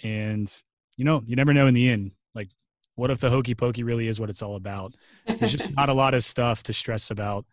And 0.02 0.52
you 0.96 1.04
know 1.04 1.22
you 1.26 1.36
never 1.36 1.52
know 1.52 1.66
in 1.66 1.74
the 1.74 1.88
end 1.88 2.12
like 2.34 2.48
what 2.94 3.10
if 3.10 3.20
the 3.20 3.30
hokey 3.30 3.54
pokey 3.54 3.82
really 3.82 4.08
is 4.08 4.18
what 4.18 4.30
it's 4.30 4.42
all 4.42 4.56
about? 4.56 4.94
There's 5.26 5.52
just 5.52 5.74
not 5.76 5.88
a 5.88 5.94
lot 5.94 6.14
of 6.14 6.24
stuff 6.24 6.62
to 6.64 6.72
stress 6.72 7.10
about. 7.10 7.44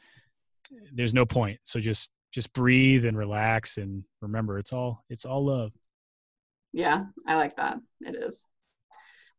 There's 0.93 1.13
no 1.13 1.25
point. 1.25 1.59
So 1.63 1.79
just 1.79 2.11
just 2.31 2.51
breathe 2.53 3.05
and 3.05 3.17
relax 3.17 3.77
and 3.77 4.03
remember 4.21 4.59
it's 4.59 4.73
all 4.73 5.03
it's 5.09 5.25
all 5.25 5.45
love. 5.45 5.71
Yeah 6.73 7.05
i 7.27 7.35
like 7.35 7.55
that. 7.57 7.77
It 8.01 8.15
is. 8.15 8.47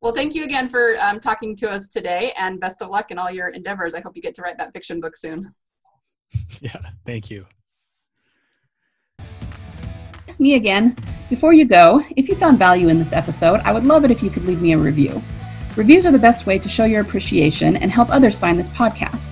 Well 0.03 0.15
thank 0.15 0.35
you 0.35 0.45
again 0.45 0.69
for 0.69 0.97
um, 1.01 1.21
talking 1.21 1.57
to 1.57 1.71
us 1.71 1.89
today 1.89 2.33
and 2.37 2.61
best 2.61 2.83
of 2.83 2.91
luck 2.91 3.11
in 3.11 3.19
all 3.19 3.31
your 3.31 3.49
endeavors. 3.49 3.95
I 3.95 4.01
hope 4.01 4.17
you 4.17 4.23
get 4.23 4.35
to 4.35 4.43
write 4.43 4.59
that 4.59 4.73
fiction 4.73 5.01
book 5.01 5.17
soon 5.17 5.55
yeah 6.61 6.77
thank 7.05 7.31
you 7.31 7.47
me 10.39 10.55
again 10.55 10.95
before 11.31 11.53
you 11.53 11.65
go 11.65 12.05
if 12.17 12.29
you 12.29 12.35
found 12.35 12.59
value 12.59 12.89
in 12.89 12.99
this 12.99 13.13
episode 13.13 13.61
i 13.61 13.73
would 13.73 13.85
love 13.85 14.05
it 14.05 14.11
if 14.11 14.23
you 14.23 14.31
could 14.31 14.45
leave 14.45 14.61
me 14.61 14.73
a 14.73 14.79
review 14.79 15.23
reviews 15.77 16.05
are 16.05 16.13
the 16.13 16.19
best 16.19 16.47
way 16.47 16.59
to 16.59 16.69
show 16.69 16.85
your 16.85 17.01
appreciation 17.01 17.77
and 17.77 17.91
help 17.91 18.11
others 18.11 18.39
find 18.39 18.59
this 18.59 18.71
podcast 18.71 19.31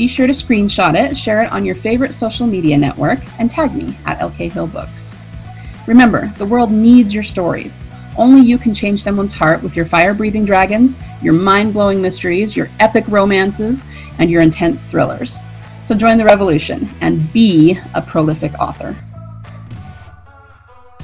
be 0.00 0.08
sure 0.08 0.26
to 0.26 0.32
screenshot 0.32 0.94
it, 0.94 1.14
share 1.14 1.42
it 1.42 1.52
on 1.52 1.62
your 1.62 1.74
favorite 1.74 2.14
social 2.14 2.46
media 2.46 2.78
network, 2.78 3.18
and 3.38 3.50
tag 3.50 3.74
me 3.74 3.94
at 4.06 4.18
LK 4.18 4.50
Hill 4.50 4.66
Books. 4.66 5.14
Remember, 5.86 6.32
the 6.38 6.46
world 6.46 6.72
needs 6.72 7.12
your 7.12 7.22
stories. 7.22 7.84
Only 8.16 8.40
you 8.40 8.56
can 8.56 8.74
change 8.74 9.02
someone's 9.02 9.34
heart 9.34 9.62
with 9.62 9.76
your 9.76 9.84
fire 9.84 10.14
breathing 10.14 10.46
dragons, 10.46 10.98
your 11.20 11.34
mind 11.34 11.74
blowing 11.74 12.00
mysteries, 12.00 12.56
your 12.56 12.70
epic 12.80 13.04
romances, 13.08 13.84
and 14.18 14.30
your 14.30 14.40
intense 14.40 14.86
thrillers. 14.86 15.40
So 15.90 15.96
join 15.96 16.18
the 16.18 16.24
revolution 16.24 16.88
and 17.00 17.32
be 17.32 17.76
a 17.94 18.00
prolific 18.00 18.54
author. 18.60 18.94